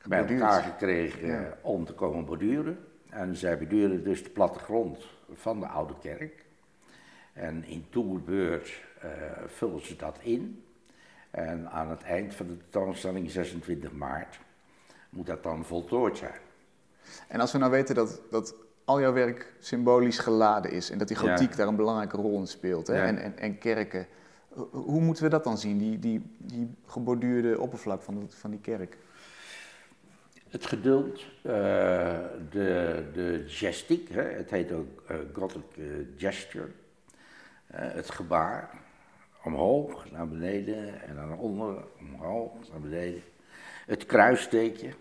bij 0.08 0.26
elkaar 0.28 0.62
gekregen 0.64 1.28
Ja. 1.28 1.58
om 1.62 1.86
te 1.86 1.94
komen 1.94 2.26
borduren. 2.26 2.78
En 3.10 3.36
zij 3.36 3.58
beduren 3.58 4.04
dus 4.04 4.24
de 4.24 4.30
plattegrond 4.30 5.06
van 5.34 5.60
de 5.60 5.68
oude 5.68 5.94
kerk. 6.02 6.46
En 7.38 7.64
in 7.66 7.86
toerbeurt 7.90 8.72
eh 9.02 9.10
vullen 9.48 9.86
ze 9.86 9.96
dat 9.96 10.18
in. 10.22 10.64
En 11.32 11.70
aan 11.72 11.90
het 11.90 12.04
eind 12.04 12.36
van 12.36 12.48
de 12.48 12.58
tentoonstelling, 12.58 13.32
26 13.32 13.92
maart, 13.92 14.40
moet 15.10 15.26
dat 15.26 15.44
dan 15.44 15.66
voltooid 15.66 16.18
zijn. 16.18 16.40
En 17.28 17.40
als 17.40 17.52
we 17.52 17.58
nou 17.58 17.72
weten 17.72 17.96
dat, 17.96 18.22
dat 18.32 18.56
al 18.86 19.00
jouw 19.02 19.14
werk 19.14 19.54
symbolisch 19.60 20.20
geladen 20.20 20.72
is 20.72 20.90
en 20.90 20.98
dat 20.98 21.08
die 21.08 21.24
Ja. 21.24 21.30
gotiek 21.36 21.56
daar 21.56 21.68
een 21.68 21.76
belangrijke 21.76 22.18
rol 22.18 22.40
in 22.40 22.48
speelt 22.48 22.88
hè? 22.88 22.96
Ja. 22.98 23.04
En, 23.06 23.18
en, 23.18 23.38
en 23.38 23.58
kerken, 23.58 24.08
ho- 24.54 24.70
hoe 24.72 25.02
moeten 25.02 25.24
we 25.24 25.30
dat 25.30 25.44
dan 25.44 25.58
zien, 25.58 25.78
die, 25.78 26.00
die, 26.00 26.22
die 26.38 26.70
geborduurde 26.86 27.60
oppervlak 27.60 28.02
van, 28.02 28.16
de- 28.20 28.36
van 28.36 28.52
die 28.52 28.60
kerk? 28.62 28.98
Het 30.50 30.66
geduld, 30.66 31.20
eh, 31.42 31.54
de, 32.52 33.04
de 33.14 33.44
gestiek, 33.48 34.10
hè, 34.10 34.22
het 34.22 34.50
heet 34.50 34.72
ook 34.72 35.04
eh, 35.08 35.16
Gothic 35.34 35.64
gesture. 36.18 36.68
Eh, 37.68 37.80
het 37.94 38.12
gebaar, 38.12 38.70
omhoog, 39.44 40.12
naar 40.12 40.28
beneden 40.28 41.02
en 41.02 41.16
dan 41.16 41.38
onder, 41.38 41.84
omhoog, 42.00 42.52
naar 42.72 42.80
beneden. 42.80 43.22
Het 43.86 44.06
kruisteekje, 44.06 44.94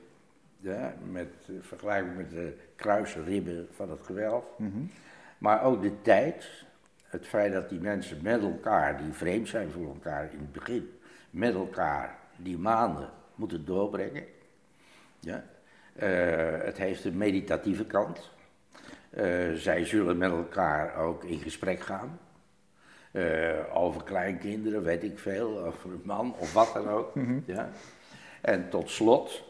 ja, 0.58 0.94
met, 1.10 1.28
vergelijkbaar 1.60 2.14
met 2.14 2.30
de 2.30 2.56
kruisribben 2.76 3.68
van 3.72 3.90
het 3.90 4.00
gewelf. 4.00 4.44
Maar 5.38 5.62
ook 5.62 5.82
de 5.82 6.02
tijd, 6.02 6.64
het 7.04 7.26
feit 7.26 7.52
dat 7.52 7.68
die 7.68 7.80
mensen 7.80 8.22
met 8.22 8.42
elkaar, 8.42 9.02
die 9.02 9.12
vreemd 9.12 9.48
zijn 9.48 9.70
voor 9.70 9.86
elkaar 9.86 10.32
in 10.32 10.38
het 10.38 10.52
begin, 10.52 10.98
met 11.30 11.54
elkaar 11.54 12.18
die 12.36 12.58
maanden 12.58 13.10
moeten 13.34 13.64
doorbrengen. 13.64 14.24
Ja. 15.20 15.44
Eh, 15.92 16.64
het 16.64 16.76
heeft 16.76 17.04
een 17.04 17.16
meditatieve 17.16 17.84
kant. 17.84 18.30
Eh, 19.10 19.52
zij 19.52 19.84
zullen 19.84 20.18
met 20.18 20.30
elkaar 20.30 20.96
ook 20.96 21.24
in 21.24 21.38
gesprek 21.38 21.80
gaan. 21.80 22.18
Eh, 23.16 23.76
over 23.76 24.02
kleinkinderen, 24.02 24.82
weet 24.82 25.02
ik 25.02 25.18
veel, 25.18 25.64
over 25.64 25.90
een 25.90 26.02
man 26.04 26.34
of 26.38 26.52
wat 26.52 26.72
dan 26.74 26.88
ook. 26.88 27.12
ja. 27.46 27.70
En 28.40 28.68
tot 28.68 28.90
slot, 28.90 29.44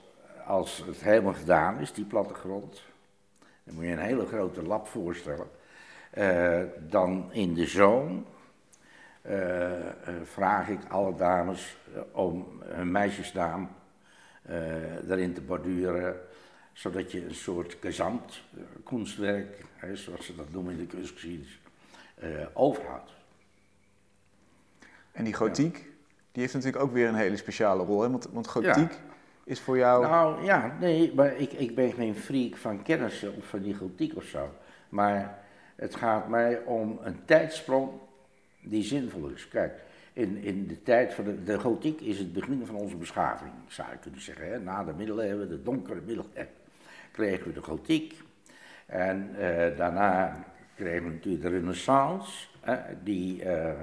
als 0.45 0.83
het 0.87 1.01
helemaal 1.01 1.33
gedaan 1.33 1.79
is, 1.79 1.93
die 1.93 2.05
plattegrond, 2.05 2.83
dan 3.65 3.75
moet 3.75 3.85
je 3.85 3.91
een 3.91 3.99
hele 3.99 4.27
grote 4.27 4.63
lab 4.63 4.87
voorstellen. 4.87 5.47
Eh, 6.11 6.61
dan 6.79 7.33
in 7.33 7.55
de 7.55 7.67
zoon 7.67 8.27
eh, 9.23 9.71
vraag 10.25 10.69
ik 10.69 10.81
alle 10.89 11.15
dames 11.15 11.77
om 12.13 12.63
hun 12.65 12.91
meisjesnaam 12.91 13.69
erin 15.09 15.35
te 15.35 15.41
borduren, 15.41 16.21
zodat 16.73 17.13
je 17.13 17.25
een 17.25 17.35
soort 17.35 17.77
gezant 17.81 18.43
kunstwerk, 18.85 19.65
hè, 19.77 19.97
zoals 19.97 20.27
ze 20.27 20.37
dat 20.37 20.53
noemen 20.53 20.73
in 20.73 20.79
de 20.79 20.87
kunstgeschiedenis, 20.87 21.61
overhoudt. 22.53 23.16
En 25.17 25.25
die 25.25 25.35
gotiek, 25.35 25.75
die 26.33 26.43
heeft 26.43 26.55
natuurlijk 26.55 26.83
ook 26.83 26.93
weer 26.93 27.09
een 27.09 27.15
hele 27.15 27.37
speciale 27.37 27.85
rol. 27.85 28.03
Hè? 28.03 28.11
Want, 28.11 28.29
want 28.33 28.47
gotiek 28.47 28.93
is 29.45 29.61
voor 29.61 29.77
jou... 29.77 30.03
Nou 30.03 30.45
ja, 30.45 30.77
nee, 30.81 31.13
maar 31.15 31.37
ik, 31.37 31.53
ik 31.53 31.75
ben 31.75 31.93
geen 31.93 32.15
freak 32.15 32.57
van 32.57 32.83
kennissen 32.83 33.37
of 33.37 33.45
van 33.45 33.63
die 33.63 33.75
gotiek 33.75 34.17
of 34.17 34.25
zo. 34.25 34.55
Maar 34.89 35.39
het 35.77 35.95
gaat 35.95 36.29
mij 36.29 36.63
om 36.65 36.99
een 37.03 37.25
tijdsprong 37.25 37.91
die 38.63 38.83
zinvol 38.83 39.29
is. 39.29 39.49
Kijk, 39.49 39.83
in, 40.13 40.37
in 40.37 40.67
de 40.67 40.83
tijd 40.83 41.15
van 41.15 41.25
de, 41.25 41.43
de 41.43 41.59
gotiek 41.59 42.01
is 42.01 42.19
het 42.19 42.33
begin 42.33 42.67
van 42.67 42.75
onze 42.75 42.97
beschaving, 42.97 43.53
zou 43.69 43.89
je 43.91 43.99
kunnen 43.99 44.21
zeggen. 44.21 44.51
Hè? 44.51 44.61
Na 44.61 44.85
de 44.85 44.93
middeleeuwen, 44.97 45.49
de 45.49 45.63
donkere 45.63 46.01
middeleeuwen, 46.01 46.49
kregen 47.13 47.47
we 47.47 47.53
de 47.53 47.63
gotiek. 47.63 48.23
En 48.87 49.31
eh, 49.39 49.77
daarna 49.77 50.45
kregen 50.75 51.05
we 51.05 51.13
natuurlijk 51.13 51.45
de 51.45 51.51
renaissance, 51.51 52.47
hè, 52.61 52.77
die 53.03 53.43
eh, 53.43 53.83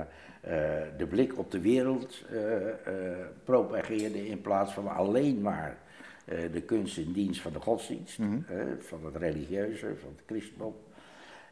de 0.97 1.05
blik 1.09 1.37
op 1.37 1.51
de 1.51 1.61
wereld 1.61 2.23
eh, 2.29 2.69
eh, 2.69 3.27
propageerde 3.43 4.27
in 4.27 4.41
plaats 4.41 4.73
van 4.73 4.87
alleen 4.87 5.41
maar 5.41 5.77
eh, 6.25 6.51
de 6.51 6.61
kunst 6.61 6.97
in 6.97 7.11
dienst 7.11 7.41
van 7.41 7.53
de 7.53 7.59
godsdienst, 7.59 8.17
hè, 8.45 8.81
van 8.81 9.05
het 9.05 9.15
religieuze, 9.15 9.95
van 9.99 10.09
het 10.15 10.23
christendom 10.25 10.75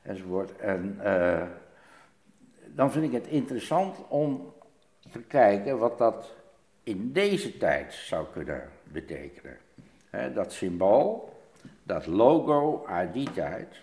enzovoort. 0.02 0.58
En 0.58 0.98
eh, 1.00 1.48
dan 2.66 2.92
vind 2.92 3.06
ik 3.06 3.12
het 3.12 3.28
interessant 3.28 3.98
om 4.08 4.54
te 5.12 5.20
kijken 5.20 5.78
wat 5.78 5.98
dat 5.98 6.34
in 6.84 7.12
deze 7.12 7.58
tijd 7.58 7.94
zou 7.94 8.26
kunnen 8.34 8.70
betekenen. 8.84 9.58
Dat 10.34 10.54
symbool, 10.54 11.42
dat 11.84 12.06
logo 12.06 12.86
uit 12.86 13.14
die 13.14 13.32
tijd, 13.32 13.82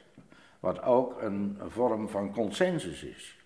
wat 0.60 0.82
ook 0.82 1.22
een 1.22 1.58
vorm 1.66 2.08
van 2.08 2.32
consensus 2.32 3.02
is. 3.02 3.37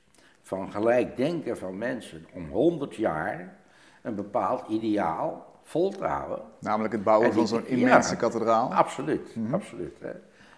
Van 0.52 0.72
gelijk 0.72 1.16
denken 1.16 1.58
van 1.58 1.78
mensen 1.78 2.26
om 2.32 2.48
100 2.48 2.94
jaar 2.94 3.56
een 4.02 4.14
bepaald 4.14 4.68
ideaal 4.68 5.60
vol 5.62 5.90
te 5.90 6.04
houden. 6.04 6.42
Namelijk 6.60 6.92
het 6.92 7.04
bouwen 7.04 7.28
die- 7.30 7.38
van 7.38 7.46
zo'n 7.46 7.62
ja. 7.62 7.68
immense 7.68 8.16
kathedraal. 8.16 8.74
Absoluut, 8.74 9.36
absoluut. 9.52 9.96
Hè. 10.00 10.10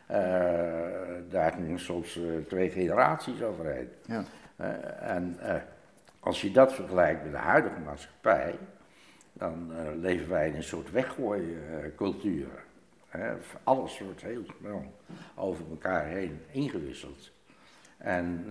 Eh, 0.06 1.22
daar 1.30 1.52
gingen 1.52 1.78
soms 1.78 2.16
eh, 2.16 2.24
twee 2.48 2.70
generaties 2.70 3.42
overheen. 3.42 3.88
Ja. 4.06 4.24
Eh, 4.56 5.10
en 5.10 5.38
als 6.20 6.40
je 6.40 6.50
dat 6.50 6.72
vergelijkt 6.72 7.22
met 7.22 7.32
de 7.32 7.38
huidige 7.38 7.80
maatschappij, 7.84 8.58
dan 9.32 9.72
leven 10.00 10.28
wij 10.28 10.48
in 10.48 10.54
een 10.56 10.62
soort 10.62 10.90
weggooicultuur. 10.90 12.48
Hè. 13.08 13.32
Alles 13.62 14.00
wordt 14.00 14.22
heel 14.22 14.44
snel 14.58 14.84
over 15.34 15.64
elkaar 15.70 16.04
heen 16.04 16.40
ingewisseld. 16.50 17.30
En 17.98 18.46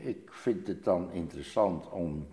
ik 0.00 0.28
vind 0.30 0.66
het 0.66 0.84
dan 0.84 1.12
interessant 1.12 1.90
om 1.90 2.26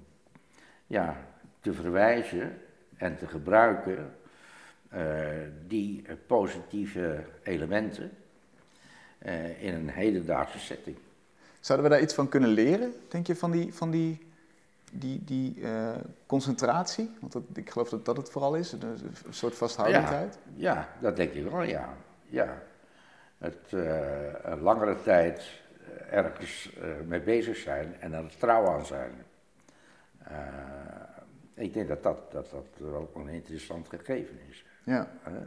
ja, 0.87 1.17
te 1.59 1.73
verwijzen 1.73 2.57
en 2.97 3.17
te 3.17 3.27
gebruiken 3.27 4.15
eh, 4.89 5.01
die 5.67 6.03
positieve 6.27 7.23
elementen 7.43 8.11
eh, 9.17 9.63
in 9.63 9.73
een 9.73 9.89
hedendaagse 9.89 10.59
setting. 10.59 10.97
Zouden 11.59 11.89
we 11.89 11.93
daar 11.95 12.03
iets 12.03 12.13
van 12.13 12.29
kunnen 12.29 12.49
leren, 12.49 12.93
denk 13.09 13.27
je, 13.27 13.35
van 13.35 13.51
die, 13.51 13.73
van 13.73 13.91
die, 13.91 14.27
die, 14.91 15.23
die 15.23 15.61
eh, 15.63 15.95
concentratie? 16.25 17.11
Want 17.19 17.31
dat, 17.31 17.43
ik 17.53 17.69
geloof 17.69 17.89
dat 17.89 18.05
dat 18.05 18.17
het 18.17 18.29
vooral 18.29 18.55
is, 18.55 18.71
een, 18.71 18.81
een 19.25 19.33
soort 19.33 19.55
vasthoudendheid. 19.55 20.37
Ja, 20.55 20.73
ja, 20.73 20.89
dat 21.01 21.15
denk 21.15 21.31
ik 21.33 21.49
wel, 21.49 21.61
ja. 21.61 21.93
ja. 22.25 22.63
Het 23.37 23.71
een 24.43 24.61
langere 24.61 25.01
tijd 25.01 25.61
ergens 26.09 26.73
eh, 26.81 26.87
mee 27.07 27.21
bezig 27.21 27.57
zijn 27.57 27.95
en 27.99 28.13
er 28.13 28.37
trouw 28.37 28.67
aan 28.67 28.85
zijn. 28.85 29.11
Eh, 30.17 30.35
ik 31.53 31.73
denk 31.73 31.87
dat 31.87 32.03
dat, 32.03 32.31
dat 32.31 32.49
dat 32.51 32.65
wel 32.77 33.11
een 33.15 33.27
interessant 33.27 33.89
gegeven 33.89 34.39
is. 34.49 34.65
Ja. 34.83 35.07
hè. 35.21 35.39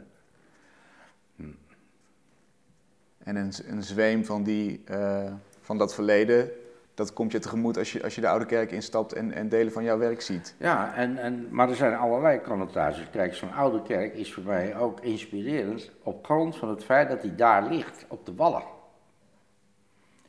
En 3.17 3.35
een, 3.35 3.53
een 3.67 3.83
zweem 3.83 4.25
van, 4.25 4.43
die, 4.43 4.81
eh, 4.85 5.33
van 5.61 5.77
dat 5.77 5.93
verleden, 5.93 6.51
dat 6.93 7.13
komt 7.13 7.31
je 7.31 7.39
tegemoet 7.39 7.77
als 7.77 7.91
je, 7.91 8.03
als 8.03 8.15
je 8.15 8.21
de 8.21 8.27
Oude 8.27 8.45
Kerk 8.45 8.71
instapt 8.71 9.13
en, 9.13 9.31
en 9.31 9.49
delen 9.49 9.71
van 9.71 9.83
jouw 9.83 9.97
werk 9.97 10.21
ziet. 10.21 10.55
Ja, 10.57 10.95
en, 10.95 11.17
en, 11.17 11.47
maar 11.51 11.69
er 11.69 11.75
zijn 11.75 11.95
allerlei 11.95 12.41
connotaties. 12.41 13.09
Kijk, 13.09 13.33
zo'n 13.35 13.53
oude 13.53 13.81
kerk 13.81 14.13
is 14.13 14.33
voor 14.33 14.43
mij 14.43 14.77
ook 14.77 14.99
inspirerend 15.01 15.91
op 16.03 16.25
grond 16.25 16.57
van 16.57 16.69
het 16.69 16.83
feit 16.83 17.09
dat 17.09 17.21
hij 17.21 17.35
daar 17.35 17.67
ligt, 17.67 18.05
op 18.07 18.25
de 18.25 18.35
wallen. 18.35 18.63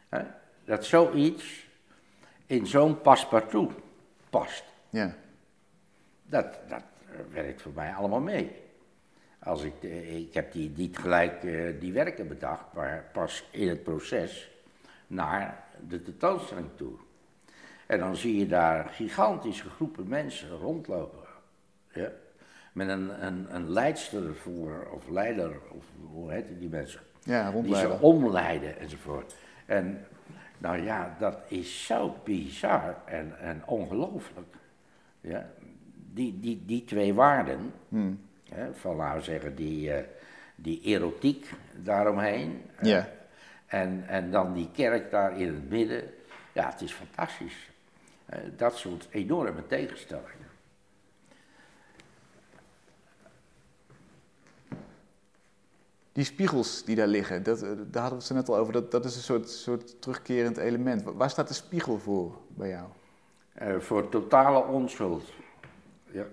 Hè? 0.09 0.23
Dat 0.65 0.85
zoiets 0.85 1.67
in 2.47 2.67
zo'n 2.67 3.01
paspartout 3.01 3.73
past. 4.31 4.65
Ja. 4.91 5.15
Dat, 6.23 6.59
dat 6.69 6.83
werkt 7.33 7.63
voor 7.63 7.73
mij 7.75 7.93
allemaal 7.95 8.21
mee. 8.21 8.51
Als 9.39 9.63
ik, 9.63 9.83
eh, 9.83 10.17
ik 10.17 10.35
heb 10.35 10.53
die, 10.53 10.73
niet 10.77 10.99
gelijk 10.99 11.45
eh, 11.45 11.81
die 11.81 11.93
werken 11.93 12.29
bedacht, 12.29 12.73
maar 12.73 13.05
pas 13.13 13.49
in 13.51 13.69
het 13.69 13.83
proces 13.83 14.51
naar 15.07 15.65
de 15.89 16.03
tentoonstelling 16.03 16.69
toe. 16.77 16.93
En 17.87 17.99
dan 17.99 18.17
zie 18.17 18.39
je 18.39 18.47
daar 18.47 18.89
gigantische 18.89 19.71
groepen 19.71 20.09
mensen 20.09 20.51
rondlopen. 20.51 21.27
Ja? 21.93 22.11
Met 22.73 22.89
een, 22.89 23.27
een, 23.27 23.55
een 23.55 23.71
leidster 23.71 24.37
voor, 24.37 24.89
of 24.93 25.09
leider, 25.09 25.61
of 25.71 25.85
hoe 26.11 26.33
heet 26.33 26.59
die 26.59 26.69
mensen? 26.69 27.01
Ja, 27.23 27.51
Die 27.51 27.77
ze 27.77 27.99
omleiden 28.01 28.79
enzovoort. 28.79 29.35
En 29.69 30.07
nou 30.59 30.83
ja, 30.83 31.17
dat 31.19 31.39
is 31.49 31.87
zo 31.87 32.17
bizar 32.25 32.97
en, 33.05 33.39
en 33.41 33.63
ongelooflijk. 33.67 34.55
Ja? 35.21 35.47
Die, 36.13 36.41
die, 36.41 36.63
die 36.67 36.85
twee 36.85 37.15
waarden, 37.15 37.73
Hmm. 37.89 38.21
hè, 38.51 38.75
van 38.75 38.97
laten 38.97 39.19
we 39.19 39.25
zeggen 39.25 39.55
die, 39.55 39.93
eh, 39.93 40.05
die 40.55 40.81
erotiek 40.83 41.51
daaromheen. 41.77 42.63
Ja. 42.83 43.09
en, 43.67 44.05
en 44.07 44.31
dan 44.31 44.53
die 44.53 44.71
kerk 44.73 45.11
daar 45.11 45.39
in 45.41 45.47
het 45.55 45.69
midden. 45.71 46.03
Ja, 46.53 46.71
het 46.71 46.81
is 46.81 46.93
fantastisch. 46.93 47.71
Eh, 48.27 48.39
dat 48.57 48.77
soort 48.77 49.09
enorme 49.11 49.67
tegenstellingen. 49.67 50.38
Die 56.19 56.27
spiegels 56.27 56.85
die 56.85 56.97
daar 56.97 57.07
liggen, 57.07 57.43
dat, 57.43 57.63
eh, 57.63 57.69
daar 57.69 58.03
hadden 58.03 58.09
we 58.11 58.15
het 58.15 58.25
zo 58.25 58.35
net 58.35 58.49
al 58.49 58.57
over, 58.57 58.73
dat, 58.73 58.91
dat 58.91 59.05
is 59.05 59.17
een 59.17 59.23
soort, 59.23 59.49
soort 59.49 60.03
terugkerend 60.03 60.57
element. 60.57 61.03
Wa- 61.03 61.13
Waar 61.13 61.31
staat 61.31 61.49
de 61.49 61.55
spiegel 61.55 61.99
voor 61.99 62.39
bij 62.49 62.69
jou? 62.69 62.89
Eh, 63.53 63.79
voor 63.79 64.09
totale 64.09 64.65
onschuld. 64.65 65.33
Ja. 66.11 66.25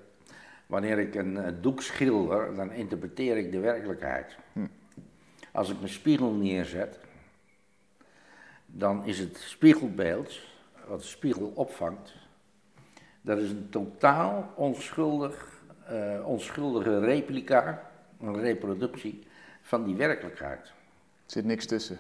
Wanneer 0.67 0.99
ik 0.99 1.15
een 1.15 1.37
eh, 1.37 1.53
doek 1.61 1.81
schilder, 1.81 2.55
dan 2.55 2.71
interpreteer 2.71 3.37
ik 3.37 3.51
de 3.51 3.59
werkelijkheid. 3.59 4.35
Als 5.51 5.69
ik 5.69 5.81
een 5.81 5.89
spiegel 5.89 6.31
neerzet, 6.31 6.99
dan 8.65 9.05
is 9.05 9.19
het 9.19 9.37
spiegelbeeld, 9.37 10.39
wat 10.87 10.99
de 10.99 11.05
spiegel 11.05 11.51
opvangt, 11.55 12.13
dat 13.21 13.37
is 13.37 13.49
een 13.49 13.67
totaal 13.69 14.51
onschuldig, 14.55 15.61
onschuldige 16.23 16.99
replica, 16.99 17.91
een 18.19 18.39
reproductie 18.39 19.23
van 19.65 19.83
die 19.83 19.95
werkelijkheid. 19.95 20.59
Er 20.65 20.71
zit 21.25 21.45
niks 21.45 21.65
tussen. 21.65 21.99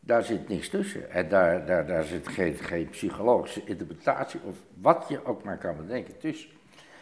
Daar 0.00 0.24
zit 0.24 0.48
niks 0.48 0.68
tussen. 0.68 1.10
En 1.10 1.28
daar, 1.28 1.66
daar, 1.66 1.86
daar 1.86 2.04
zit 2.04 2.28
geen, 2.28 2.54
geen 2.54 2.88
psychologische 2.88 3.64
interpretatie 3.64 4.40
of 4.44 4.56
wat 4.80 5.06
je 5.08 5.24
ook 5.24 5.42
maar 5.42 5.58
kan 5.58 5.76
bedenken 5.76 6.18
tussen. 6.18 6.50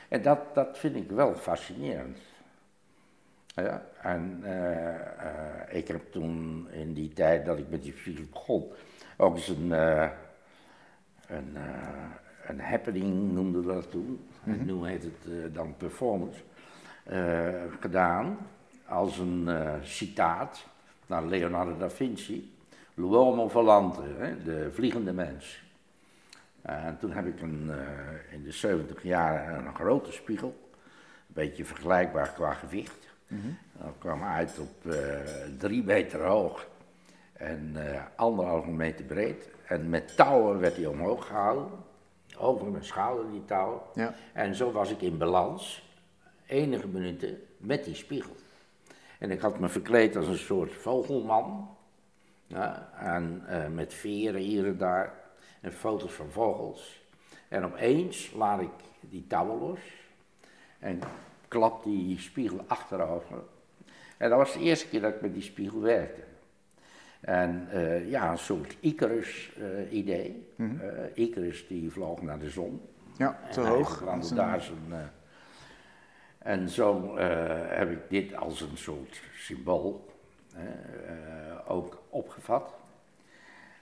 En 0.09 0.23
dat, 0.23 0.55
dat 0.55 0.79
vind 0.79 0.97
ik 0.97 1.11
wel 1.11 1.35
fascinerend. 1.35 2.19
Ja, 3.55 3.87
en 4.03 4.41
eh, 4.43 4.95
eh, 4.95 5.77
ik 5.77 5.89
heb 5.89 6.13
toen 6.13 6.67
in 6.71 6.93
die 6.93 7.13
tijd 7.13 7.47
dat 7.47 7.59
ik 7.59 7.69
met 7.69 7.83
die 7.83 7.95
spiegel 7.97 8.25
begon, 8.31 8.73
ook 9.17 9.35
eens 9.35 9.49
een, 9.49 9.73
eh, 9.73 10.11
een, 11.27 11.57
een 12.47 12.61
happening, 12.61 13.33
noemden 13.33 13.67
we 13.67 13.73
dat 13.73 13.91
toen. 13.91 14.29
En 14.45 14.65
nu 14.65 14.87
heet 14.87 15.03
het 15.03 15.55
dan 15.55 15.77
performance. 15.77 16.41
gedaan 17.81 18.39
als 18.89 19.19
een 19.19 19.49
eh, 19.49 19.73
citaat 19.83 20.65
naar 21.07 21.25
Leonardo 21.25 21.77
da 21.77 21.91
Vinci. 21.91 22.57
L'uomo 22.95 23.49
volante, 23.49 24.03
hè, 24.19 24.43
de 24.43 24.71
vliegende 24.73 25.13
mens. 25.13 25.63
En 26.63 26.99
toen 27.01 27.13
heb 27.13 27.27
ik 27.27 27.41
een, 27.41 27.71
eh, 27.71 28.33
in 28.33 28.43
de 28.43 28.53
70 28.53 29.03
jaar 29.03 29.59
een 29.59 29.75
grote 29.75 30.13
spiegel. 30.13 30.71
Een 30.79 31.35
beetje 31.35 31.65
vergelijkbaar 31.65 32.33
qua 32.33 32.55
gewicht. 32.55 33.07
Dat 33.73 33.95
kwam 33.99 34.23
uit 34.23 34.59
op 34.59 34.93
eh, 34.93 34.99
drie 35.59 35.85
meter 35.85 36.25
hoog 36.25 36.67
en 37.33 37.77
anderhalve 38.17 38.71
meter 38.71 39.05
breed. 39.05 39.49
En 39.67 39.89
met 39.89 40.17
touwen 40.17 40.61
werd 40.61 40.77
hij 40.77 40.87
omhoog 40.87 41.27
gehouden. 41.27 41.69
Over 42.39 42.67
mijn 42.67 42.85
schouder 42.85 43.31
die 43.31 43.45
touwen. 43.45 43.81
Ja. 43.95 44.15
En 44.33 44.55
zo 44.55 44.73
was 44.73 44.91
ik 44.91 45.01
in 45.01 45.19
balans, 45.19 45.93
enige 46.47 46.89
minuten, 46.89 47.43
met 47.57 47.85
die 47.85 47.95
spiegel. 47.95 48.37
En 49.19 49.31
ik 49.31 49.41
had 49.41 49.59
me 49.59 49.69
verkleed 49.69 50.17
als 50.17 50.27
een 50.27 50.39
soort 50.39 50.75
vogelman. 50.75 51.77
Ja, 52.47 52.93
en 52.99 53.43
eh, 53.47 53.69
met 53.69 53.95
veren 53.95 54.41
hier 54.41 54.67
en 54.67 54.77
daar. 54.77 55.15
En 55.61 55.73
foto's 55.73 56.13
van 56.13 56.31
vogels. 56.31 57.03
En 57.49 57.65
opeens 57.65 58.33
laat 58.33 58.61
ik 58.61 58.71
die 59.01 59.27
touwen 59.27 59.59
los. 59.59 59.81
En 60.79 61.01
klap 61.49 61.85
die 61.85 62.19
spiegel 62.19 62.65
achterover. 62.67 63.43
En 64.17 64.29
dat 64.29 64.39
was 64.39 64.53
de 64.53 64.61
eerste 64.61 64.89
keer 64.89 65.01
dat 65.01 65.15
ik 65.15 65.21
met 65.21 65.35
die 65.35 65.43
spiegel 65.43 65.81
werkte. 65.81 66.23
En 67.21 67.69
eh, 67.71 68.11
ja, 68.11 68.31
een 68.31 68.39
soort 68.39 68.77
Icarus-idee. 68.81 70.49
Icarus 71.15 71.67
die 71.67 71.91
vloog 71.91 72.23
naar 72.23 72.39
de 72.39 72.51
zon. 72.51 72.81
Ja, 73.17 73.39
te 73.51 73.61
En 73.61 73.67
hoog. 73.67 73.99
daar 74.35 74.61
zijn, 74.61 74.79
eh, 74.91 74.99
en 76.49 76.69
zo 76.69 77.17
eh, 77.17 77.27
heb 77.79 77.91
ik 77.91 77.99
dit 78.09 78.37
als 78.37 78.61
een 78.61 78.77
soort 78.77 79.21
symbool 79.35 80.07
eh, 80.55 80.61
ook 81.67 82.03
opgevat. 82.09 82.75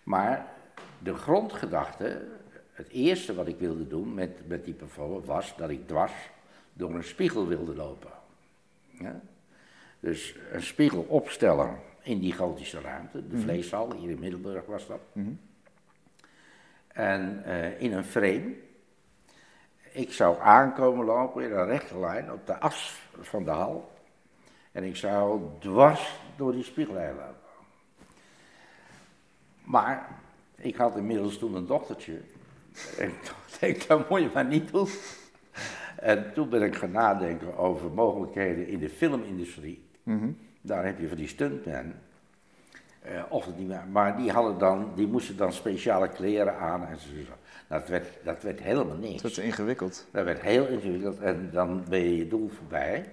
Maar 0.03 0.53
de 0.99 1.15
grondgedachte, 1.15 2.27
het 2.73 2.89
eerste 2.89 3.35
wat 3.35 3.47
ik 3.47 3.59
wilde 3.59 3.89
doen 3.89 4.15
met, 4.15 4.49
met 4.49 4.65
die 4.65 4.75
performance, 4.75 5.27
was 5.27 5.57
dat 5.57 5.71
ik 5.71 5.87
dwars 5.87 6.13
door 6.73 6.95
een 6.95 7.05
spiegel 7.05 7.47
wilde 7.47 7.75
lopen. 7.75 8.11
Ja? 8.91 9.21
Dus 10.01 10.37
een 10.53 10.63
spiegel 10.63 11.03
opstellen 11.09 11.79
in 12.03 12.19
die 12.19 12.33
gotische 12.33 12.81
ruimte, 12.81 13.29
de 13.29 13.39
vleeshal, 13.39 13.93
hier 13.93 14.11
in 14.11 14.19
Middelburg 14.19 14.67
was 14.67 14.87
dat. 14.87 15.01
En 16.87 17.45
eh, 17.45 17.81
in 17.81 17.93
een 17.93 18.05
frame. 18.05 18.55
Ik 19.97 20.13
zou 20.13 20.41
aankomen 20.41 21.05
lopen 21.05 21.45
in 21.45 21.53
een 21.53 21.67
rechte 21.67 21.99
lijn 21.99 22.33
op 22.33 22.47
de 22.47 22.59
as 22.59 23.01
van 23.21 23.45
de 23.45 23.51
hal. 23.51 23.93
En 24.73 24.85
ik 24.85 24.97
zou 24.97 25.41
dwars 25.59 26.21
door 26.37 26.53
die 26.53 26.63
spiegel 26.63 26.97
heen 26.97 27.15
lopen. 27.15 27.37
Maar 29.65 30.09
ik 30.57 30.77
had 30.77 30.97
inmiddels 30.97 31.39
toen 31.39 31.55
een 31.55 31.67
dochtertje. 31.67 32.21
En 32.99 33.13
toen 33.25 33.37
denk 33.61 33.77
ik, 33.77 33.89
dat 33.89 34.09
moet 34.09 34.21
je 34.21 34.31
maar 34.35 34.45
niet 34.45 34.73
doen. 34.73 34.89
En 35.97 36.33
toen 36.35 36.49
ben 36.49 36.63
ik 36.63 36.75
gaan 36.75 36.91
nadenken 36.91 37.57
over 37.57 37.91
mogelijkheden 37.91 38.69
in 38.69 38.79
de 38.79 38.91
filmindustrie. 38.91 39.89
Daar 40.61 40.85
heb 40.85 40.99
je 40.99 41.09
van 41.09 41.17
die 41.17 41.29
stuntmen. 41.29 42.03
Eh, 43.03 43.23
of 43.29 43.47
het 43.47 43.59
niet 43.59 43.69
meer, 43.69 43.87
maar 43.91 44.17
die, 44.17 44.31
hadden 44.31 44.59
dan, 44.59 44.93
die 44.95 45.07
moesten 45.07 45.37
dan 45.37 45.53
speciale 45.53 46.09
kleren 46.09 46.59
aan. 46.59 46.87
En 46.87 46.99
zo. 46.99 47.09
Dat, 47.69 47.89
werd, 47.89 48.07
dat 48.25 48.43
werd 48.43 48.61
helemaal 48.61 48.97
niks. 48.97 49.23
Dat 49.23 49.31
is 49.31 49.39
ingewikkeld. 49.39 50.07
Dat 50.11 50.25
werd 50.25 50.41
heel 50.41 50.67
ingewikkeld 50.67 51.19
en 51.21 51.49
dan 51.53 51.85
ben 51.89 51.99
je 51.99 52.17
je 52.17 52.29
doel 52.29 52.49
voorbij. 52.49 53.05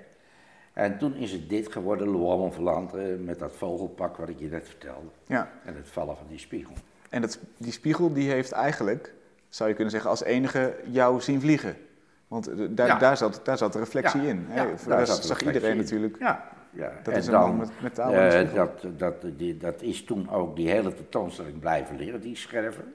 En 0.74 0.98
toen 0.98 1.16
is 1.16 1.32
het 1.32 1.50
dit 1.50 1.72
geworden, 1.72 2.08
L'Uomo 2.12 2.52
Volante, 2.52 2.98
met 3.24 3.40
dat 3.40 3.52
vogelpak 3.56 4.18
wat 4.18 4.30
ik 4.30 4.40
je 4.40 4.48
net 4.50 4.68
vertelde. 4.68 5.08
Ja. 5.28 5.52
En 5.66 5.76
het 5.76 5.90
vallen 5.90 6.18
van 6.18 6.26
die 6.30 6.40
spiegel. 6.40 6.74
En 7.10 7.22
dat, 7.22 7.40
die 7.58 7.72
spiegel 7.72 8.14
die 8.14 8.30
heeft 8.32 8.52
eigenlijk, 8.52 9.14
zou 9.50 9.70
je 9.70 9.76
kunnen 9.76 9.92
zeggen, 9.94 10.10
als 10.10 10.24
enige 10.24 10.76
jou 10.86 11.22
zien 11.22 11.42
vliegen. 11.42 11.76
Want 12.28 12.48
eh, 12.48 12.56
daar, 12.70 12.88
Ja. 12.88 12.98
daar, 12.98 13.18
zat, 13.18 13.42
daar 13.44 13.58
zat 13.58 13.74
de 13.74 13.80
reflectie 13.80 14.22
Ja, 14.22 14.28
in. 14.28 14.46
Hè? 14.48 14.62
ja, 14.64 14.78
Voor 14.78 14.92
daar 14.92 15.08
zat 15.08 15.26
zag 15.26 15.42
iedereen 15.42 15.72
in. 15.72 15.78
natuurlijk. 15.78 16.16
Ja, 16.20 16.50
ja. 16.70 16.92
Dat 17.04 17.14
en 17.14 17.20
is 17.20 17.26
een 17.26 17.32
dan, 17.32 17.58
met- 17.58 17.82
met 17.82 18.00
eh, 18.00 18.54
dat, 18.54 18.86
dat, 18.98 19.16
die, 19.38 19.58
dat 19.58 19.82
is 19.82 20.04
toen 20.04 20.30
ook 20.30 20.56
die 20.56 20.70
hele 20.70 20.94
tentoonstelling 20.94 21.60
blijven 21.60 21.96
liggen, 21.96 22.22
die 22.22 22.36
scherven. 22.36 22.94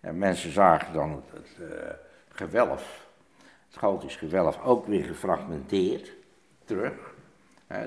En 0.00 0.18
mensen 0.18 0.52
zagen 0.52 0.92
dan 0.92 1.10
het, 1.10 1.24
het 1.32 1.70
eh, 1.70 1.90
gewelf, 2.28 3.08
het 3.68 3.78
gotisch 3.78 4.16
gewelf, 4.16 4.62
ook 4.62 4.86
weer 4.86 5.04
gefragmenteerd 5.04 6.12
terug. 6.64 7.16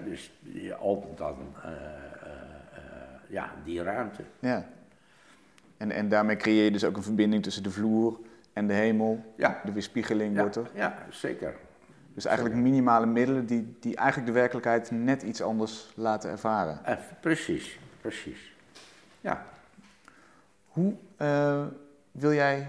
Dus 0.06 0.32
je 0.42 0.80
opent 0.80 1.18
dan 1.18 1.36
eh, 1.64 1.72
eh, 1.72 1.80
ja, 3.28 3.52
die 3.64 3.84
ruimte. 3.84 4.24
Ja. 4.40 4.68
En, 5.78 5.92
en 5.92 6.10
daarmee 6.10 6.36
creëer 6.36 6.64
je 6.64 6.72
dus 6.72 6.84
ook 6.84 6.96
een 6.96 7.04
verbinding 7.04 7.44
tussen 7.44 7.64
de 7.64 7.72
vloer 7.72 8.20
en 8.54 8.68
de 8.68 8.74
hemel. 8.74 9.34
Ja. 9.38 9.62
De 9.66 9.72
weerspiegeling 9.72 10.38
wordt 10.38 10.56
er. 10.56 10.70
ja, 10.74 11.06
zeker. 11.10 11.56
Dus 12.14 12.26
eigenlijk 12.26 12.56
minimale 12.56 13.06
middelen 13.06 13.46
die, 13.46 13.78
die 13.80 13.96
eigenlijk 13.96 14.28
de 14.28 14.40
werkelijkheid 14.40 14.92
net 14.92 15.24
iets 15.24 15.42
anders 15.42 15.92
laten 15.96 16.30
ervaren. 16.30 16.86
Eh, 16.86 16.96
precies, 17.22 17.80
precies. 18.02 18.56
Ja. 19.22 19.46
Hoe 20.68 20.96
wil 22.12 22.34
jij 22.34 22.68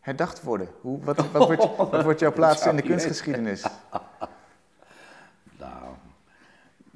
herdacht 0.00 0.42
worden? 0.42 0.68
Hoe, 0.80 1.04
wat, 1.04 1.16
wat, 1.32 1.46
wordt, 1.46 1.76
wat 1.76 2.02
wordt 2.02 2.20
jouw 2.20 2.32
plaats 2.32 2.66
in 2.66 2.76
de 2.76 2.82
kunstgeschiedenis? 2.82 3.66
Nou, 5.58 5.94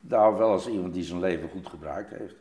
nou, 0.01 0.37
wel 0.37 0.51
als 0.51 0.69
iemand 0.69 0.95
die 0.95 1.05
zijn 1.05 1.21
leven 1.21 1.49
goed 1.49 1.67
gebruikt 1.67 2.11
heeft. 2.11 2.35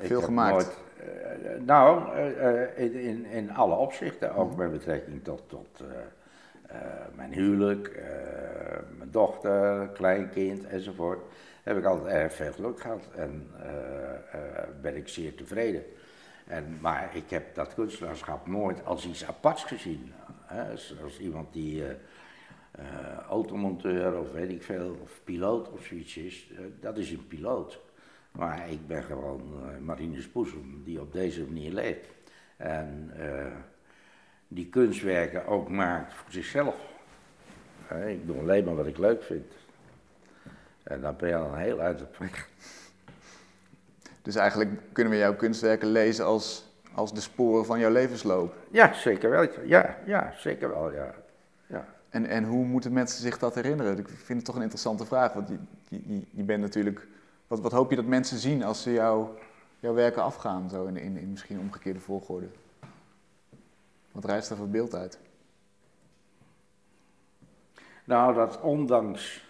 Ik 0.00 0.06
Veel 0.06 0.20
gemaakt. 0.20 0.52
nooit, 0.52 0.78
eh, 1.02 1.60
nou, 1.60 2.14
eh, 2.16 2.62
eh, 2.62 3.06
in, 3.06 3.24
in, 3.24 3.52
alle 3.52 3.74
opzichten, 3.74 4.34
ook 4.34 4.56
met 4.56 4.72
betrekking 4.72 5.24
tot, 5.24 5.42
tot 5.48 5.82
mijn 7.14 7.32
huwelijk, 7.32 8.02
mijn 8.98 9.10
dochter, 9.10 9.88
kleinkind 9.88 10.66
enzovoort, 10.66 11.20
heb 11.62 11.78
ik 11.78 11.84
altijd 11.84 12.14
erg 12.14 12.32
veel 12.32 12.52
geluk 12.52 12.80
gehad 12.80 13.08
en 13.16 13.50
ben 14.80 14.96
ik 14.96 15.08
zeer 15.08 15.34
tevreden. 15.34 15.82
En, 16.52 16.78
maar 16.80 17.16
ik 17.16 17.30
heb 17.30 17.54
dat 17.54 17.74
kunstenaarschap 17.74 18.46
nooit 18.46 18.84
als 18.84 19.06
iets 19.06 19.26
aparts 19.26 19.64
gezien. 19.64 20.12
Hè? 20.44 20.76
Zoals 20.76 21.18
iemand 21.18 21.52
die 21.52 21.84
eh, 21.84 21.94
automonteur 23.28 24.18
of 24.18 24.32
weet 24.32 24.50
ik 24.50 24.62
veel, 24.62 24.98
of 25.02 25.20
piloot 25.24 25.70
of 25.70 25.84
zoiets 25.84 26.16
is, 26.16 26.50
eh, 26.50 26.64
dat 26.80 26.98
is 26.98 27.10
een 27.10 27.26
piloot. 27.26 27.80
Maar 28.32 28.70
ik 28.70 28.86
ben 28.86 29.02
gewoon 29.02 29.42
Marinus 29.84 30.32
Boezem 30.32 30.82
die 30.84 31.00
op 31.00 31.12
deze 31.12 31.44
manier 31.44 31.72
leeft. 31.72 32.06
En 32.56 33.12
die 34.48 34.68
kunstwerken 34.68 35.46
ook 35.46 35.68
maakt 35.68 36.14
voor 36.14 36.32
zichzelf. 36.32 36.76
Ik 38.06 38.26
doe 38.26 38.38
alleen 38.38 38.64
maar 38.64 38.74
wat 38.74 38.86
ik 38.86 38.98
leuk 38.98 39.22
vind. 39.22 39.52
En 40.82 41.00
dan 41.00 41.16
ben 41.16 41.28
je 41.28 41.36
al 41.36 41.52
een 41.52 41.58
heel 41.58 41.80
uit 41.80 42.02
op 42.02 42.16
weg. 42.16 42.48
Dus 44.22 44.34
eigenlijk 44.34 44.70
kunnen 44.92 45.12
we 45.12 45.18
jouw 45.18 45.36
kunstwerken 45.36 45.88
lezen 45.88 46.24
als, 46.24 46.64
als 46.94 47.14
de 47.14 47.20
sporen 47.20 47.64
van 47.64 47.78
jouw 47.78 47.90
levensloop. 47.90 48.54
Ja, 48.70 48.92
zeker 48.92 49.30
wel. 49.30 49.48
Ja, 49.64 49.98
ja 50.06 50.32
zeker 50.36 50.68
wel, 50.68 50.92
ja. 50.92 51.14
ja. 51.66 51.86
En, 52.08 52.26
en 52.26 52.44
hoe 52.44 52.64
moeten 52.64 52.92
mensen 52.92 53.20
zich 53.20 53.38
dat 53.38 53.54
herinneren? 53.54 53.98
Ik 53.98 54.08
vind 54.08 54.38
het 54.38 54.44
toch 54.44 54.54
een 54.54 54.62
interessante 54.62 55.06
vraag. 55.06 55.32
Want 55.32 55.48
je, 55.48 55.58
je, 56.06 56.22
je 56.30 56.42
bent 56.42 56.60
natuurlijk. 56.60 57.06
Wat, 57.46 57.60
wat 57.60 57.72
hoop 57.72 57.90
je 57.90 57.96
dat 57.96 58.04
mensen 58.04 58.38
zien 58.38 58.64
als 58.64 58.82
ze 58.82 58.92
jou, 58.92 59.28
jouw 59.80 59.94
werken 59.94 60.22
afgaan, 60.22 60.70
zo 60.70 60.84
in, 60.84 60.96
in, 60.96 61.16
in 61.16 61.30
misschien 61.30 61.58
omgekeerde 61.58 62.00
volgorde? 62.00 62.46
Wat 64.12 64.24
rijst 64.24 64.50
er 64.50 64.56
voor 64.56 64.68
beeld 64.68 64.94
uit? 64.94 65.18
Nou, 68.04 68.34
dat 68.34 68.60
ondanks 68.60 69.44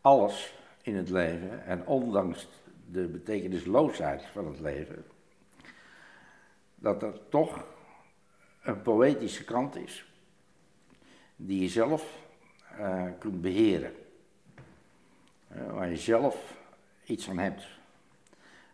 alles 0.00 0.58
in 0.82 0.96
het 0.96 1.08
leven 1.08 1.66
en 1.66 1.86
ondanks 1.86 2.48
de 2.90 3.06
betekenisloosheid 3.06 4.24
van 4.24 4.46
het 4.46 4.60
leven, 4.60 5.04
dat 6.74 7.02
er 7.02 7.28
toch 7.28 7.66
een 8.62 8.82
poëtische 8.82 9.44
kant 9.44 9.76
is 9.76 10.12
die 11.36 11.60
je 11.60 11.68
zelf 11.68 12.22
eh, 12.78 13.04
kunt 13.18 13.40
beheren. 13.40 13.92
Eh, 15.48 15.72
waar 15.72 15.88
je 15.88 15.96
zelf 15.96 16.56
iets 17.04 17.28
aan 17.28 17.38
hebt. 17.38 17.66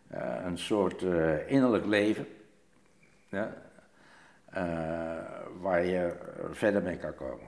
Eh, 0.07 0.41
een 0.43 0.57
soort 0.57 1.01
innerlijk 1.47 1.85
leven. 1.85 2.27
Waar 5.59 5.85
je 5.85 6.15
verder 6.51 6.81
mee 6.81 6.97
kan 6.97 7.15
komen. 7.15 7.47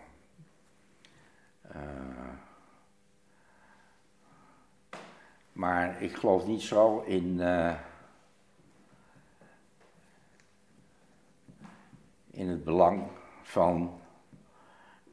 Eh, 1.62 1.80
maar 5.54 6.02
ik 6.02 6.16
geloof 6.16 6.46
niet 6.48 6.62
zo 6.62 7.00
in, 7.00 7.42
eh, 7.42 7.74
in 12.32 12.48
het 12.48 12.64
belang 12.64 13.04
van 13.42 14.00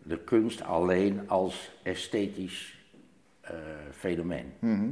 de 0.03 0.19
kunst 0.25 0.63
alleen 0.63 1.29
als 1.29 1.73
esthetisch 1.83 2.79
eh, 3.41 3.55
fenomeen. 3.93 4.53
Mhm. 4.59 4.91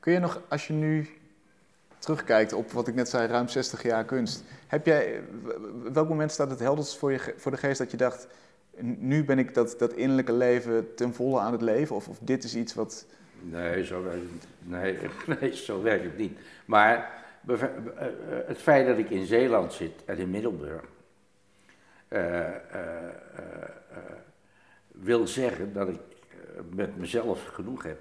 Kun 0.00 0.12
je 0.12 0.18
nog, 0.18 0.40
als 0.48 0.66
je 0.66 0.72
nu 0.72 1.08
terugkijkt 1.98 2.52
op 2.52 2.70
wat 2.72 2.88
ik 2.88 2.94
net 2.94 3.08
zei, 3.08 3.26
ruim 3.26 3.48
60 3.48 3.82
jaar 3.82 4.04
kunst. 4.04 4.44
Heb 4.66 4.86
jij, 4.86 5.22
welk 5.92 6.08
moment 6.08 6.32
staat 6.32 6.50
het 6.50 6.58
helderst 6.58 6.96
voor, 6.98 7.12
je, 7.12 7.34
voor 7.36 7.50
de 7.50 7.56
geest 7.56 7.78
dat 7.78 7.90
je 7.90 7.96
dacht, 7.96 8.24
"N- 8.26 8.30
nu 8.80 9.24
ben 9.24 9.38
ik 9.38 9.54
dat, 9.54 9.74
dat 9.78 9.92
innerlijke 9.92 10.32
leven 10.32 10.94
ten 10.94 11.14
volle 11.14 11.40
aan 11.40 11.52
het 11.52 11.62
leven? 11.62 11.96
Of, 11.96 12.08
of 12.08 12.18
dit 12.20 12.44
is 12.44 12.56
iets 12.56 12.74
wat... 12.74 13.06
Nee, 13.40 13.84
zo 13.84 14.02
werkt 14.02 14.22
het, 14.32 14.46
nee, 14.58 14.98
nee, 15.40 15.56
zo 15.56 15.82
werkt 15.82 16.04
het 16.04 16.16
niet. 16.16 16.38
Maar 16.64 17.18
eh, 17.46 17.62
eh, 17.62 17.68
het 18.46 18.58
feit 18.58 18.86
dat 18.86 18.98
ik 18.98 19.10
in 19.10 19.26
Zeeland 19.26 19.72
zit 19.72 20.04
en 20.04 20.18
in 20.18 20.30
Middelburg, 20.30 20.84
eh, 22.08 22.46
wil 24.88 25.26
zeggen 25.26 25.72
dat 25.72 25.88
ik 25.88 26.00
met 26.74 26.96
mezelf 26.96 27.44
genoeg 27.44 27.82
heb. 27.82 27.98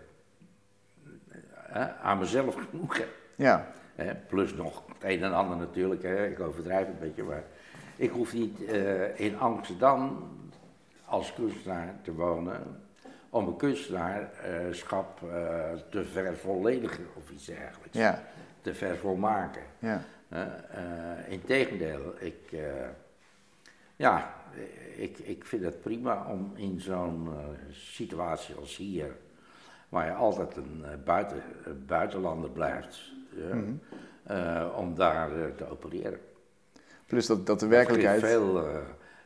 Aan 2.01 2.17
mezelf 2.17 2.55
genoeg 2.69 2.97
heb. 2.97 3.09
Ja, 3.35 3.71
plus 4.27 4.53
nog 4.53 4.83
het 4.87 5.03
een 5.03 5.23
en 5.23 5.33
ander 5.33 5.57
natuurlijk, 5.57 6.03
hè, 6.03 6.27
ik 6.27 6.39
overdrijf 6.39 6.87
een 6.87 6.99
beetje, 6.99 7.23
maar 7.23 7.43
ik 7.95 8.09
hoef 8.09 8.33
niet 8.33 8.59
in 9.15 9.39
Amsterdam 9.39 10.29
als 11.07 11.33
kunstenaar 11.33 11.95
te 12.01 12.13
wonen 12.13 12.81
om 13.29 13.47
een 13.47 13.55
kunstenaarschap 13.57 15.21
eh, 15.23 15.29
te 15.89 16.05
vervolledigen 16.05 17.05
of 17.15 17.29
iets 17.31 17.45
dergelijks. 17.45 17.97
ja, 17.97 18.23
Te 18.61 18.73
vervolmaken. 18.73 19.61
ja. 19.79 20.01
Eh, 20.29 21.31
Integendeel, 21.31 22.13
ik, 22.19 22.51
eh, 22.51 22.59
ja, 23.95 24.33
ik, 24.95 25.17
ik 25.19 25.45
vind 25.45 25.63
het 25.63 25.81
prima 25.81 26.25
om 26.31 26.51
in 26.55 26.79
zo'n 26.81 27.29
situatie 27.71 28.55
als 28.55 28.77
hier, 28.77 29.15
waar 29.89 30.05
je 30.05 30.13
altijd 30.13 30.55
een 30.57 30.85
buiten, 31.05 31.41
buitenlander 31.85 32.49
blijft, 32.49 32.99
Mhm. 33.49 33.71
om 34.75 34.95
daar 34.95 35.29
te 35.55 35.69
opereren. 35.69 36.19
Plus 37.05 37.25
dat, 37.27 37.45
dat 37.45 37.59
de 37.59 37.65
Dat 37.65 37.75
werkelijkheid... 37.75 38.19
Veel, 38.21 38.67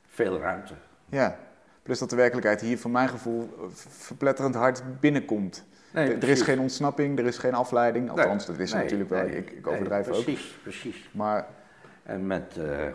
veel 0.08 0.40
ruimte. 0.40 0.74
Ja, 1.10 1.38
plus 1.84 2.00
dat 2.00 2.10
de 2.10 2.16
werkelijkheid 2.16 2.62
hier 2.62 2.78
voor 2.78 2.92
mijn 2.92 3.10
gevoel 3.10 3.50
verpletterend 3.70 4.56
hard 4.56 4.84
binnenkomt. 5.00 5.66
Nee, 5.94 6.08
er 6.08 6.14
is 6.14 6.20
precies. 6.20 6.42
geen 6.42 6.60
ontsnapping, 6.60 7.20
er 7.20 7.26
is 7.26 7.38
geen 7.38 7.54
afleiding. 7.54 8.06
Nee, 8.06 8.18
Althans, 8.18 8.46
dat 8.46 8.60
is 8.60 8.74
nee, 8.74 8.84
natuurlijk 8.84 9.10
wel. 9.10 9.24
nee, 9.24 9.38
ik, 9.38 9.52
ik 9.52 9.68
overdrijf 9.68 10.08
ook. 10.08 10.24
Precies, 10.24 10.58
precies. 10.64 11.10
Maar 11.12 11.48
En 12.04 12.28
met, 12.28 12.58
eh, 12.58 12.88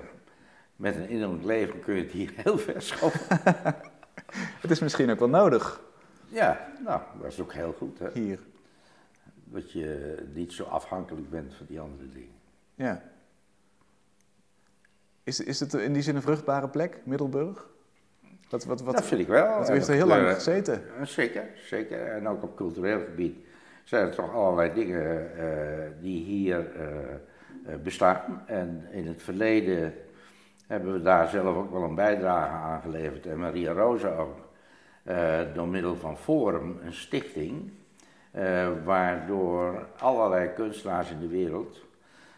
met 0.76 0.96
een 0.96 1.08
innerlijk 1.08 1.44
leven 1.44 1.80
kun 1.80 1.94
je 1.94 2.02
het 2.02 2.12
hier 2.12 2.32
heel 2.42 2.58
ver 2.58 2.82
schoppen. 2.82 3.20
het 4.62 4.70
is 4.70 4.80
misschien 4.80 5.10
ook 5.10 5.18
wel 5.18 5.28
nodig 5.28 5.84
ja, 6.28 6.68
nou, 6.84 7.00
dat 7.20 7.32
is 7.32 7.40
ook 7.40 7.52
heel 7.52 7.72
goed, 7.72 7.98
hè. 7.98 8.10
hier. 8.12 8.38
Dat 9.44 9.72
je 9.72 10.16
niet 10.34 10.52
zo 10.52 10.64
afhankelijk 10.64 11.30
bent 11.30 11.54
van 11.54 11.66
die 11.66 11.80
andere 11.80 12.08
dingen. 12.08 12.34
Ja. 12.74 13.02
Is, 15.22 15.40
is 15.40 15.60
het 15.60 15.74
in 15.74 15.92
die 15.92 16.02
zin 16.02 16.16
een 16.16 16.22
vruchtbare 16.22 16.68
plek, 16.68 17.00
Middelburg? 17.04 17.68
Wat, 18.48 18.64
wat, 18.64 18.80
wat, 18.82 18.94
dat 18.94 19.04
vind 19.04 19.20
ik 19.20 19.26
wel. 19.26 19.46
En 19.46 19.56
heeft 19.56 19.68
er 19.68 19.76
dat, 19.78 19.88
heel 19.88 20.06
lang 20.06 20.26
eh, 20.28 20.34
gezeten. 20.34 20.82
Zeker, 21.02 21.44
zeker. 21.64 22.06
En 22.06 22.28
ook 22.28 22.42
op 22.42 22.56
cultureel 22.56 23.00
gebied 23.00 23.36
zijn 23.84 24.06
er 24.06 24.14
toch 24.14 24.34
allerlei 24.34 24.72
dingen 24.74 25.36
eh, 25.38 25.44
die 26.00 26.24
hier 26.24 26.58
eh, 26.76 26.86
eh, 27.72 27.78
bestaan. 27.82 28.42
En 28.46 28.86
in 28.90 29.06
het 29.06 29.22
verleden 29.22 29.94
hebben 30.66 30.92
we 30.92 31.02
daar 31.02 31.28
zelf 31.28 31.56
ook 31.56 31.70
wel 31.72 31.82
een 31.82 31.94
bijdrage 31.94 32.54
aan 32.54 32.80
geleverd. 32.80 33.26
En 33.26 33.38
Maria 33.38 33.72
Rosa 33.72 34.08
ook. 34.16 34.44
eh, 35.02 35.38
door 35.54 35.68
middel 35.68 35.96
van 35.96 36.18
Forum, 36.18 36.78
een 36.84 36.92
stichting. 36.94 37.70
eh, 38.30 38.68
waardoor 38.84 39.86
allerlei 39.98 40.48
kunstenaars 40.54 41.10
in 41.10 41.18
de 41.20 41.28
wereld 41.28 41.84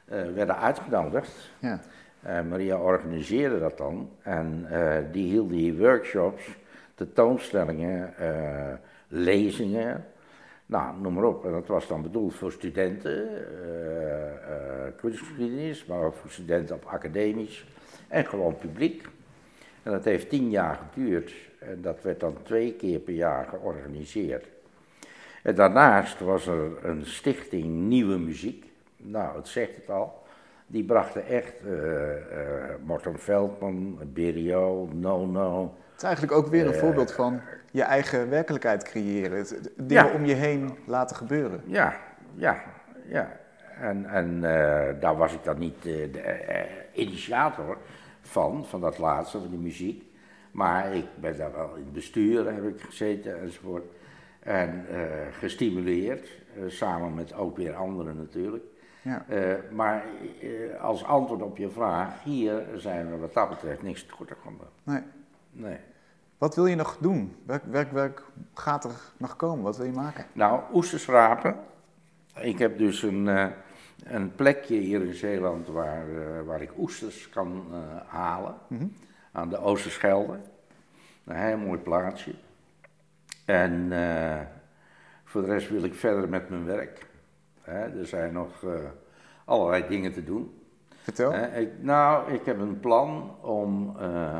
eh, 0.04 0.20
werden 0.34 0.56
uitgenodigd 0.58 1.50
Ja. 1.58 1.80
Eh, 2.22 2.42
Maria 2.42 2.76
organiseerde 2.76 3.58
dat 3.58 3.78
dan 3.78 4.10
en 4.22 4.66
eh, 4.70 4.96
die 5.12 5.30
hield 5.30 5.48
die 5.48 5.74
workshops, 5.74 6.42
tentoonstellingen, 6.94 8.16
eh, 8.16 8.72
lezingen, 9.08 10.04
nou, 10.66 11.00
noem 11.00 11.14
maar 11.14 11.24
op. 11.24 11.44
En 11.44 11.52
dat 11.52 11.66
was 11.66 11.86
dan 11.88 12.02
bedoeld 12.02 12.34
voor 12.34 12.52
studenten, 12.52 13.28
kunstgeschiedenis, 14.96 15.84
maar 15.84 16.02
ook 16.02 16.14
voor 16.14 16.30
studenten 16.30 16.76
op 16.76 16.84
academisch 16.84 17.66
en 18.08 18.26
gewoon 18.26 18.58
publiek. 18.58 19.08
En 19.82 19.92
dat 19.92 20.04
heeft 20.04 20.28
tien 20.28 20.50
jaar 20.50 20.80
geduurd 20.92 21.32
en 21.58 21.82
dat 21.82 22.02
werd 22.02 22.20
dan 22.20 22.36
twee 22.42 22.72
keer 22.72 22.98
per 22.98 23.14
jaar 23.14 23.46
georganiseerd. 23.46 24.46
En 25.42 25.54
daarnaast 25.54 26.20
was 26.20 26.46
er 26.46 26.84
een 26.84 27.06
stichting 27.06 27.64
Nieuwe 27.64 28.18
Muziek. 28.18 28.64
Nou, 28.96 29.36
het 29.36 29.48
zegt 29.48 29.76
het 29.76 29.90
al. 29.90 30.17
Die 30.70 30.84
brachten 30.84 31.26
echt 31.26 31.54
eh 31.66 32.12
eh 32.16 32.74
Morten 32.84 33.18
Veldman, 33.18 33.98
Berio, 34.12 34.88
No 34.92 35.26
No. 35.26 35.62
Het 35.90 35.96
is 35.96 36.02
eigenlijk 36.02 36.32
ook 36.36 36.46
weer 36.46 36.66
een 36.66 36.72
Eh, 36.72 36.78
voorbeeld 36.78 37.12
van 37.12 37.40
je 37.70 37.82
eigen 37.82 38.30
werkelijkheid 38.30 38.82
creëren. 38.84 39.46
Dingen 39.76 40.06
Ja. 40.06 40.12
om 40.14 40.24
je 40.24 40.34
heen 40.34 40.70
laten 40.86 41.16
gebeuren. 41.16 41.60
Ja, 41.64 41.96
ja, 42.34 42.62
ja. 43.06 43.36
En, 43.80 44.06
en 44.06 44.40
daar 45.00 45.16
was 45.16 45.32
ik 45.34 45.44
dan 45.44 45.58
niet 45.58 45.82
de 45.82 46.66
initiator 46.92 47.76
van, 48.20 48.66
van 48.66 48.80
dat 48.80 48.98
laatste, 48.98 49.38
van 49.38 49.48
die 49.50 49.58
muziek. 49.58 50.04
Maar 50.50 50.94
ik 50.94 51.06
ben 51.20 51.36
daar 51.36 51.52
wel 51.52 51.74
in 51.74 51.82
het 51.84 51.92
bestuur 51.92 52.52
heb 52.52 52.64
ik 52.64 52.80
gezeten 52.80 53.40
enzovoort. 53.40 53.84
En 54.40 54.86
gestimuleerd, 55.32 56.28
samen 56.66 57.14
met 57.14 57.34
ook 57.34 57.56
weer 57.56 57.74
anderen 57.74 58.16
natuurlijk. 58.16 58.64
Ja. 59.02 59.24
Eh, 59.28 59.54
maar 59.70 60.04
eh, 60.40 60.82
als 60.82 61.04
antwoord 61.04 61.42
op 61.42 61.56
je 61.56 61.70
vraag, 61.70 62.22
hier 62.22 62.66
zijn 62.76 63.10
we 63.10 63.16
wat 63.16 63.34
dat 63.34 63.48
betreft 63.48 63.82
niks 63.82 64.06
tekort 64.06 64.28
gekomen. 64.28 64.66
Nee. 64.82 65.02
Nee. 65.50 65.78
Wat 66.38 66.54
wil 66.54 66.66
je 66.66 66.74
nog 66.74 66.96
doen? 67.00 67.36
Welk 67.46 67.62
werk, 67.64 67.92
werk 67.92 68.22
gaat 68.54 68.84
er 68.84 69.00
nog 69.16 69.36
komen? 69.36 69.64
Wat 69.64 69.76
wil 69.76 69.86
je 69.86 69.92
maken? 69.92 70.24
Nou, 70.32 70.62
oesters 70.72 71.06
rapen. 71.06 71.56
Ik 72.34 72.58
heb 72.58 72.78
dus 72.78 73.02
een, 73.02 73.28
eh, 73.28 73.46
een 74.04 74.34
plekje 74.34 74.76
hier 74.76 75.04
in 75.04 75.14
Zeeland 75.14 75.68
waar, 75.68 76.06
waar 76.44 76.62
ik 76.62 76.78
oesters 76.78 77.28
kan 77.28 77.64
halen. 78.06 78.54
Mhm. 78.66 78.86
Aan 79.32 79.48
de 79.48 79.58
Oosterschelde. 79.58 80.38
Een 81.24 81.36
heel 81.36 81.58
mooi 81.58 81.78
plaatsje. 81.78 82.34
En 83.44 83.92
voor 85.24 85.40
de 85.40 85.48
rest 85.48 85.68
wil 85.68 85.84
ik 85.84 85.94
verder 85.94 86.28
met 86.28 86.48
mijn 86.48 86.64
werk. 86.64 87.07
Hè, 87.68 87.98
er 87.98 88.06
zijn 88.06 88.32
nog 88.32 88.64
eh, 88.64 88.70
allerlei 89.44 89.88
dingen 89.88 90.12
te 90.12 90.24
doen. 90.24 90.60
Vertel. 91.02 91.34
Ik, 91.34 91.70
nou, 91.80 92.32
ik 92.32 92.44
heb 92.44 92.58
een 92.58 92.80
plan 92.80 93.36
om 93.40 93.96
eh, 93.98 94.38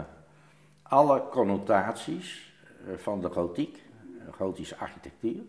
alle 0.83 1.29
connotaties 1.31 2.55
eh, 2.87 2.97
van 2.97 3.21
de 3.21 3.31
gotiek, 3.31 3.83
gotische 4.31 4.77
architectuur, 4.77 5.43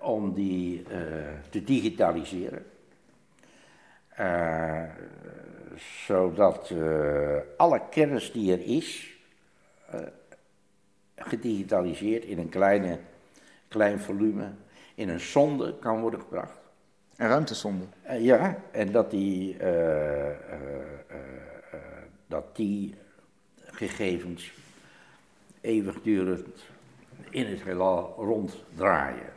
om 0.00 0.34
die 0.34 0.82
te 1.50 1.62
digitaliseren. 1.62 2.64
Zodat 6.06 6.72
alle 7.56 7.82
kennis 7.90 8.32
die 8.32 8.52
er 8.52 8.64
is, 8.66 9.16
gedigitaliseerd 11.16 12.24
in 12.24 12.38
een 12.38 12.48
kleine, 12.48 12.98
klein 13.68 14.00
volume, 14.00 14.52
in 15.00 15.08
een 15.08 15.20
sonde 15.20 15.78
kan 15.78 16.00
worden 16.00 16.20
gebracht. 16.20 16.58
En 17.16 17.28
ruimtesonde. 17.28 17.84
Eh, 18.02 18.24
ja, 18.24 18.56
en 18.70 18.92
dat 18.92 19.10
die, 19.10 19.56
eh, 19.56 20.30
eh, 20.30 20.36
dat 22.26 22.56
die 22.56 22.94
gegevens 23.64 24.52
eeuwigdurend 25.60 26.64
in 27.30 27.46
het 27.46 27.62
heelal 27.62 28.14
ronddraaien. 28.18 29.32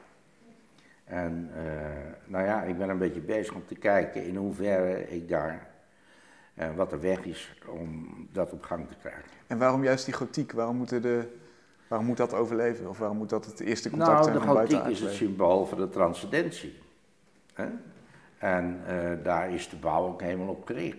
En 1.04 1.52
nou 2.26 2.46
ja, 2.46 2.64
ik 2.64 2.78
ben 2.78 2.90
een 2.90 2.98
beetje 2.98 3.20
bezig 3.20 3.54
om 3.54 3.66
te 3.66 3.76
kijken 3.76 4.26
in 4.26 4.36
hoeverre 4.36 5.10
ik 5.10 5.30
daar, 5.30 5.68
wat 6.76 6.90
de 6.90 7.00
weg 7.00 7.26
is 7.26 7.56
om 7.68 8.10
dat 8.32 8.52
op 8.52 8.64
gang 8.64 8.88
te 8.88 8.96
krijgen. 9.02 9.30
En 9.48 9.58
waarom 9.58 9.84
juist 9.84 10.06
die 10.06 10.14
gotiek? 10.14 10.52
Waarom, 10.52 10.76
moeten 10.76 11.02
de, 11.02 11.28
waarom 11.88 12.08
moet 12.08 12.18
dat 12.18 12.34
overleven? 12.34 12.90
Of 12.90 12.98
waarom 12.98 13.18
moet 13.18 13.30
dat 13.30 13.46
het 13.46 13.60
eerste 13.60 13.90
contact 13.90 14.12
Nou, 14.12 14.24
zijn 14.24 14.36
de 14.38 14.44
van 14.44 14.54
buiten 14.54 14.78
gotiek 14.78 14.94
is 14.94 15.00
het 15.00 15.12
symbool 15.12 15.66
van 15.66 15.78
de 15.78 15.90
transcendentie. 15.90 16.82
En 18.38 18.82
eh, 18.88 19.12
daar 19.24 19.54
is 19.54 19.70
de 19.70 19.76
bouw 19.76 20.06
ook 20.06 20.22
helemaal 20.22 20.48
op 20.48 20.66
gericht. 20.66 20.98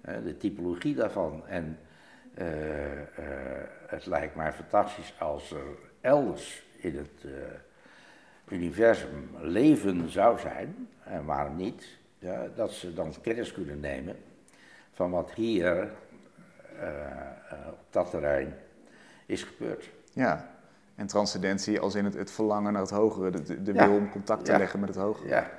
De 0.00 0.36
typologie 0.36 0.94
daarvan. 0.94 1.46
En 1.46 1.78
eh, 2.34 3.00
eh, 3.00 3.06
het 3.86 4.06
lijkt 4.06 4.34
mij 4.34 4.52
fantastisch 4.52 5.14
als 5.18 5.50
er 5.50 5.64
elders 6.00 6.66
in 6.76 6.96
het 6.96 7.32
universum 8.48 9.30
leven 9.40 10.10
zou 10.10 10.38
zijn. 10.38 10.88
En 11.04 11.24
waarom 11.24 11.56
niet? 11.56 11.86
Ja, 12.18 12.46
dat 12.54 12.72
ze 12.72 12.94
dan 12.94 13.14
kennis 13.22 13.52
kunnen 13.52 13.80
nemen 13.80 14.16
van 14.92 15.10
wat 15.10 15.32
hier 15.32 15.90
op 17.70 17.86
dat 17.90 18.10
terrein 18.10 18.54
is 19.26 19.42
gebeurd. 19.42 19.90
Ja. 20.12 20.52
En 20.94 21.06
transcendentie 21.06 21.80
als 21.80 21.94
in 21.94 22.04
het, 22.04 22.14
het 22.14 22.30
verlangen 22.30 22.72
naar 22.72 22.82
het 22.82 22.90
hogere, 22.90 23.30
de, 23.30 23.62
de, 23.62 23.72
Ja. 23.72 23.86
wil 23.88 23.96
om 23.96 24.10
contact 24.10 24.44
te 24.44 24.52
Ja. 24.52 24.58
leggen 24.58 24.80
met 24.80 24.88
het 24.88 24.98
hogere. 24.98 25.28
Ja, 25.28 25.50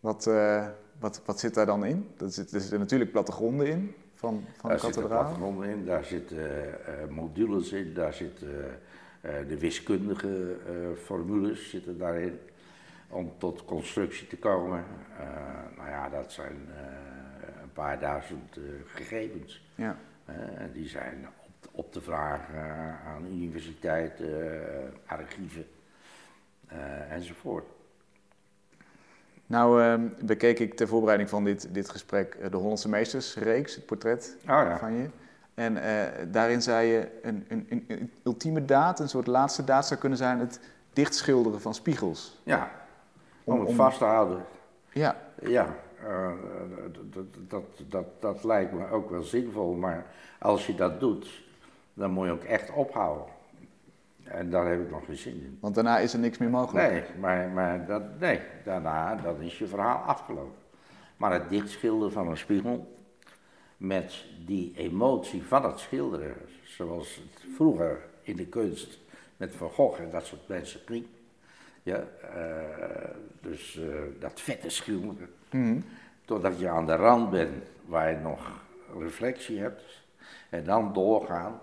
Wat, 0.00 0.26
eh, 0.26 0.66
wat, 0.98 1.22
wat 1.24 1.40
zit 1.40 1.54
daar 1.54 1.66
dan 1.66 1.84
in? 1.84 2.08
Dat 2.16 2.34
zit, 2.34 2.52
er 2.52 2.60
zitten 2.60 2.78
natuurlijk 2.78 3.10
plattegronden 3.10 3.66
in 3.66 3.94
van, 4.14 4.44
van 4.56 4.70
daar 4.70 4.78
de 4.78 4.84
zitten 4.84 5.02
kathedraal. 5.02 5.22
plattegronden 5.22 5.68
in, 5.68 5.84
daar 5.84 6.04
zitten 6.04 6.86
eh, 6.86 7.08
modules 7.08 7.72
in, 7.72 7.94
daar 7.94 8.12
zitten 8.14 8.80
eh, 9.20 9.32
de 9.48 9.58
wiskundige 9.58 10.56
formules 11.02 11.70
zitten 11.70 11.98
daarin 11.98 12.38
om 13.08 13.32
tot 13.38 13.64
constructie 13.64 14.26
te 14.26 14.36
komen. 14.38 14.84
Nou 15.76 15.88
ja, 15.88 16.08
dat 16.08 16.32
zijn 16.32 16.56
een 17.62 17.72
paar 17.72 18.00
duizend 18.00 18.58
gegevens. 18.84 19.66
Ja. 19.74 19.96
En 20.24 20.70
die 20.72 20.88
zijn 20.88 21.26
op, 21.46 21.68
op 21.72 21.92
te 21.92 22.00
vragen 22.00 22.60
aan 23.06 23.26
universiteiten, 23.26 24.52
eh, 24.62 25.12
archieven 25.12 25.66
eh, 26.66 27.12
enzovoort. 27.12 27.64
Nou 29.46 29.82
eh, 29.82 30.26
bekeek 30.26 30.58
ik 30.58 30.74
ter 30.74 30.88
voorbereiding 30.88 31.30
van 31.30 31.44
dit, 31.44 31.74
dit 31.74 31.88
gesprek 31.90 32.34
eh, 32.34 32.50
de 32.50 32.56
Hollandse 32.56 32.88
Meestersreeks, 32.88 33.74
het 33.74 33.86
portret 33.86 34.36
Oh 34.40 34.46
ja. 34.46 34.78
van 34.78 34.92
je. 34.94 35.08
En 35.54 35.78
daarin 36.32 36.62
zei 36.62 36.88
je, 36.88 37.08
een, 37.22 37.44
een, 37.48 37.66
een, 37.70 37.84
een 37.88 38.12
ultieme 38.24 38.64
daad, 38.64 39.00
een 39.00 39.08
soort 39.08 39.26
laatste 39.26 39.64
daad 39.64 39.86
zou 39.86 40.00
kunnen 40.00 40.18
zijn 40.18 40.38
het 40.38 40.60
dichtschilderen 40.92 41.60
van 41.60 41.74
spiegels. 41.74 42.40
Ja, 42.42 42.70
om, 43.44 43.54
Om- 43.54 43.60
het 43.60 43.68
om- 43.68 43.74
vast 43.74 43.98
te 43.98 44.04
houden. 44.04 44.44
Ja, 44.92 45.16
Ja, 45.42 45.74
eh, 46.06 46.32
dat, 47.10 47.26
dat, 47.48 47.64
dat, 47.88 48.06
dat 48.20 48.44
lijkt 48.44 48.72
me 48.72 48.90
ook 48.90 49.10
wel 49.10 49.22
zinvol, 49.22 49.74
maar 49.74 50.06
als 50.38 50.66
je 50.66 50.74
dat 50.74 51.00
doet, 51.00 51.42
dan 51.94 52.10
moet 52.10 52.26
je 52.26 52.32
ook 52.32 52.44
echt 52.44 52.72
ophouden. 52.72 53.26
En 54.24 54.50
daar 54.50 54.66
heb 54.66 54.80
ik 54.80 54.90
nog 54.90 55.04
geen 55.04 55.16
zin 55.16 55.34
in. 55.34 55.58
want 55.60 55.74
daarna 55.74 55.98
is 55.98 56.12
er 56.12 56.18
niks 56.18 56.38
meer 56.38 56.50
mogelijk. 56.50 56.90
Nee, 56.90 57.02
maar, 57.20 57.48
maar 57.48 57.86
dat, 57.86 58.02
nee, 58.20 58.40
daarna 58.64 59.14
dan 59.14 59.40
is 59.40 59.58
je 59.58 59.66
verhaal 59.66 59.98
afgelopen. 59.98 60.62
Maar 61.16 61.32
het 61.32 61.48
dichtschilderen 61.48 62.12
van 62.12 62.28
een 62.28 62.36
spiegel, 62.36 62.96
met 63.76 64.24
die 64.46 64.72
emotie 64.76 65.42
van 65.42 65.64
het 65.64 65.78
schilderen, 65.78 66.34
zoals 66.62 67.14
het 67.14 67.44
vroeger 67.54 68.00
in 68.22 68.36
de 68.36 68.46
kunst 68.46 68.98
met 69.36 69.54
Van 69.54 69.70
Gogh 69.70 70.00
en 70.00 70.10
dat 70.10 70.26
soort 70.26 70.48
mensen 70.48 70.80
ging. 70.86 71.06
Ja, 71.82 72.04
eh, 72.34 73.10
dus 73.40 73.78
eh, 73.78 73.86
dat 74.20 74.40
vette 74.40 74.68
schilderen. 74.68 75.28
Mhm. 75.54 75.80
Totdat 76.24 76.58
je 76.58 76.68
aan 76.68 76.86
de 76.86 76.94
rand 76.94 77.30
bent 77.30 77.64
waar 77.86 78.10
je 78.10 78.16
nog 78.16 78.50
reflectie 78.98 79.60
hebt. 79.60 79.82
En 80.50 80.64
dan 80.64 80.92
doorgaan. 80.92 81.60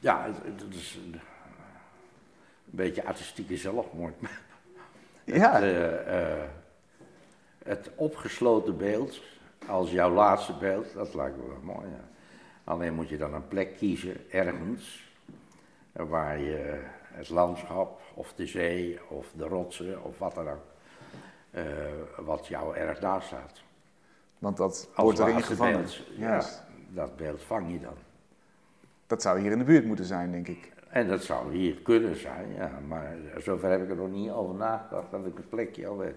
Ja, 0.00 0.24
het, 0.24 0.36
het 0.62 0.74
is 0.74 0.98
een, 1.04 1.12
een 1.12 1.20
beetje 2.64 3.04
artistieke 3.04 3.56
zelfmoord. 3.56 4.14
Ja, 5.24 5.52
Het, 5.52 5.62
eh, 5.62 6.32
eh, 6.32 6.48
het 7.64 7.90
opgesloten 7.94 8.76
beeld 8.76 9.20
als 9.66 9.90
jouw 9.90 10.12
laatste 10.12 10.52
beeld, 10.52 10.92
dat 10.94 11.14
lijkt 11.14 11.36
me 11.36 11.48
wel 11.48 11.74
mooi. 11.74 11.88
Ja. 11.88 12.08
Alleen 12.64 12.94
moet 12.94 13.08
je 13.08 13.16
dan 13.16 13.34
een 13.34 13.48
plek 13.48 13.76
kiezen 13.76 14.30
ergens 14.30 15.12
waar 15.92 16.38
je 16.38 16.80
het 17.02 17.28
landschap 17.28 18.00
of 18.14 18.32
de 18.34 18.46
zee 18.46 18.98
of 19.08 19.26
de 19.36 19.44
rotsen 19.44 20.04
of 20.04 20.18
wat 20.18 20.34
dan 20.34 20.48
ook, 20.48 20.64
eh, 21.50 21.62
wat 22.16 22.46
jou 22.46 22.76
erg 22.76 22.98
daar 22.98 23.22
staat. 23.22 23.62
want 24.38 24.56
dat 24.56 24.88
Als 24.94 25.04
wordt 25.04 25.18
erin 25.18 25.42
gevangen. 25.42 25.76
beeld, 25.76 26.00
ja, 26.16 26.42
dat 26.88 27.16
beeld 27.16 27.42
vang 27.42 27.72
je 27.72 27.80
dan. 27.80 27.94
Dat 29.06 29.22
zou 29.22 29.40
hier 29.40 29.52
in 29.52 29.58
de 29.58 29.64
buurt 29.64 29.84
moeten 29.84 30.04
zijn, 30.04 30.30
denk 30.30 30.48
ik. 30.48 30.72
En 30.88 31.08
dat 31.08 31.22
zou 31.22 31.54
hier 31.54 31.74
kunnen 31.74 32.16
zijn, 32.16 32.54
ja, 32.54 32.70
maar 32.86 33.16
zover 33.38 33.70
heb 33.70 33.82
ik 33.82 33.90
er 33.90 33.96
nog 33.96 34.10
niet 34.10 34.30
over 34.30 34.54
nagedacht 34.54 35.10
dat 35.10 35.26
ik 35.26 35.38
een 35.38 35.48
plekje 35.48 35.86
al 35.86 35.96
weet. 35.96 36.14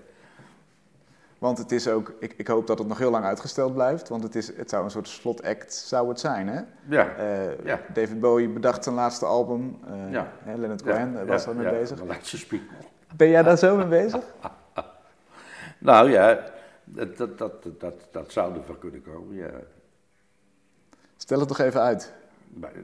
Want 1.38 1.57
het 1.57 1.71
is 1.71 1.88
ook, 1.88 2.13
ik, 2.19 2.34
ik 2.38 2.47
hoop 2.47 2.67
dat 2.67 2.79
het 2.79 2.88
nog 2.88 2.97
heel 2.97 3.11
lang 3.11 3.25
uitgesteld 3.25 3.73
blijft, 3.73 4.09
want 4.09 4.23
het, 4.23 4.36
is, 4.36 4.55
het 4.55 4.69
zou 4.69 4.84
een 4.84 4.91
soort 4.91 5.07
slotact 5.07 5.73
zou 5.73 6.09
het 6.09 6.19
zijn, 6.19 6.47
hè? 6.47 6.61
Ja, 6.89 7.15
Eh, 7.15 7.65
Ja. 7.65 7.79
David 7.93 8.19
Bowie 8.19 8.49
bedacht 8.49 8.84
zijn 8.84 8.95
laatste 8.95 9.25
album, 9.25 9.77
eh 9.88 10.11
Ja. 10.11 10.32
hè, 10.43 10.55
Leonard 10.55 10.84
ja, 10.86 10.91
Cohen 10.91 11.25
was 11.25 11.41
ja, 11.41 11.47
daar 11.47 11.55
mee 11.55 11.65
ja, 11.65 11.71
bezig. 11.79 11.99
de 11.99 12.05
laatste 12.05 12.38
spiegel. 12.38 12.67
Ben 13.15 13.29
jij 13.29 13.43
daar 13.43 13.57
zo 13.57 13.75
mee 13.77 13.88
bezig? 13.88 14.23
Nou 15.82 16.09
ja, 16.09 16.43
dat, 16.84 17.17
dat, 17.17 17.38
dat, 17.38 17.79
dat, 17.79 18.07
dat 18.11 18.32
zou 18.32 18.55
ervan 18.55 18.79
kunnen 18.79 19.01
komen, 19.01 19.36
ja. 19.36 19.51
Stel 21.17 21.39
het 21.39 21.47
toch 21.47 21.59
even 21.59 21.82
uit. 21.82 22.13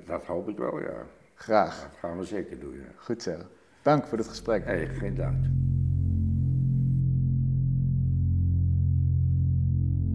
Dat 0.06 0.26
hoop 0.26 0.50
ik 0.50 0.58
wel, 0.58 0.80
ja. 0.80 1.06
Graag. 1.36 1.82
Dat 1.82 2.00
gaan 2.00 2.18
we 2.18 2.26
zeker 2.26 2.60
doen, 2.60 2.74
ja. 2.74 2.92
Goed 2.96 3.24
zo. 3.24 3.36
Dank 3.82 4.06
voor 4.06 4.18
dit 4.18 4.28
gesprek. 4.28 4.66
Nee, 4.66 4.88
geen 4.88 5.16
dank. 5.16 5.46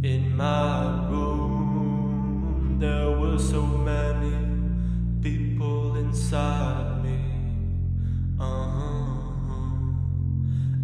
in 0.00 0.36
my 0.36 1.08
room, 1.10 2.76
there 2.78 3.18
were 3.20 3.38
so 3.38 3.66
many 3.66 4.36
people 5.20 5.98
inside 5.98 6.83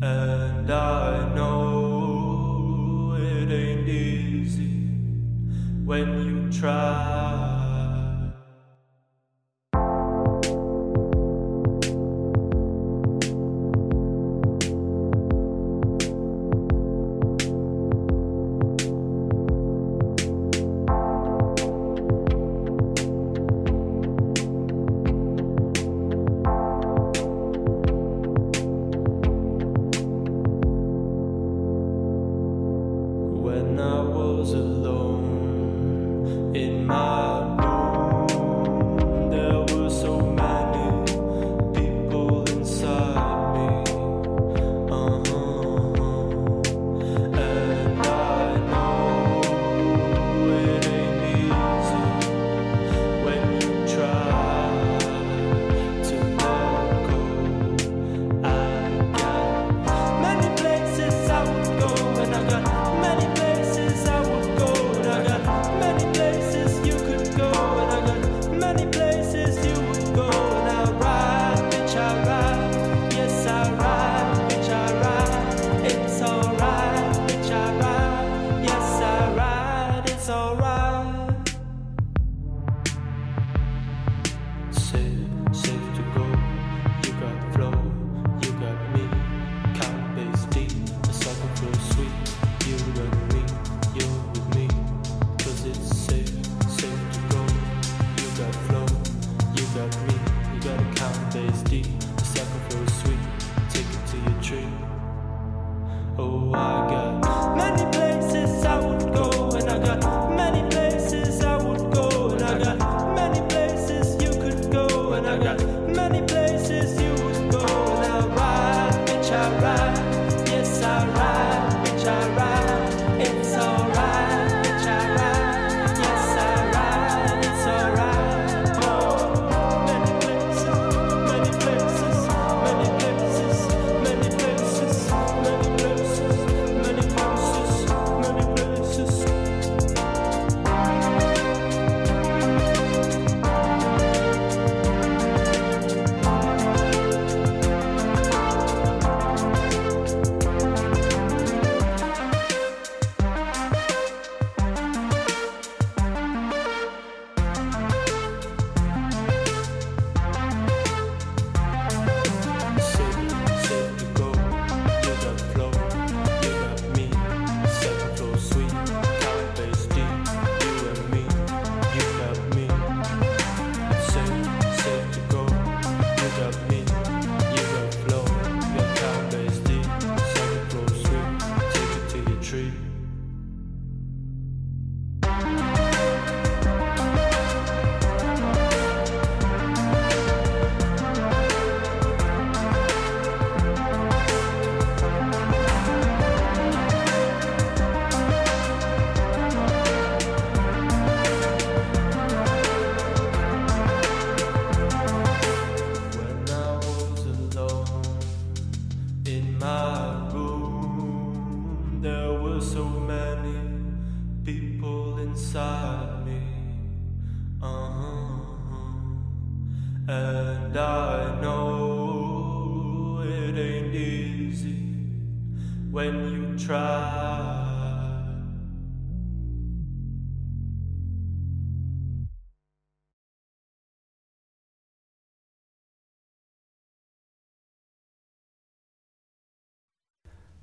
And 0.03 0.73
I 0.73 1.35
know 1.35 3.17
it 3.21 3.53
ain't 3.53 3.87
easy 3.87 4.87
when 5.85 6.25
you 6.25 6.51
try. 6.51 7.50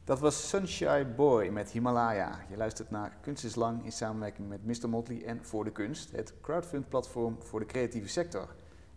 Dat 0.08 0.20
was 0.20 0.50
Sunshine 0.50 1.06
Boy 1.06 1.48
met 1.48 1.72
Himalaya. 1.72 2.40
Je 2.50 2.58
luistert 2.58 2.90
naar 2.90 3.18
Kunst 3.22 3.44
is 3.44 3.56
Lang 3.56 3.84
in 3.86 3.92
samenwerking 3.92 4.48
met 4.48 4.66
Mr. 4.66 4.90
Motley 4.90 5.26
en 5.26 5.46
Voor 5.46 5.64
de 5.64 5.72
Kunst, 5.72 6.12
het 6.12 6.34
crowdfund-platform 6.42 7.38
voor 7.44 7.60
de 7.60 7.66
creatieve 7.66 8.08
sector. 8.08 8.48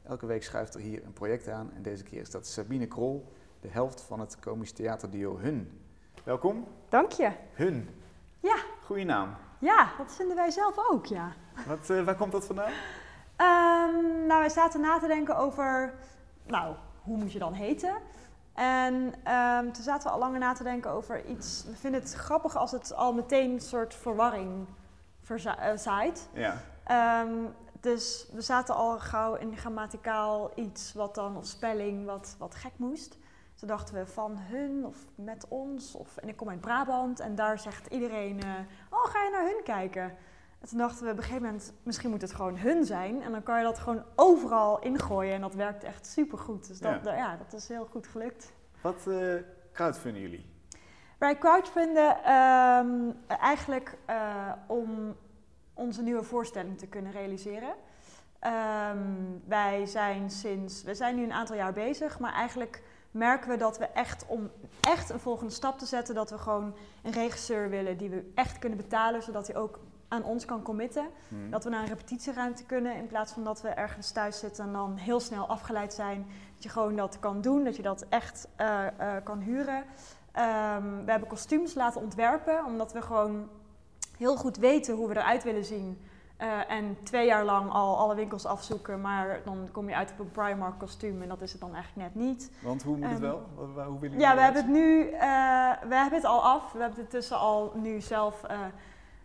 Elke 0.03 0.27
week 0.27 0.43
schuift 0.43 0.75
er 0.75 0.81
hier 0.81 1.05
een 1.05 1.13
project 1.13 1.49
aan 1.49 1.71
en 1.75 1.83
deze 1.83 2.03
keer 2.03 2.21
is 2.21 2.31
dat 2.31 2.47
Sabine 2.47 2.87
Krol, 2.87 3.33
de 3.61 3.69
helft 3.69 4.01
van 4.01 4.21
het 4.21 4.39
komisch 4.39 4.73
theaterduo 4.73 5.39
Hun. 5.39 5.81
Welkom, 6.25 6.67
Dank 6.89 7.13
je. 7.13 7.31
Hun. 7.53 7.89
Ja, 8.41 8.57
Goeie 8.85 9.05
naam. 9.05 9.35
ja, 9.59 9.93
dat 9.99 10.15
vinden 10.15 10.37
wij 10.37 10.51
zelf 10.51 10.75
ook, 10.91 11.07
ja. 11.07 11.33
Wat, 11.67 11.91
eh, 11.91 12.05
waar 12.05 12.17
komt 12.17 12.33
dat 12.33 12.45
vandaan? 12.47 12.73
Ehm, 13.37 14.27
nou, 14.27 14.41
wij 14.41 14.49
zaten 14.49 14.81
na 14.81 14.99
te 14.99 15.07
denken 15.07 15.37
over, 15.37 15.95
nou, 16.47 16.75
hoe 17.03 17.17
moet 17.17 17.33
je 17.33 17.39
dan 17.39 17.53
heten? 17.53 17.95
En 18.55 19.15
ehm, 19.25 19.71
toen 19.71 19.83
zaten 19.83 20.07
we 20.07 20.13
al 20.13 20.19
langer 20.19 20.39
na 20.39 20.53
te 20.53 20.63
denken 20.63 20.91
over 20.91 21.25
iets. 21.25 21.65
We 21.65 21.77
vinden 21.77 22.01
het 22.01 22.13
grappig 22.13 22.57
als 22.57 22.71
het 22.71 22.95
al 22.95 23.13
meteen 23.13 23.51
een 23.51 23.61
soort 23.61 23.95
verwarring 23.95 24.67
eh, 25.29 25.77
zaait. 25.77 26.29
Ja. 26.33 26.57
Ehm, 26.85 27.35
dus 27.81 28.29
we 28.33 28.41
zaten 28.41 28.75
al 28.75 28.99
gauw 28.99 29.35
in 29.35 29.57
grammaticaal 29.57 30.51
iets 30.55 30.93
wat 30.93 31.15
dan, 31.15 31.37
of 31.37 31.47
spelling, 31.47 32.05
wat, 32.07 32.37
wat 32.39 32.55
gek 32.55 32.73
moest. 32.77 33.19
Toen 33.55 33.69
dachten 33.69 33.95
we 33.95 34.07
van 34.07 34.37
hun 34.39 34.87
of 34.87 34.97
met 35.15 35.49
ons. 35.49 35.95
Of, 35.95 36.17
en 36.17 36.29
ik 36.29 36.37
kom 36.37 36.49
uit 36.49 36.61
Brabant 36.61 37.21
en 37.21 37.35
daar 37.35 37.59
zegt 37.59 37.87
iedereen, 37.87 38.43
eh, 38.43 38.51
oh 38.91 39.05
ga 39.05 39.23
je 39.23 39.31
naar 39.31 39.45
hun 39.45 39.61
kijken? 39.65 40.17
En 40.61 40.69
toen 40.69 40.79
dachten 40.79 41.05
we 41.05 41.11
op 41.11 41.17
een 41.17 41.23
gegeven 41.23 41.45
moment, 41.45 41.73
misschien 41.83 42.11
moet 42.11 42.21
het 42.21 42.33
gewoon 42.33 42.57
hun 42.59 42.85
zijn. 42.85 43.23
En 43.23 43.33
dan 43.33 43.43
kan 43.43 43.59
je 43.59 43.65
dat 43.65 43.79
gewoon 43.79 44.03
overal 44.17 44.81
ingooien 44.81 45.35
en 45.35 45.41
dat 45.41 45.55
werkt 45.55 45.85
echt 45.85 46.07
supergoed. 46.07 46.69
Dus 46.69 46.79
dat, 46.79 47.05
Ja. 47.05 47.17
ja. 47.17 47.37
dat 47.37 47.53
is 47.53 47.69
heel 47.69 47.89
goed 47.91 48.07
gelukt. 48.07 48.53
Wat 48.81 49.07
eh 49.07 49.35
crowdfunden 49.73 50.23
jullie? 50.23 50.47
Wij 51.19 51.39
crowdfunden 51.39 52.25
ehm, 52.25 53.11
eigenlijk 53.27 53.99
eh, 54.07 54.53
om 54.67 55.17
onze 55.75 56.03
nieuwe 56.03 56.23
voorstelling 56.23 56.79
te 56.79 56.87
kunnen 56.87 57.13
realiseren. 57.13 57.75
Ehm, 58.39 58.99
wij 59.47 59.87
zijn 59.87 60.31
sinds, 60.31 60.83
we 60.83 60.95
zijn 60.95 61.17
nu 61.17 61.23
een 61.23 61.33
aantal 61.33 61.57
jaar 61.57 61.73
bezig, 61.73 62.19
maar 62.19 62.33
eigenlijk 62.33 62.83
merken 63.11 63.51
we 63.51 63.57
dat 63.57 63.79
we 63.79 63.85
echt 63.85 64.27
om 64.27 64.51
echt 64.81 65.11
een 65.11 65.21
volgende 65.21 65.53
stap 65.53 65.79
te 65.79 65.87
zetten, 65.87 66.15
dat 66.15 66.31
we 66.31 66.39
gewoon 66.39 66.75
een 67.03 67.13
regisseur 67.13 67.69
willen 67.69 67.97
die 67.97 68.11
we 68.11 68.31
echt 68.35 68.59
kunnen 68.59 68.79
betalen, 68.79 69.23
zodat 69.23 69.47
hij 69.47 69.57
ook 69.57 69.79
aan 70.11 70.25
ons 70.25 70.45
kan 70.45 70.63
committen. 70.63 71.07
Hm. 71.29 71.51
Dat 71.51 71.65
we 71.65 71.71
naar 71.71 71.83
een 71.83 71.89
repetitieruimte 71.89 72.65
kunnen 72.65 72.97
in 72.97 73.07
plaats 73.07 73.33
van 73.33 73.45
dat 73.45 73.63
we 73.63 73.69
ergens 73.69 74.11
thuis 74.11 74.39
zitten 74.39 74.65
en 74.65 74.73
dan 74.73 74.97
heel 74.97 75.21
snel 75.21 75.47
afgeleid 75.47 75.93
zijn. 75.93 76.27
Dat 76.55 76.63
je 76.63 76.69
gewoon 76.69 76.97
dat 76.97 77.19
kan 77.19 77.41
doen, 77.41 77.65
dat 77.65 77.77
je 77.77 77.83
dat 77.83 78.07
echt 78.09 78.49
eh, 78.57 78.87
eh, 78.87 79.25
kan 79.25 79.39
huren. 79.39 79.85
Ehm, 80.33 81.05
we 81.05 81.11
hebben 81.11 81.29
kostuums 81.29 81.75
laten 81.75 82.01
ontwerpen, 82.01 82.65
omdat 82.65 82.93
we 82.93 83.03
gewoon 83.03 83.49
heel 84.19 84.37
goed 84.37 84.57
weten 84.57 84.95
hoe 84.95 85.09
we 85.09 85.17
eruit 85.17 85.43
willen 85.43 85.65
zien. 85.65 86.05
Eh, 86.37 86.71
en 86.71 86.97
twee 87.03 87.27
jaar 87.27 87.45
lang 87.45 87.71
al 87.71 87.99
alle 87.99 88.15
winkels 88.15 88.47
afzoeken, 88.47 89.01
maar 89.01 89.41
dan 89.45 89.69
kom 89.73 89.89
je 89.89 89.95
uit 89.95 90.13
op 90.13 90.19
een 90.19 90.31
Primark 90.31 90.79
kostuum 90.79 91.23
en 91.23 91.29
dat 91.29 91.43
is 91.43 91.53
het 91.53 91.61
dan 91.61 91.75
eigenlijk 91.75 92.15
net 92.15 92.25
niet. 92.25 92.51
Want 92.63 92.83
hoe 92.83 92.97
moet 92.97 93.11
het 93.11 93.19
wel? 93.19 93.43
Hoe 93.55 93.75
willen 93.75 93.99
jullie 94.01 94.19
Ja, 94.19 94.35
we 94.35 94.41
hebben 94.41 94.63
het 94.63 94.73
nu, 94.73 95.11
we 95.89 95.95
hebben 95.95 96.15
het 96.15 96.25
al 96.25 96.45
af. 96.45 96.73
We 96.73 96.81
hebben 96.81 97.01
het 97.01 97.11
tussen 97.11 97.39
al 97.39 97.73
nu 97.75 98.01
zelf 98.01 98.45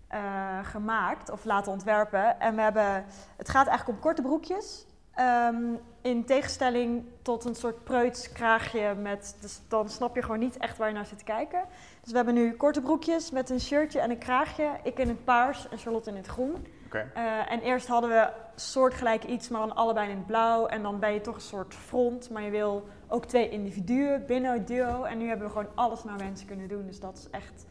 eh, 0.08 0.60
gemaakt 0.64 1.30
of 1.30 1.46
laten 1.46 1.72
ontwerpen. 1.72 2.40
En 2.40 2.56
we 2.56 2.62
hebben, 2.62 3.06
het 3.38 3.50
gaat 3.50 3.68
eigenlijk 3.68 3.98
om 3.98 4.04
korte 4.04 4.22
broekjes. 4.22 4.86
Ehm, 5.14 5.56
in 6.02 6.26
tegenstelling 6.26 7.06
tot 7.22 7.46
een 7.46 7.56
soort 7.56 7.84
preuts 7.84 8.32
kraagje 8.32 8.96
met, 8.96 9.38
dus 9.42 9.62
dan 9.68 9.90
snap 9.90 10.16
je 10.16 10.22
gewoon 10.22 10.40
niet 10.40 10.58
echt 10.58 10.78
waar 10.78 10.88
je 10.88 10.94
naar 10.94 11.06
zit 11.06 11.18
te 11.18 11.24
kijken. 11.24 11.62
Dus 12.02 12.12
we 12.12 12.16
hebben 12.16 12.34
nu 12.34 12.54
korte 12.54 12.82
broekjes 12.82 13.32
met 13.32 13.50
een 13.50 13.60
shirtje 13.60 14.00
en 14.00 14.10
een 14.10 14.18
kraagje. 14.18 14.70
Ik 14.84 15.00
in 15.00 15.08
het 15.08 15.24
paars 15.24 15.70
en 15.70 15.78
Charlotte 15.78 16.10
in 16.10 16.16
het 16.16 16.28
groen. 16.28 16.68
Eh, 17.14 17.52
en 17.52 17.60
eerst 17.62 17.88
hadden 17.88 18.10
we 18.10 18.30
soortgelijk 18.56 19.24
iets, 19.24 19.50
maar 19.50 19.60
dan 19.60 19.76
allebei 19.76 20.10
in 20.10 20.18
het 20.18 20.26
blauw. 20.26 20.66
En 20.66 20.82
dan 20.82 21.00
ben 21.00 21.14
je 21.14 21.22
toch 21.22 21.36
een 21.36 21.42
soort 21.42 21.74
front, 21.74 22.30
maar 22.30 22.44
je 22.44 22.50
wil 22.50 22.88
ook 23.08 23.26
twee 23.26 23.50
individuen 23.50 24.26
binnen 24.26 24.54
het 24.54 24.68
duo. 24.68 25.04
En 25.04 25.18
nu 25.18 25.28
hebben 25.28 25.48
we 25.48 25.54
gewoon 25.54 25.76
alles 25.76 26.04
naar 26.04 26.18
wensen 26.18 26.48
kunnen 26.48 26.68
doen. 26.68 26.86
Dus 26.86 27.00
dat 27.00 27.18
is 27.18 27.30
echt 27.30 27.66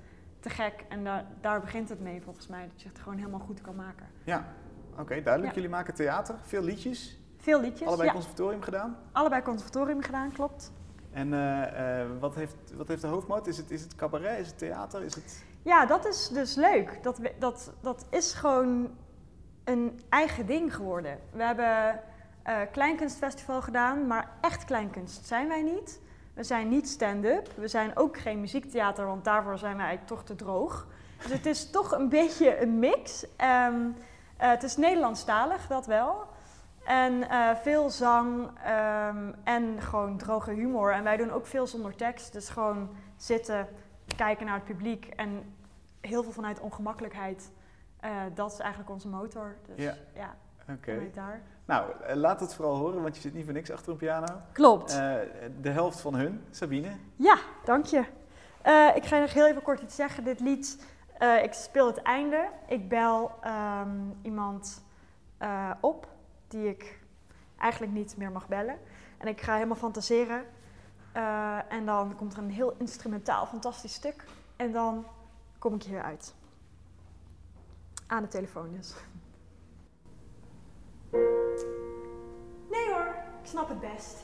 te 0.45 0.51
gek. 0.51 0.85
En 0.89 1.05
daar, 1.05 1.25
daar 1.41 1.61
begint 1.61 1.89
het 1.89 2.01
mee 2.01 2.23
volgens 2.23 2.47
mij, 2.47 2.69
dat 2.73 2.83
je 2.83 2.89
het 2.89 2.99
gewoon 2.99 3.19
helemaal 3.19 3.41
goed 3.41 3.61
kan 3.61 3.75
maken. 3.75 4.07
Ja, 4.25 4.45
oké, 4.99 5.23
duidelijk. 5.23 5.55
Ja. 5.55 5.55
Jullie 5.55 5.69
maken 5.69 5.95
theater, 5.95 6.35
veel 6.43 6.63
liedjes. 6.63 7.19
Veel 7.39 7.61
liedjes, 7.61 7.89
Allebei 7.89 8.09
ja. 8.09 8.15
conservatorium 8.15 8.63
gedaan. 8.63 8.97
Allebei 9.13 9.43
conservatorium 9.43 10.03
gedaan, 10.03 10.33
klopt. 10.33 10.73
En 11.11 11.33
eh, 11.33 12.01
eh, 12.01 12.09
wat, 12.21 12.35
heeft, 12.35 12.57
wat 12.77 12.89
heeft 12.89 13.01
de 13.01 13.07
hoofdmoot? 13.07 13.47
Is 13.47 13.57
het, 13.57 13.71
is 13.71 13.83
het 13.83 13.95
cabaret? 13.95 14.39
Is 14.39 14.47
het 14.47 14.59
theater? 14.59 15.03
Is 15.03 15.15
het... 15.15 15.45
Ja, 15.63 15.87
dat 15.87 16.07
is 16.07 16.29
dus 16.29 16.55
leuk. 16.55 16.99
Dat, 17.03 17.21
dat, 17.39 17.73
dat 17.81 18.07
is 18.11 18.33
gewoon 18.33 18.91
een 19.65 20.01
eigen 20.09 20.47
ding 20.47 20.75
geworden. 20.75 21.19
We 21.33 21.43
hebben 21.43 22.01
eh 22.43 22.61
Kleinkunstfestival 22.73 23.63
gedaan, 23.63 24.07
maar 24.07 24.31
echt 24.41 24.65
kleinkunst 24.65 25.27
zijn 25.27 25.49
wij 25.49 25.63
niet. 25.63 26.01
We 26.35 26.43
zijn 26.43 26.69
niet 26.69 26.89
stand-up. 26.89 27.49
We 27.57 27.69
zijn 27.69 27.97
ook 27.97 28.19
geen 28.19 28.41
muziektheater, 28.41 29.07
want 29.07 29.25
daarvoor 29.25 29.59
zijn 29.59 29.77
wij 29.77 29.87
eigenlijk 29.87 30.17
toch 30.17 30.25
te 30.27 30.45
droog. 30.45 30.87
Dus 31.23 31.33
het 31.33 31.47
is 31.47 31.71
toch 31.71 31.93
een 31.93 32.09
beetje 32.09 32.61
een 32.63 32.79
mix. 32.79 33.27
Ehm, 33.37 33.89
eh, 34.37 34.49
het 34.51 34.63
is 34.63 34.77
Nederlandstalig, 34.77 35.67
dat 35.67 35.87
wel. 35.87 36.27
En 36.85 37.29
eh, 37.29 37.55
veel 37.55 37.91
zang 37.91 38.51
ehm, 38.65 39.33
en 39.45 39.81
gewoon 39.81 40.17
droge 40.17 40.51
humor. 40.51 40.93
En 40.93 41.03
wij 41.05 41.17
doen 41.17 41.31
ook 41.31 41.47
veel 41.47 41.67
zonder 41.67 41.97
tekst. 41.97 42.33
Dus 42.33 42.49
gewoon 42.49 42.89
zitten, 43.17 43.69
kijken 44.17 44.47
naar 44.47 44.55
het 44.55 44.65
publiek 44.65 45.07
en 45.07 45.55
heel 46.01 46.23
veel 46.23 46.33
vanuit 46.33 46.61
ongemakkelijkheid. 46.61 47.51
Eh, 48.01 48.11
dat 48.35 48.53
is 48.53 48.59
eigenlijk 48.59 48.91
onze 48.91 49.09
motor. 49.09 49.57
Dus 49.67 49.85
Ja. 49.85 49.95
ja, 50.15 50.35
Oké. 50.71 50.93
vanuit 50.93 51.15
daar. 51.15 51.41
Nou, 51.65 51.91
eh, 52.03 52.17
laat 52.17 52.41
het 52.41 52.55
vooral 52.55 52.77
horen, 52.77 53.03
want 53.03 53.15
je 53.15 53.21
zit 53.21 53.35
niet 53.35 53.45
voor 53.45 53.53
niks 53.53 53.71
achter 53.71 53.93
een 53.93 53.99
piano. 53.99 54.41
Klopt. 54.53 54.93
Eh, 54.93 55.15
de 55.61 55.71
helft 55.71 56.01
van 56.01 56.15
hun, 56.15 56.45
Sabine. 56.51 56.91
Ja, 57.17 57.39
dank 57.65 57.87
je. 57.87 58.05
Eh, 58.63 58.91
ik 58.95 59.05
ga 59.05 59.19
nog 59.19 59.33
heel 59.33 59.47
even 59.47 59.63
kort 59.63 59.81
iets 59.81 59.95
zeggen. 59.95 60.25
Dit 60.25 60.41
lied, 60.41 60.87
ik 61.43 61.53
speel 61.53 61.87
het 61.87 62.03
einde. 62.03 62.49
Ik 62.67 62.89
bel 62.89 63.31
ehm, 63.41 64.11
iemand 64.23 64.83
op 65.81 66.09
die 66.49 66.69
ik 66.69 67.01
eigenlijk 67.59 67.93
niet 67.93 68.17
meer 68.17 68.33
mag 68.33 68.49
bellen. 68.49 68.79
En 69.19 69.29
ik 69.29 69.41
ga 69.41 69.55
helemaal 69.55 69.77
fantaseren. 69.77 70.45
En 71.69 71.87
dan 71.87 72.17
komt 72.17 72.33
er 72.33 72.39
een 72.39 72.51
heel 72.51 72.75
instrumentaal, 72.79 73.47
fantastisch 73.47 73.95
stuk. 73.95 74.25
En 74.57 74.73
dan 74.73 75.07
kom 75.59 75.75
ik 75.75 75.83
hier 75.83 76.03
uit. 76.03 76.35
Aan 78.07 78.23
de 78.23 78.29
telefoon 78.29 78.73
dus. 78.73 78.95
Snap 83.55 83.69
het 83.69 83.81
best. 83.81 84.21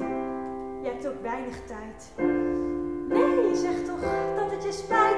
Je 0.83 0.89
hebt 0.89 1.07
ook 1.07 1.22
weinig 1.22 1.57
tijd. 1.66 2.11
Nee, 3.09 3.49
je 3.49 3.57
zegt 3.57 3.87
toch 3.87 4.01
dat 4.37 4.51
het 4.51 4.62
je 4.62 4.72
spijt. 4.72 5.09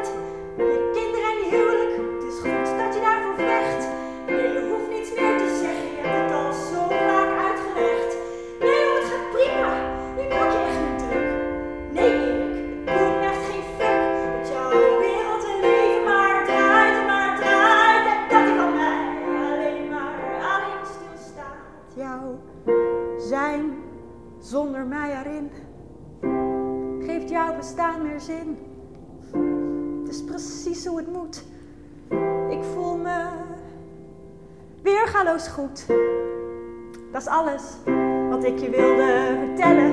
Bestaan 27.62 28.02
meer 28.02 28.20
zin. 28.20 28.58
Het 30.02 30.14
is 30.14 30.24
precies 30.24 30.86
hoe 30.86 30.96
het 30.96 31.12
moet. 31.12 31.44
Ik 32.50 32.62
voel 32.72 32.96
me 32.96 33.28
weergaloos 34.82 35.48
goed. 35.48 35.86
Dat 37.12 37.20
is 37.20 37.26
alles 37.26 37.62
wat 38.30 38.44
ik 38.44 38.58
je 38.58 38.70
wilde 38.70 39.36
vertellen. 39.46 39.92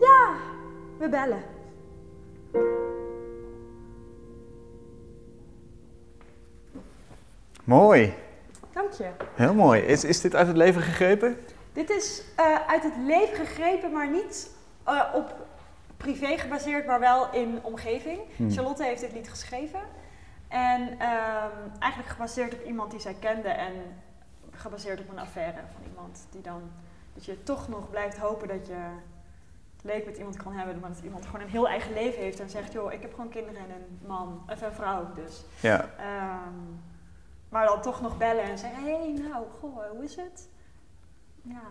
Ja, 0.00 0.34
we 0.98 1.08
bellen. 1.08 1.42
Mooi, 7.64 8.14
Dank 8.72 8.92
je. 8.92 9.08
heel 9.34 9.54
mooi. 9.54 9.80
Is, 9.80 10.04
is 10.04 10.20
dit 10.20 10.34
uit 10.34 10.46
het 10.46 10.56
leven 10.56 10.82
gegrepen? 10.82 11.36
Dit 11.74 11.90
is 11.90 12.22
eh, 12.36 12.66
uit 12.66 12.82
het 12.82 12.96
leven 12.96 13.36
gegrepen, 13.36 13.92
maar 13.92 14.10
niet 14.10 14.50
eh, 14.84 15.02
op 15.14 15.46
privé 15.96 16.38
gebaseerd, 16.38 16.86
maar 16.86 17.00
wel 17.00 17.32
in 17.32 17.58
omgeving. 17.62 18.20
Hmm. 18.36 18.50
Charlotte 18.50 18.84
heeft 18.84 19.00
dit 19.00 19.12
lied 19.12 19.28
geschreven. 19.28 19.80
En 20.48 20.98
ehm, 20.98 21.58
eigenlijk 21.78 22.12
gebaseerd 22.12 22.54
op 22.54 22.64
iemand 22.64 22.90
die 22.90 23.00
zij 23.00 23.14
kende 23.14 23.48
en 23.48 23.72
gebaseerd 24.50 25.00
op 25.00 25.08
een 25.08 25.18
affaire 25.18 25.60
van 25.72 25.90
iemand 25.90 26.26
die 26.30 26.40
dan... 26.40 26.62
Dat 27.14 27.24
je 27.24 27.42
toch 27.42 27.68
nog 27.68 27.90
blijft 27.90 28.18
hopen 28.18 28.48
dat 28.48 28.66
je 28.66 28.72
het 29.76 29.84
leuk 29.84 30.04
met 30.04 30.16
iemand 30.16 30.36
kan 30.36 30.52
hebben, 30.52 30.78
maar 30.80 30.90
dat 30.90 31.00
iemand 31.04 31.26
gewoon 31.26 31.40
een 31.40 31.48
heel 31.48 31.68
eigen 31.68 31.92
leven 31.92 32.22
heeft 32.22 32.40
en 32.40 32.50
zegt, 32.50 32.72
joh, 32.72 32.92
ik 32.92 33.02
heb 33.02 33.14
gewoon 33.14 33.30
kinderen 33.30 33.60
en 33.60 33.70
een 33.70 34.06
man, 34.06 34.44
of 34.52 34.62
een 34.62 34.72
vrouw 34.72 35.12
dus. 35.14 35.44
Ja. 35.60 35.90
Ehm, 35.98 36.58
maar 37.48 37.66
dan 37.66 37.82
toch 37.82 38.00
nog 38.00 38.18
bellen 38.18 38.42
en 38.42 38.58
zeggen: 38.58 38.84
hé, 38.84 38.96
hey, 38.96 39.12
nou, 39.28 39.44
goh, 39.60 39.90
hoe 39.90 40.04
is 40.04 40.16
het? 40.16 40.48
Ja, 41.48 41.62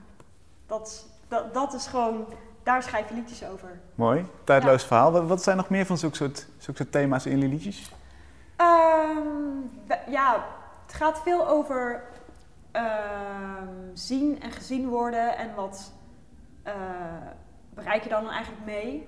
dat, 0.66 1.06
dat, 1.28 1.54
dat 1.54 1.74
is 1.74 1.88
gewoon, 1.88 2.26
daar 2.64 2.84
schrijf 2.84 3.10
je 3.10 3.16
liedjes 3.16 3.46
over. 3.46 3.80
Mooi, 3.96 4.26
tijdloos 4.44 4.84
verhaal. 4.84 5.12
Wat, 5.12 5.28
wat 5.28 5.44
zijn 5.44 5.58
nog 5.58 5.70
meer 5.70 5.86
van 5.86 5.98
zulke 5.98 6.16
soort, 6.16 6.48
zulke 6.58 6.80
soort 6.82 6.92
thema's 6.92 7.26
in 7.26 7.32
jullie 7.32 7.50
liedjes? 7.50 7.92
Ehm, 8.56 10.08
ja, 10.08 10.46
het 10.86 10.94
gaat 10.94 11.22
veel 11.22 11.48
over 11.48 12.04
ehm, 12.72 13.68
zien 13.94 14.42
en 14.42 14.52
gezien 14.52 14.88
worden 14.88 15.38
en 15.38 15.56
wat 15.56 15.92
eh, 16.64 16.74
bereik 17.74 18.04
je 18.04 18.10
dan 18.10 18.30
eigenlijk 18.30 18.66
mee. 18.66 19.08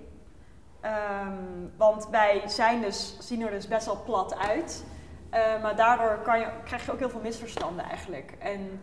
Ehm, 0.81 1.33
want 1.77 2.07
wij 2.09 2.41
zijn 2.45 2.81
dus, 2.81 3.17
zien 3.19 3.41
er 3.41 3.51
dus 3.51 3.67
best 3.67 3.85
wel 3.85 4.03
plat 4.03 4.37
uit. 4.37 4.85
Eh, 5.29 5.61
maar 5.61 5.75
daardoor 5.75 6.17
kan 6.23 6.39
je, 6.39 6.47
krijg 6.63 6.85
je 6.85 6.91
ook 6.91 6.99
heel 6.99 7.09
veel 7.09 7.21
misverstanden 7.21 7.85
eigenlijk. 7.85 8.35
En 8.39 8.81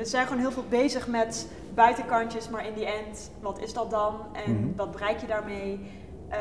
we 0.00 0.06
zijn 0.06 0.26
gewoon 0.26 0.40
heel 0.40 0.52
veel 0.52 0.68
bezig 0.68 1.06
met 1.08 1.46
buitenkantjes, 1.74 2.48
maar 2.48 2.66
in 2.66 2.74
die 2.74 2.86
end, 2.86 3.30
wat 3.40 3.58
is 3.58 3.72
dat 3.72 3.90
dan? 3.90 4.14
En 4.46 4.52
Mhm. 4.54 4.76
wat 4.76 4.90
bereik 4.90 5.18
je 5.20 5.26
daarmee? 5.26 5.90
Eh, 6.28 6.38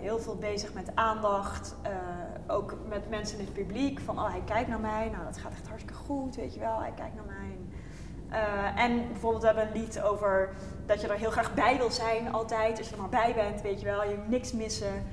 heel 0.00 0.18
veel 0.18 0.36
bezig 0.36 0.74
met 0.74 0.90
aandacht. 0.94 1.74
eh, 1.82 1.90
ook 2.46 2.74
met 2.88 3.10
mensen 3.10 3.38
in 3.38 3.44
het 3.44 3.54
publiek. 3.54 4.00
Van, 4.00 4.18
oh, 4.18 4.30
hij 4.30 4.42
kijkt 4.44 4.68
naar 4.68 4.80
mij. 4.80 5.08
Nou, 5.12 5.24
dat 5.24 5.38
gaat 5.38 5.52
echt 5.52 5.68
hartstikke 5.68 5.98
goed, 6.04 6.36
weet 6.36 6.54
je 6.54 6.60
wel. 6.60 6.78
Hij 6.80 6.92
kijkt 6.96 7.14
naar 7.14 7.24
mij. 7.26 7.56
Eh, 8.40 8.82
en 8.84 9.06
bijvoorbeeld 9.12 9.42
we 9.42 9.48
hebben 9.48 9.66
een 9.66 9.80
lied 9.80 10.02
over 10.02 10.54
dat 10.86 11.00
je 11.00 11.08
er 11.08 11.14
heel 11.18 11.30
graag 11.30 11.54
bij 11.54 11.76
wil 11.76 11.90
zijn 11.90 12.32
altijd. 12.32 12.78
Als 12.78 12.88
je 12.88 12.94
er 12.94 13.00
maar 13.00 13.10
bij 13.10 13.34
bent, 13.34 13.60
weet 13.62 13.80
je 13.80 13.86
wel. 13.86 14.04
Je 14.04 14.16
moet 14.16 14.28
niks 14.28 14.52
missen. 14.52 15.06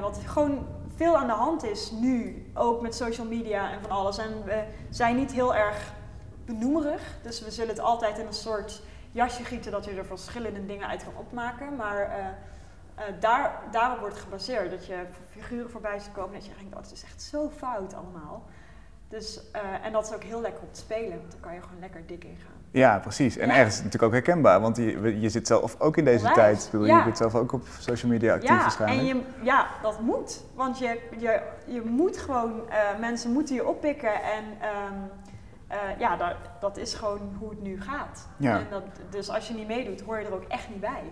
Wat 0.00 0.20
gewoon 0.26 0.66
veel 0.96 1.16
aan 1.16 1.26
de 1.26 1.32
hand 1.32 1.64
is 1.64 1.90
nu. 1.90 2.46
Ook 2.54 2.80
met 2.80 2.94
social 2.94 3.26
media 3.26 3.70
en 3.72 3.80
van 3.82 3.90
alles. 3.90 4.18
En 4.18 4.44
we 4.44 4.64
zijn 4.90 5.16
niet 5.16 5.32
heel 5.32 5.54
erg 5.54 5.92
benoemerig. 6.52 7.02
Dus 7.22 7.40
we 7.44 7.50
zullen 7.50 7.70
het 7.74 7.80
altijd 7.80 8.18
in 8.18 8.26
een 8.26 8.32
soort 8.32 8.82
jasje 9.12 9.44
gieten 9.44 9.72
dat 9.72 9.84
je 9.84 9.90
er 9.90 10.04
verschillende 10.04 10.66
dingen 10.66 10.88
uit 10.88 11.04
kan 11.04 11.12
opmaken. 11.16 11.76
Maar 11.76 12.00
eh, 12.00 13.04
daar, 13.20 13.52
daarop 13.70 13.98
wordt 13.98 14.16
gebaseerd. 14.18 14.70
Dat 14.70 14.86
je 14.86 14.96
figuren 15.30 15.70
voorbij 15.70 15.98
ziet 15.98 16.12
komen 16.12 16.32
dat 16.34 16.46
je 16.46 16.52
denkt, 16.58 16.74
oh, 16.76 16.82
het 16.82 16.92
is 16.92 17.04
echt 17.04 17.22
zo 17.22 17.50
fout 17.56 17.94
allemaal. 17.94 18.42
Dus, 19.08 19.40
eh, 19.52 19.60
en 19.82 19.92
dat 19.92 20.06
is 20.06 20.14
ook 20.14 20.22
heel 20.22 20.40
lekker 20.40 20.62
om 20.62 20.68
te 20.72 20.80
spelen, 20.80 21.18
want 21.18 21.30
dan 21.30 21.40
kan 21.40 21.54
je 21.54 21.60
gewoon 21.60 21.80
lekker 21.80 22.06
dik 22.06 22.24
ingaan. 22.24 22.56
Ja, 22.70 22.98
precies. 22.98 23.36
En 23.36 23.48
Ja. 23.48 23.54
ergens 23.56 23.76
natuurlijk 23.76 24.02
ook 24.02 24.12
herkenbaar, 24.12 24.60
want 24.60 24.76
je, 24.76 25.20
je 25.20 25.28
zit 25.28 25.46
zelf 25.46 25.80
ook 25.80 25.96
in 25.96 26.04
deze 26.04 26.30
tijd. 26.32 26.68
Bedoel, 26.70 26.86
Ja. 26.86 26.98
Je 26.98 27.04
bent 27.04 27.16
zelf 27.16 27.34
ook 27.34 27.52
op 27.52 27.66
social 27.78 28.10
media 28.10 28.34
actief 28.34 28.48
Ja, 28.50 28.58
waarschijnlijk. 28.60 29.08
en 29.08 29.16
je, 29.16 29.22
ja, 29.42 29.66
dat 29.82 30.00
moet. 30.00 30.40
Want 30.54 30.78
je, 30.78 31.00
je, 31.18 31.40
je 31.66 31.80
moet 31.80 32.16
gewoon, 32.18 32.62
mensen 33.00 33.32
moeten 33.32 33.54
je 33.54 33.66
oppikken 33.66 34.22
en 34.22 34.44
ehm, 34.60 34.94
eh, 35.68 35.78
ja, 35.98 36.16
dat, 36.16 36.34
dat 36.60 36.76
is 36.76 36.94
gewoon 36.94 37.36
hoe 37.38 37.50
het 37.50 37.62
nu 37.62 37.80
gaat. 37.80 38.28
Ja. 38.36 38.58
En 38.58 38.66
dat, 38.70 38.82
dus 39.10 39.30
als 39.30 39.48
je 39.48 39.54
niet 39.54 39.66
meedoet, 39.66 40.00
hoor 40.00 40.18
je 40.20 40.26
er 40.26 40.34
ook 40.34 40.44
echt 40.48 40.68
niet 40.68 40.80
bij. 40.80 41.02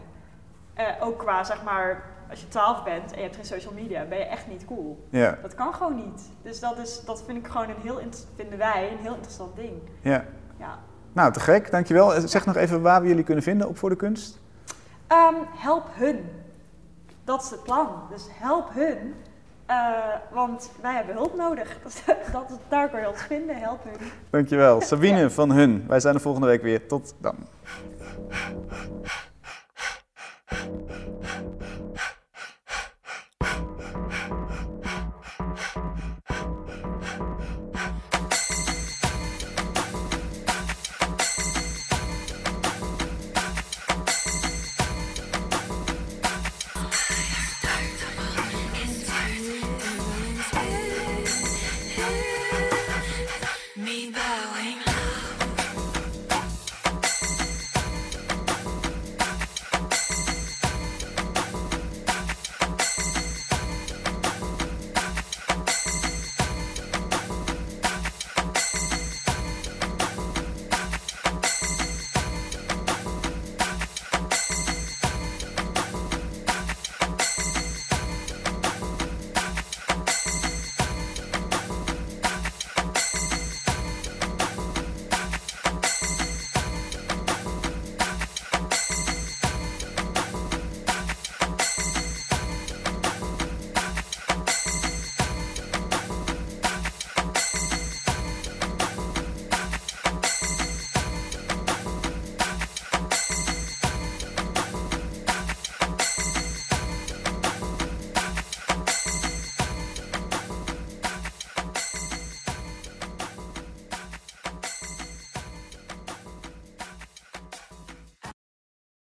Eh, 0.74 0.86
ook 1.00 1.18
qua, 1.18 1.44
zeg 1.44 1.62
maar, 1.62 2.02
als 2.30 2.40
je 2.40 2.48
12 2.48 2.82
bent 2.84 3.10
en 3.10 3.16
je 3.16 3.22
hebt 3.22 3.34
geen 3.36 3.44
social 3.44 3.72
media, 3.72 4.04
ben 4.04 4.18
je 4.18 4.24
echt 4.24 4.46
niet 4.46 4.64
cool. 4.64 5.06
Ja, 5.10 5.38
Dat 5.42 5.54
kan 5.54 5.74
gewoon 5.74 5.94
niet. 5.94 6.30
Dus 6.42 6.60
dat, 6.60 6.78
is, 6.78 7.04
dat 7.04 7.22
vind 7.26 7.38
ik 7.38 7.46
gewoon 7.52 7.68
een 7.68 7.80
heel, 7.82 8.00
vinden 8.36 8.58
wij 8.58 8.90
een 8.92 8.98
heel 8.98 9.14
interessant 9.14 9.56
ding. 9.56 9.72
ja. 10.02 10.24
Ja. 10.58 10.78
Nou, 11.12 11.32
te 11.32 11.40
gek, 11.40 11.70
dankjewel. 11.70 12.14
Eh, 12.14 12.22
Zeg 12.24 12.46
nog 12.46 12.56
even 12.56 12.82
waar 12.82 13.02
we 13.02 13.08
jullie 13.08 13.24
kunnen 13.24 13.44
vinden 13.44 13.68
op 13.68 13.78
Voor 13.78 13.90
de 13.90 13.96
Kunst. 13.96 14.38
Ehm, 15.06 15.34
help 15.56 15.84
hun. 15.92 16.30
Dat 17.24 17.42
is 17.42 17.50
het 17.50 17.62
plan. 17.62 17.88
Dus 18.10 18.26
help 18.32 18.68
hun. 18.72 19.14
Eh, 19.66 20.14
want 20.30 20.70
wij 20.80 20.94
hebben 20.94 21.14
hulp 21.14 21.34
nodig. 21.34 21.78
Dat, 22.32 22.58
daar 22.68 22.90
kan 22.90 23.06
ons 23.06 23.22
vinden. 23.22 23.56
helpen. 23.56 23.90
hun. 23.90 24.10
Dankjewel. 24.30 24.80
Sabine 24.90 25.30
van 25.30 25.50
Hun. 25.50 25.84
Wij 25.88 26.00
zijn 26.00 26.14
de 26.14 26.20
volgende 26.20 26.46
week 26.46 26.62
weer. 26.62 26.86
Tot 26.88 27.14
dan. 27.18 27.36